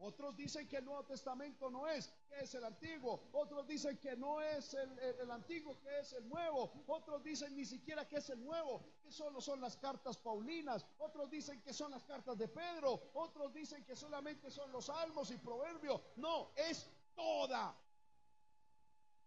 Otros 0.00 0.36
dicen 0.36 0.68
que 0.68 0.76
el 0.76 0.84
Nuevo 0.84 1.04
Testamento 1.04 1.70
no 1.70 1.88
es, 1.88 2.12
que 2.28 2.40
es 2.40 2.54
el 2.54 2.64
antiguo. 2.64 3.28
Otros 3.32 3.66
dicen 3.66 3.98
que 3.98 4.16
no 4.16 4.40
es 4.40 4.74
el, 4.74 5.30
antiguo, 5.30 5.78
que 5.80 5.98
es 5.98 6.12
el 6.12 6.28
nuevo. 6.28 6.70
Otros 6.86 7.22
dicen 7.24 7.56
ni 7.56 7.64
siquiera 7.64 8.06
que 8.06 8.16
es 8.18 8.30
el 8.30 8.44
nuevo, 8.44 8.84
que 9.02 9.10
solo 9.10 9.40
son 9.40 9.60
las 9.60 9.76
cartas 9.76 10.16
paulinas. 10.16 10.86
Otros 10.98 11.28
dicen 11.30 11.60
que 11.62 11.72
son 11.72 11.90
las 11.90 12.04
cartas 12.04 12.38
de 12.38 12.46
Pedro. 12.46 13.10
Otros 13.14 13.52
dicen 13.52 13.84
que 13.84 13.96
solamente 13.96 14.50
son 14.50 14.70
los 14.70 14.86
salmos 14.86 15.32
y 15.32 15.38
proverbios. 15.38 16.00
No, 16.16 16.52
es 16.54 16.88
toda. 17.16 17.76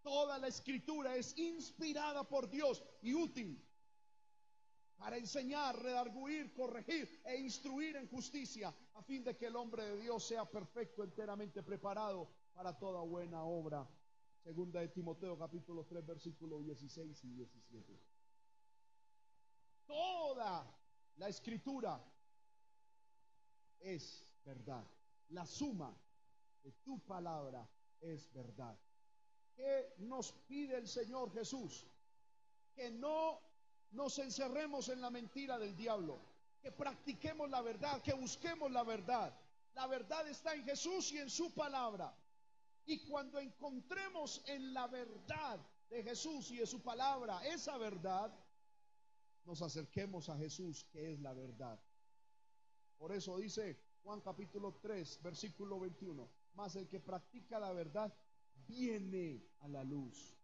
Toda 0.02 0.38
la 0.38 0.48
escritura 0.48 1.14
es 1.16 1.36
inspirada 1.36 2.24
por 2.24 2.48
Dios 2.48 2.82
y 3.02 3.14
útil 3.14 3.62
para 5.02 5.16
enseñar, 5.16 5.76
redarguir, 5.82 6.54
corregir 6.54 7.20
e 7.24 7.36
instruir 7.40 7.96
en 7.96 8.06
justicia, 8.06 8.72
a 8.94 9.02
fin 9.02 9.24
de 9.24 9.36
que 9.36 9.46
el 9.46 9.56
hombre 9.56 9.84
de 9.84 10.00
Dios 10.00 10.24
sea 10.24 10.44
perfecto, 10.44 11.02
enteramente 11.02 11.60
preparado 11.64 12.30
para 12.54 12.78
toda 12.78 13.00
buena 13.00 13.42
obra. 13.42 13.84
Segunda 14.44 14.78
de 14.78 14.88
Timoteo 14.90 15.36
capítulo 15.36 15.84
3 15.86 16.06
versículos 16.06 16.64
16 16.64 17.24
y 17.24 17.28
17. 17.34 18.00
Toda 19.88 20.72
la 21.16 21.28
escritura 21.28 22.00
es 23.80 24.24
verdad. 24.44 24.86
La 25.30 25.44
suma 25.46 25.92
de 26.62 26.70
tu 26.84 27.00
palabra 27.00 27.68
es 28.00 28.32
verdad. 28.32 28.78
¿Qué 29.56 29.94
nos 29.98 30.30
pide 30.46 30.76
el 30.76 30.86
Señor 30.86 31.32
Jesús? 31.32 31.88
Que 32.76 32.92
no 32.92 33.51
nos 33.92 34.18
encerremos 34.18 34.88
en 34.88 35.00
la 35.00 35.10
mentira 35.10 35.58
del 35.58 35.76
diablo, 35.76 36.18
que 36.60 36.72
practiquemos 36.72 37.50
la 37.50 37.60
verdad, 37.60 38.00
que 38.02 38.12
busquemos 38.12 38.70
la 38.70 38.82
verdad. 38.82 39.34
La 39.74 39.86
verdad 39.86 40.26
está 40.28 40.54
en 40.54 40.64
Jesús 40.64 41.12
y 41.12 41.18
en 41.18 41.30
su 41.30 41.52
palabra. 41.52 42.14
Y 42.84 42.98
cuando 43.06 43.38
encontremos 43.38 44.42
en 44.46 44.74
la 44.74 44.86
verdad 44.86 45.60
de 45.88 46.02
Jesús 46.02 46.50
y 46.50 46.56
de 46.56 46.66
su 46.66 46.82
palabra 46.82 47.46
esa 47.46 47.76
verdad, 47.78 48.32
nos 49.44 49.60
acerquemos 49.62 50.28
a 50.28 50.36
Jesús, 50.36 50.84
que 50.92 51.12
es 51.12 51.20
la 51.20 51.32
verdad. 51.32 51.78
Por 52.98 53.12
eso 53.12 53.38
dice 53.38 53.78
Juan 54.02 54.20
capítulo 54.20 54.78
3, 54.80 55.20
versículo 55.22 55.80
21, 55.80 56.28
más 56.54 56.76
el 56.76 56.88
que 56.88 57.00
practica 57.00 57.58
la 57.58 57.72
verdad 57.72 58.12
viene 58.66 59.44
a 59.60 59.68
la 59.68 59.84
luz. 59.84 60.36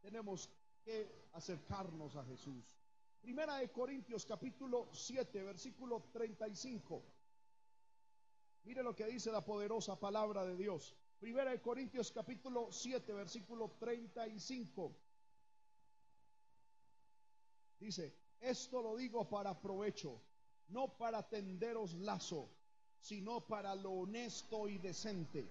Tenemos 0.00 0.50
que 0.84 1.28
acercarnos 1.32 2.16
a 2.16 2.24
Jesús. 2.24 2.64
Primera 3.20 3.56
de 3.58 3.70
Corintios 3.70 4.26
capítulo 4.26 4.88
7, 4.92 5.42
versículo 5.42 6.02
35. 6.12 7.02
Mire 8.64 8.82
lo 8.82 8.94
que 8.94 9.06
dice 9.06 9.30
la 9.30 9.44
poderosa 9.44 9.98
palabra 9.98 10.44
de 10.44 10.56
Dios. 10.56 10.94
Primera 11.20 11.50
de 11.50 11.60
Corintios 11.60 12.10
capítulo 12.10 12.72
7, 12.72 13.12
versículo 13.12 13.70
35. 13.78 14.92
Dice, 17.78 18.14
esto 18.40 18.82
lo 18.82 18.96
digo 18.96 19.28
para 19.28 19.60
provecho, 19.60 20.20
no 20.68 20.96
para 20.96 21.28
tenderos 21.28 21.94
lazo, 21.94 22.48
sino 23.00 23.40
para 23.46 23.74
lo 23.74 23.90
honesto 23.90 24.68
y 24.68 24.78
decente, 24.78 25.48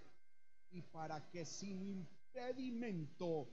y 0.71 0.81
para 0.81 1.29
que 1.29 1.45
sin 1.45 1.81
impedimento 1.81 3.47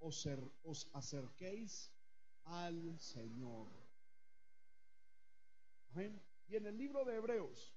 os, 0.00 0.88
acerquéis 0.92 1.90
al 2.44 2.98
Señor. 2.98 3.68
Y 6.48 6.56
en 6.56 6.66
el 6.66 6.76
libro 6.76 7.04
de 7.04 7.16
Hebreos, 7.16 7.74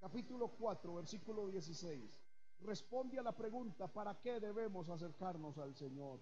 capítulo 0.00 0.48
4, 0.48 0.94
versículo 0.94 1.48
16, 1.48 2.22
responde 2.60 3.18
a 3.18 3.22
la 3.22 3.36
pregunta, 3.36 3.88
¿para 3.88 4.20
qué 4.20 4.40
debemos 4.40 4.88
acercarnos 4.88 5.58
al 5.58 5.74
Señor? 5.74 6.20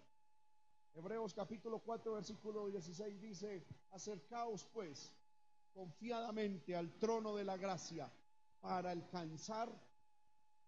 Hebreos 0.95 1.34
capítulo 1.34 1.80
4, 1.80 2.14
versículo 2.14 2.68
16 2.68 3.20
dice, 3.20 3.66
acercaos 3.91 4.64
pues 4.72 5.14
confiadamente 5.74 6.74
al 6.74 6.91
trono 6.99 7.37
de 7.37 7.45
la 7.45 7.59
gracia 7.59 8.11
para 8.61 8.93
alcanzar 8.93 9.70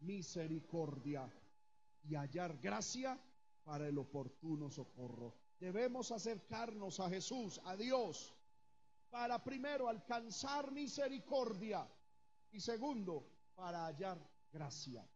misericordia 0.00 1.32
y 2.04 2.14
hallar 2.14 2.58
gracia 2.58 3.18
para 3.68 3.86
el 3.86 3.98
oportuno 3.98 4.70
socorro. 4.70 5.34
Debemos 5.60 6.10
acercarnos 6.10 7.00
a 7.00 7.10
Jesús, 7.10 7.60
a 7.64 7.76
Dios, 7.76 8.34
para 9.10 9.44
primero 9.44 9.90
alcanzar 9.90 10.72
misericordia 10.72 11.86
y 12.50 12.60
segundo, 12.60 13.28
para 13.54 13.84
hallar 13.84 14.18
gracia. 14.50 15.06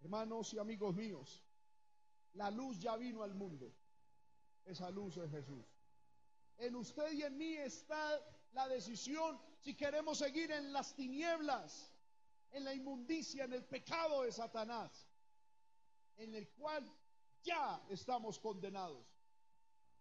Hermanos 0.00 0.52
y 0.54 0.58
amigos 0.58 0.92
míos, 0.96 1.44
la 2.32 2.50
luz 2.50 2.80
ya 2.80 2.96
vino 2.96 3.22
al 3.22 3.36
mundo. 3.36 3.72
Esa 4.64 4.90
luz 4.90 5.18
es 5.18 5.30
Jesús. 5.30 5.64
En 6.56 6.74
usted 6.74 7.12
y 7.12 7.22
en 7.22 7.38
mí 7.38 7.54
está 7.54 8.20
la 8.54 8.66
decisión 8.66 9.40
si 9.60 9.76
queremos 9.76 10.18
seguir 10.18 10.50
en 10.50 10.72
las 10.72 10.96
tinieblas, 10.96 11.92
en 12.50 12.64
la 12.64 12.74
inmundicia, 12.74 13.44
en 13.44 13.52
el 13.52 13.64
pecado 13.64 14.24
de 14.24 14.32
Satanás 14.32 15.07
en 16.18 16.34
el 16.34 16.48
cual 16.50 16.84
ya 17.42 17.82
estamos 17.88 18.38
condenados. 18.38 19.06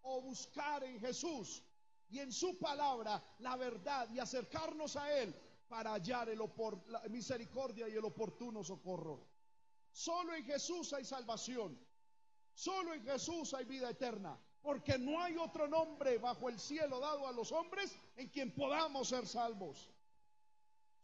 O 0.01 0.21
buscar 0.21 0.83
en 0.83 0.99
Jesús 0.99 1.63
y 2.09 2.19
en 2.19 2.31
su 2.31 2.57
palabra 2.57 3.23
la 3.39 3.55
verdad 3.55 4.09
y 4.09 4.19
acercarnos 4.19 4.95
a 4.95 5.11
Él 5.19 5.35
para 5.67 5.93
hallar 5.93 6.29
el 6.29 6.39
la 6.87 7.01
misericordia 7.09 7.87
y 7.89 7.93
el 7.93 8.05
oportuno 8.05 8.63
socorro. 8.63 9.27
Solo 9.91 10.33
en 10.33 10.45
Jesús 10.45 10.93
hay 10.93 11.03
salvación. 11.03 11.77
Solo 12.53 12.93
en 12.93 13.03
Jesús 13.03 13.53
hay 13.53 13.65
vida 13.65 13.89
eterna. 13.89 14.39
Porque 14.61 14.97
no 14.97 15.21
hay 15.21 15.37
otro 15.37 15.67
nombre 15.67 16.17
bajo 16.17 16.49
el 16.49 16.59
cielo 16.59 16.99
dado 16.99 17.27
a 17.27 17.31
los 17.31 17.51
hombres 17.51 17.95
en 18.15 18.29
quien 18.29 18.53
podamos 18.53 19.09
ser 19.09 19.27
salvos. 19.27 19.89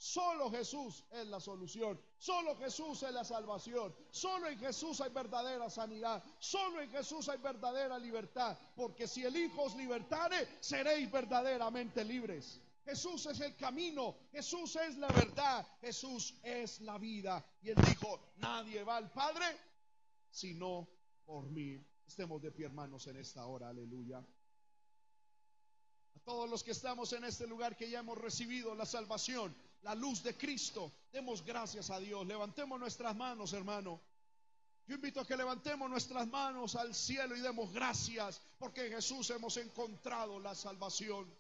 Solo 0.04 0.52
Jesús 0.52 1.02
es 1.12 1.26
la 1.28 1.40
solución. 1.40 1.98
Solo 2.18 2.58
Jesús 2.58 3.04
es 3.04 3.14
la 3.14 3.24
salvación. 3.24 3.96
Solo 4.12 4.50
en 4.50 4.60
Jesús 4.60 5.00
hay 5.00 5.10
verdadera 5.12 5.70
sanidad. 5.70 6.22
Solo 6.40 6.82
en 6.82 6.92
Jesús 6.92 7.30
hay 7.30 7.38
verdadera 7.38 7.98
libertad. 7.98 8.58
Porque 8.76 9.08
si 9.08 9.24
el 9.24 9.34
Hijo 9.38 9.64
os 9.64 9.76
libertare, 9.76 10.58
seréis 10.60 11.10
verdaderamente 11.10 12.04
libres. 12.04 12.60
Jesús 12.84 13.28
es 13.28 13.40
el 13.40 13.56
camino, 13.56 14.18
Jesús 14.34 14.76
es 14.76 14.98
la 14.98 15.08
verdad, 15.08 15.66
Jesús 15.80 16.36
es 16.44 16.82
la 16.82 16.98
vida. 16.98 17.42
Y 17.62 17.70
él 17.70 17.78
dijo, 17.88 18.34
nadie 18.36 18.84
va 18.84 18.98
al 18.98 19.10
Padre 19.10 19.46
sino 20.30 20.86
por 21.26 21.50
mí. 21.50 21.82
Estemos 22.06 22.42
de 22.42 22.52
pie, 22.52 22.66
hermanos, 22.66 23.08
en 23.08 23.16
esta 23.16 23.46
hora, 23.46 23.70
aleluya. 23.70 24.18
A 24.18 26.20
todos 26.26 26.50
los 26.50 26.62
que 26.62 26.72
estamos 26.72 27.14
en 27.14 27.24
este 27.24 27.48
lugar 27.48 27.78
que 27.78 27.90
ya 27.90 28.00
hemos 28.00 28.18
recibido 28.18 28.76
la 28.76 28.86
salvación, 28.86 29.56
la 29.84 29.96
luz 29.96 30.24
de 30.24 30.36
Cristo, 30.36 30.92
demos 31.12 31.44
gracias 31.44 31.90
a 31.90 32.00
Dios. 32.00 32.26
Levantemos 32.26 32.80
nuestras 32.80 33.16
manos, 33.16 33.54
hermano. 33.54 34.02
Yo 34.88 34.96
invito 34.96 35.22
a 35.22 35.26
que 35.26 35.38
levantemos 35.38 35.90
nuestras 35.90 36.28
manos 36.28 36.76
al 36.76 36.94
cielo 36.94 37.36
y 37.36 37.42
demos 37.42 37.72
gracias 37.72 38.42
porque 38.58 38.88
en 38.88 38.94
Jesús 38.94 39.30
hemos 39.30 39.56
encontrado 39.58 40.40
la 40.40 40.56
salvación. 40.56 41.34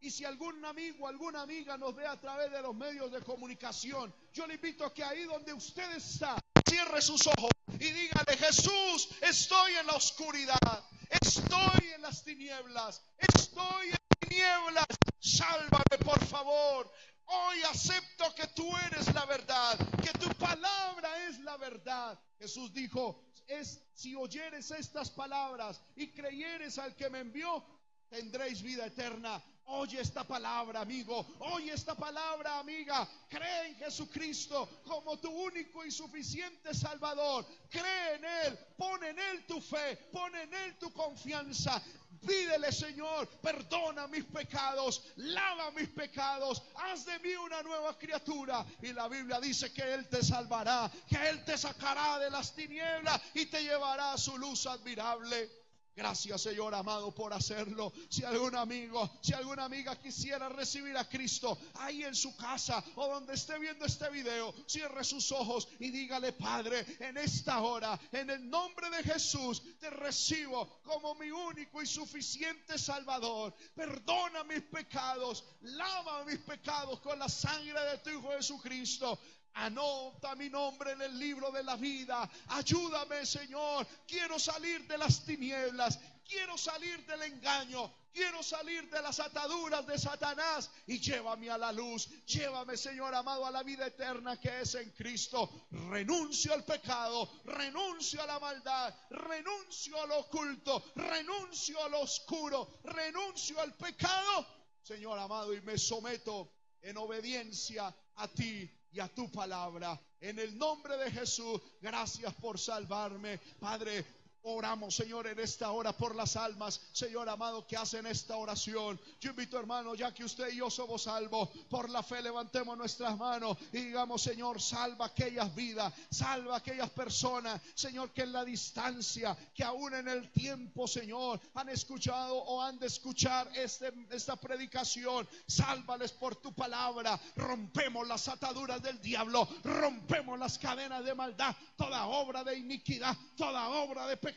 Y 0.00 0.10
si 0.10 0.24
algún 0.24 0.64
amigo, 0.64 1.08
alguna 1.08 1.42
amiga 1.42 1.76
nos 1.78 1.94
ve 1.94 2.06
a 2.06 2.20
través 2.20 2.50
de 2.50 2.60
los 2.60 2.74
medios 2.74 3.10
de 3.10 3.22
comunicación, 3.22 4.14
yo 4.32 4.46
le 4.46 4.54
invito 4.54 4.84
a 4.84 4.92
que 4.92 5.02
ahí 5.02 5.24
donde 5.24 5.52
usted 5.54 5.96
está, 5.96 6.38
cierre 6.68 7.00
sus 7.00 7.26
ojos 7.26 7.50
y 7.80 7.90
dígale, 7.90 8.36
Jesús, 8.36 9.08
estoy 9.22 9.74
en 9.76 9.86
la 9.86 9.94
oscuridad, 9.94 10.84
estoy 11.08 11.88
en 11.94 12.02
las 12.02 12.22
tinieblas, 12.22 13.02
estoy 13.18 13.88
en 13.88 13.96
tinieblas, 14.20 14.86
sálvame 15.18 15.98
por 16.04 16.24
favor. 16.26 16.92
Hoy 17.26 17.62
acepto 17.62 18.34
que 18.34 18.46
tú 18.48 18.68
eres 18.86 19.12
la 19.14 19.24
verdad, 19.24 19.78
que 20.02 20.18
tu 20.18 20.28
palabra 20.34 21.26
es 21.28 21.38
la 21.40 21.56
verdad. 21.56 22.18
Jesús 22.38 22.72
dijo, 22.72 23.24
es 23.46 23.82
si 23.94 24.14
oyeres 24.14 24.70
estas 24.70 25.10
palabras 25.10 25.80
y 25.96 26.08
creyeres 26.08 26.78
al 26.78 26.94
que 26.94 27.08
me 27.10 27.20
envió, 27.20 27.64
tendréis 28.10 28.62
vida 28.62 28.86
eterna. 28.86 29.42
Oye 29.66 30.00
esta 30.00 30.24
palabra, 30.24 30.82
amigo. 30.82 31.26
Oye 31.38 31.72
esta 31.72 31.94
palabra, 31.94 32.58
amiga. 32.58 33.08
Cree 33.30 33.68
en 33.68 33.76
Jesucristo 33.76 34.68
como 34.84 35.18
tu 35.18 35.30
único 35.30 35.84
y 35.84 35.90
suficiente 35.90 36.74
Salvador. 36.74 37.46
Cree 37.70 38.16
en 38.16 38.24
Él. 38.24 38.58
Pon 38.76 39.02
en 39.02 39.18
Él 39.18 39.46
tu 39.46 39.60
fe. 39.62 39.96
Pon 40.12 40.34
en 40.36 40.52
Él 40.52 40.76
tu 40.78 40.92
confianza. 40.92 41.82
Pídele, 42.26 42.72
Señor, 42.72 43.28
perdona 43.42 44.06
mis 44.06 44.24
pecados, 44.24 45.02
lava 45.16 45.70
mis 45.72 45.88
pecados, 45.88 46.62
haz 46.76 47.04
de 47.04 47.18
mí 47.20 47.34
una 47.36 47.62
nueva 47.62 47.98
criatura. 47.98 48.64
Y 48.82 48.92
la 48.92 49.08
Biblia 49.08 49.40
dice 49.40 49.72
que 49.72 49.94
Él 49.94 50.08
te 50.08 50.22
salvará, 50.22 50.90
que 51.08 51.28
Él 51.28 51.44
te 51.44 51.56
sacará 51.58 52.18
de 52.18 52.30
las 52.30 52.54
tinieblas 52.54 53.20
y 53.34 53.46
te 53.46 53.62
llevará 53.62 54.12
a 54.12 54.18
su 54.18 54.36
luz 54.38 54.66
admirable. 54.66 55.63
Gracias, 55.96 56.42
Señor 56.42 56.74
amado, 56.74 57.14
por 57.14 57.32
hacerlo. 57.32 57.92
Si 58.08 58.24
algún 58.24 58.56
amigo, 58.56 59.08
si 59.22 59.32
alguna 59.32 59.64
amiga 59.64 59.94
quisiera 60.00 60.48
recibir 60.48 60.96
a 60.96 61.08
Cristo 61.08 61.56
ahí 61.74 62.02
en 62.02 62.16
su 62.16 62.36
casa 62.36 62.82
o 62.96 63.06
donde 63.06 63.34
esté 63.34 63.58
viendo 63.60 63.84
este 63.84 64.10
video, 64.10 64.52
cierre 64.66 65.04
sus 65.04 65.30
ojos 65.30 65.68
y 65.78 65.90
dígale, 65.90 66.32
Padre, 66.32 66.84
en 66.98 67.16
esta 67.16 67.60
hora, 67.60 67.98
en 68.10 68.28
el 68.28 68.50
nombre 68.50 68.90
de 68.90 69.04
Jesús, 69.04 69.62
te 69.78 69.88
recibo 69.90 70.80
como 70.82 71.14
mi 71.14 71.30
único 71.30 71.80
y 71.80 71.86
suficiente 71.86 72.76
Salvador. 72.76 73.54
Perdona 73.76 74.42
mis 74.42 74.62
pecados, 74.62 75.44
lava 75.60 76.24
mis 76.24 76.40
pecados 76.40 76.98
con 77.00 77.20
la 77.20 77.28
sangre 77.28 77.80
de 77.90 77.98
tu 77.98 78.10
Hijo 78.10 78.30
Jesucristo. 78.30 79.16
Anota 79.54 80.34
mi 80.34 80.50
nombre 80.50 80.92
en 80.92 81.02
el 81.02 81.18
libro 81.18 81.50
de 81.52 81.62
la 81.62 81.76
vida. 81.76 82.28
Ayúdame, 82.48 83.24
Señor. 83.24 83.86
Quiero 84.06 84.38
salir 84.38 84.86
de 84.86 84.98
las 84.98 85.24
tinieblas. 85.24 85.98
Quiero 86.26 86.58
salir 86.58 87.04
del 87.06 87.22
engaño. 87.22 87.92
Quiero 88.12 88.42
salir 88.42 88.88
de 88.90 89.02
las 89.02 89.18
ataduras 89.20 89.86
de 89.86 89.98
Satanás 89.98 90.70
y 90.86 90.98
llévame 90.98 91.50
a 91.50 91.58
la 91.58 91.72
luz. 91.72 92.08
Llévame, 92.26 92.76
Señor 92.76 93.14
amado, 93.14 93.44
a 93.44 93.50
la 93.50 93.62
vida 93.62 93.86
eterna 93.86 94.40
que 94.40 94.60
es 94.60 94.74
en 94.76 94.90
Cristo. 94.90 95.66
Renuncio 95.70 96.52
al 96.52 96.64
pecado, 96.64 97.28
renuncio 97.44 98.22
a 98.22 98.26
la 98.26 98.38
maldad, 98.38 98.94
renuncio 99.10 100.00
al 100.00 100.12
oculto, 100.12 100.92
renuncio 100.94 101.84
a 101.84 101.88
lo 101.88 102.00
oscuro, 102.02 102.78
renuncio 102.84 103.60
al 103.60 103.74
pecado, 103.74 104.46
Señor 104.82 105.18
amado, 105.18 105.52
y 105.52 105.60
me 105.62 105.76
someto 105.76 106.52
en 106.82 106.96
obediencia 106.96 107.92
a 108.14 108.28
ti 108.28 108.70
y 108.94 109.00
a 109.00 109.08
tu 109.08 109.30
palabra. 109.30 110.00
En 110.20 110.38
el 110.38 110.56
nombre 110.56 110.96
de 110.96 111.10
Jesús, 111.10 111.60
gracias 111.82 112.32
por 112.34 112.58
salvarme. 112.58 113.38
Padre, 113.58 114.04
Oramos, 114.46 114.94
Señor, 114.94 115.26
en 115.26 115.38
esta 115.38 115.70
hora 115.70 115.96
por 115.96 116.14
las 116.14 116.36
almas, 116.36 116.78
Señor 116.92 117.30
amado, 117.30 117.66
que 117.66 117.78
hacen 117.78 118.04
esta 118.04 118.36
oración. 118.36 119.00
Yo 119.18 119.30
invito, 119.30 119.58
hermano, 119.58 119.94
ya 119.94 120.12
que 120.12 120.22
usted 120.22 120.52
y 120.52 120.56
yo 120.56 120.68
somos 120.68 121.04
salvos, 121.04 121.48
por 121.70 121.88
la 121.88 122.02
fe 122.02 122.20
levantemos 122.20 122.76
nuestras 122.76 123.16
manos 123.16 123.56
y 123.72 123.78
digamos, 123.78 124.20
Señor, 124.20 124.60
salva 124.60 125.06
aquellas 125.06 125.54
vidas, 125.54 125.94
salva 126.10 126.58
aquellas 126.58 126.90
personas, 126.90 127.58
Señor, 127.74 128.10
que 128.12 128.20
en 128.20 128.32
la 128.32 128.44
distancia, 128.44 129.34
que 129.54 129.64
aún 129.64 129.94
en 129.94 130.08
el 130.08 130.30
tiempo, 130.30 130.86
Señor, 130.86 131.40
han 131.54 131.70
escuchado 131.70 132.36
o 132.36 132.60
han 132.60 132.78
de 132.78 132.88
escuchar 132.88 133.50
este, 133.54 133.94
esta 134.10 134.36
predicación. 134.36 135.26
Sálvales 135.46 136.12
por 136.12 136.36
tu 136.36 136.52
palabra. 136.52 137.18
Rompemos 137.34 138.06
las 138.06 138.28
ataduras 138.28 138.82
del 138.82 139.00
diablo, 139.00 139.48
rompemos 139.62 140.38
las 140.38 140.58
cadenas 140.58 141.02
de 141.02 141.14
maldad, 141.14 141.56
toda 141.78 142.04
obra 142.08 142.44
de 142.44 142.58
iniquidad, 142.58 143.16
toda 143.38 143.70
obra 143.70 144.06
de 144.06 144.18
pecado 144.18 144.33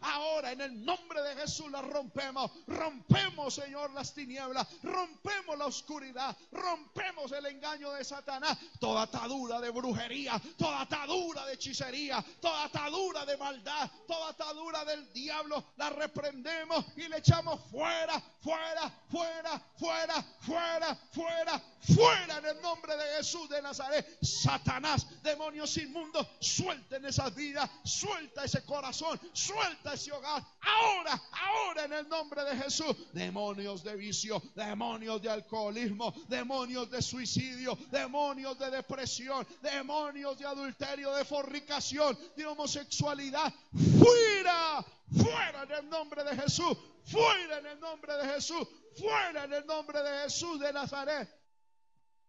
Ahora 0.00 0.52
en 0.52 0.60
el 0.60 0.84
nombre 0.84 1.22
de 1.22 1.36
Jesús 1.36 1.70
la 1.70 1.82
rompemos. 1.82 2.50
Rompemos, 2.66 3.54
Señor, 3.54 3.92
las 3.92 4.14
tinieblas. 4.14 4.66
Rompemos 4.82 5.58
la 5.58 5.66
oscuridad. 5.66 6.36
Rompemos 6.52 7.32
el 7.32 7.46
engaño 7.46 7.92
de 7.92 8.04
Satanás. 8.04 8.58
Toda 8.80 9.02
atadura 9.02 9.60
de 9.60 9.70
brujería. 9.70 10.40
Toda 10.56 10.82
atadura 10.82 11.46
de 11.46 11.54
hechicería. 11.54 12.24
Toda 12.40 12.64
atadura 12.64 13.24
de 13.24 13.36
maldad. 13.36 13.90
Toda 14.06 14.30
atadura 14.30 14.84
del 14.84 15.12
diablo. 15.12 15.72
La 15.76 15.90
reprendemos 15.90 16.84
y 16.96 17.08
le 17.08 17.18
echamos 17.18 17.60
fuera, 17.70 18.20
fuera, 18.40 18.90
fuera, 19.10 19.62
fuera, 19.78 20.22
fuera, 20.40 20.98
fuera, 21.12 21.62
fuera 21.80 22.38
en 22.38 22.46
el 22.46 22.62
nombre 22.62 22.96
de 22.96 23.16
Jesús 23.16 23.48
de 23.48 23.62
Nazaret. 23.62 24.06
Satanás, 24.22 25.06
demonios 25.22 25.76
inmundos, 25.76 26.26
suelten 26.40 27.04
esas 27.04 27.34
vidas. 27.34 27.68
Suelta 27.84 28.44
ese 28.44 28.64
corazón 28.64 29.18
Suelta 29.38 29.94
ese 29.94 30.10
hogar. 30.10 30.44
Ahora, 30.60 31.22
ahora 31.30 31.84
en 31.84 31.92
el 31.92 32.08
nombre 32.08 32.42
de 32.44 32.56
Jesús. 32.56 32.96
Demonios 33.12 33.84
de 33.84 33.94
vicio, 33.94 34.42
demonios 34.56 35.22
de 35.22 35.30
alcoholismo, 35.30 36.12
demonios 36.28 36.90
de 36.90 37.00
suicidio, 37.00 37.78
demonios 37.90 38.58
de 38.58 38.70
depresión, 38.70 39.46
demonios 39.62 40.38
de 40.38 40.44
adulterio, 40.44 41.14
de 41.14 41.24
fornicación, 41.24 42.18
de 42.36 42.46
homosexualidad. 42.46 43.54
Fuera, 43.98 44.84
fuera 45.22 45.62
en 45.62 45.72
el 45.84 45.88
nombre 45.88 46.24
de 46.24 46.36
Jesús. 46.36 46.76
Fuera 47.04 47.58
en 47.58 47.66
el 47.66 47.80
nombre 47.80 48.16
de 48.16 48.34
Jesús. 48.34 48.66
Fuera 48.98 49.44
en 49.44 49.52
el 49.52 49.66
nombre 49.66 50.02
de 50.02 50.22
Jesús 50.24 50.58
de 50.58 50.72
Nazaret. 50.72 51.37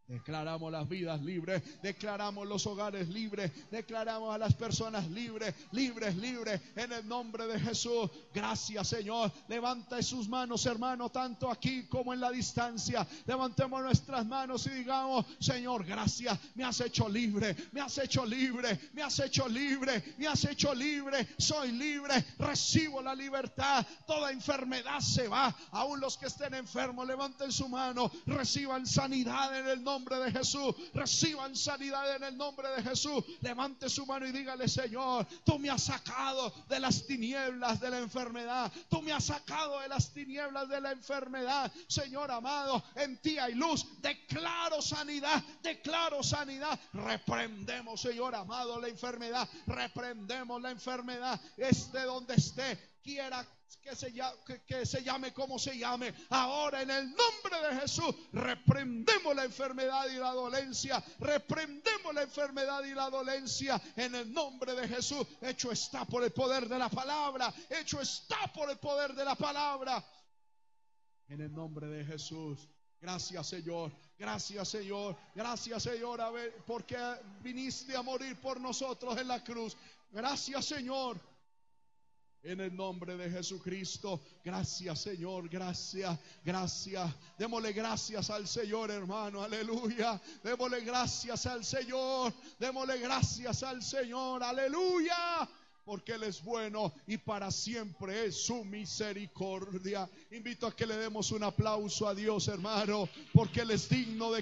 Declaramos 0.09 0.71
las 0.71 0.89
vidas 0.89 1.21
libres, 1.21 1.61
declaramos 1.83 2.47
los 2.47 2.65
hogares 2.65 3.09
libres, 3.09 3.51
declaramos 3.69 4.33
a 4.33 4.39
las 4.39 4.55
personas 4.55 5.07
libres, 5.11 5.53
libres, 5.71 6.15
libres, 6.15 6.59
en 6.75 6.91
el 6.91 7.07
nombre 7.07 7.45
de 7.45 7.59
Jesús. 7.59 8.09
Gracias 8.33 8.87
Señor. 8.87 9.31
Levanta 9.47 10.01
sus 10.01 10.27
manos, 10.27 10.65
hermano, 10.65 11.09
tanto 11.09 11.51
aquí 11.51 11.83
como 11.83 12.11
en 12.11 12.21
la 12.21 12.31
distancia. 12.31 13.05
Levantemos 13.27 13.83
nuestras 13.83 14.25
manos 14.25 14.65
y 14.65 14.71
digamos, 14.71 15.27
Señor, 15.39 15.85
gracias. 15.85 16.39
Me 16.55 16.63
has 16.63 16.81
hecho 16.81 17.07
libre, 17.07 17.55
me 17.71 17.79
has 17.79 17.95
hecho 17.99 18.25
libre, 18.25 18.79
me 18.93 19.03
has 19.03 19.19
hecho 19.19 19.47
libre, 19.47 20.15
me 20.17 20.25
has 20.25 20.43
hecho 20.43 20.73
libre. 20.73 21.27
Soy 21.37 21.71
libre, 21.71 22.25
recibo 22.39 22.99
la 23.03 23.13
libertad. 23.13 23.85
Toda 24.07 24.31
enfermedad 24.31 25.01
se 25.01 25.27
va. 25.27 25.55
Aún 25.69 25.99
los 25.99 26.17
que 26.17 26.25
estén 26.25 26.55
enfermos, 26.55 27.05
levanten 27.05 27.51
su 27.51 27.69
mano, 27.69 28.11
reciban 28.25 28.87
sanidad 28.87 29.55
en 29.55 29.67
el 29.67 29.83
nombre 29.83 29.98
nombre 29.99 30.19
de 30.19 30.31
Jesús. 30.31 30.75
Reciban 30.93 31.55
sanidad 31.55 32.15
en 32.15 32.23
el 32.23 32.37
nombre 32.37 32.69
de 32.69 32.83
Jesús. 32.83 33.23
Levante 33.41 33.89
su 33.89 34.05
mano 34.05 34.25
y 34.25 34.31
dígale, 34.31 34.67
Señor, 34.67 35.27
tú 35.43 35.59
me 35.59 35.69
has 35.69 35.83
sacado 35.83 36.53
de 36.69 36.79
las 36.79 37.05
tinieblas 37.05 37.79
de 37.79 37.89
la 37.89 37.99
enfermedad. 37.99 38.71
Tú 38.89 39.01
me 39.01 39.11
has 39.11 39.25
sacado 39.25 39.79
de 39.81 39.89
las 39.89 40.13
tinieblas 40.13 40.69
de 40.69 40.79
la 40.79 40.91
enfermedad. 40.91 41.71
Señor 41.87 42.31
amado, 42.31 42.81
en 42.95 43.17
ti 43.17 43.37
hay 43.37 43.55
luz. 43.55 43.85
Declaro 44.01 44.81
sanidad, 44.81 45.43
declaro 45.61 46.23
sanidad. 46.23 46.79
Reprendemos, 46.93 47.99
Señor 47.99 48.35
amado, 48.35 48.79
la 48.79 48.87
enfermedad. 48.87 49.47
Reprendemos 49.67 50.61
la 50.61 50.71
enfermedad. 50.71 51.39
Esté 51.57 52.03
donde 52.03 52.35
esté, 52.35 52.79
quiera 53.03 53.45
que 53.77 53.95
se, 53.95 54.11
llame, 54.11 54.37
que, 54.65 54.85
se 54.85 55.03
llame 55.03 55.33
como 55.33 55.59
se 55.59 55.77
llame. 55.77 56.13
Ahora 56.29 56.81
en 56.81 56.89
el 56.89 57.05
nombre 57.09 57.67
de 57.67 57.81
Jesús 57.81 58.15
reprendemos 58.33 59.35
la 59.35 59.45
enfermedad 59.45 60.07
y 60.09 60.15
la 60.15 60.31
dolencia. 60.31 61.03
Reprendemos 61.19 62.13
la 62.13 62.23
enfermedad 62.23 62.83
y 62.83 62.93
la 62.93 63.09
dolencia 63.09 63.81
en 63.95 64.15
el 64.15 64.33
nombre 64.33 64.73
de 64.73 64.87
Jesús. 64.87 65.25
Hecho 65.41 65.71
está 65.71 66.05
por 66.05 66.23
el 66.23 66.31
poder 66.31 66.67
de 66.67 66.79
la 66.79 66.89
palabra. 66.89 67.53
Hecho 67.69 68.01
está 68.01 68.51
por 68.53 68.69
el 68.69 68.77
poder 68.77 69.13
de 69.13 69.25
la 69.25 69.35
palabra. 69.35 70.03
En 71.27 71.41
el 71.41 71.53
nombre 71.53 71.87
de 71.87 72.05
Jesús. 72.05 72.67
Gracias, 73.01 73.47
Señor. 73.47 73.91
Gracias, 74.17 74.67
Señor. 74.67 75.15
Gracias, 75.33 75.83
Señor, 75.83 76.19
a 76.19 76.31
ver, 76.31 76.53
porque 76.65 76.97
viniste 77.41 77.95
a 77.95 78.01
morir 78.01 78.35
por 78.41 78.59
nosotros 78.59 79.17
en 79.17 79.27
la 79.27 79.41
cruz. 79.43 79.77
Gracias, 80.11 80.65
Señor. 80.65 81.19
En 82.41 82.61
el 82.61 82.73
nombre 82.73 83.17
de 83.17 83.29
Jesucristo, 83.29 84.21
gracias 84.45 85.01
Señor, 85.01 85.49
gracias, 85.49 86.17
gracias. 86.45 87.13
Démosle 87.37 87.73
gracias 87.73 88.29
al 88.29 88.47
Señor, 88.47 88.91
hermano, 88.91 89.43
aleluya. 89.43 90.21
Démosle 90.41 90.79
gracias 90.81 91.45
al 91.45 91.65
Señor, 91.65 92.33
démosle 92.57 92.97
gracias 92.99 93.61
al 93.63 93.83
Señor, 93.83 94.41
aleluya 94.41 95.49
porque 95.89 96.11
Él 96.11 96.21
es 96.21 96.43
bueno 96.43 96.93
y 97.07 97.17
para 97.17 97.49
siempre 97.49 98.27
es 98.27 98.45
su 98.45 98.63
misericordia. 98.63 100.07
Invito 100.29 100.67
a 100.67 100.75
que 100.75 100.85
le 100.85 100.95
demos 100.95 101.31
un 101.31 101.43
aplauso 101.43 102.07
a 102.07 102.13
Dios, 102.13 102.47
hermano, 102.47 103.09
porque 103.33 103.61
Él 103.61 103.71
es 103.71 103.89
digno 103.89 104.31
de 104.31 104.37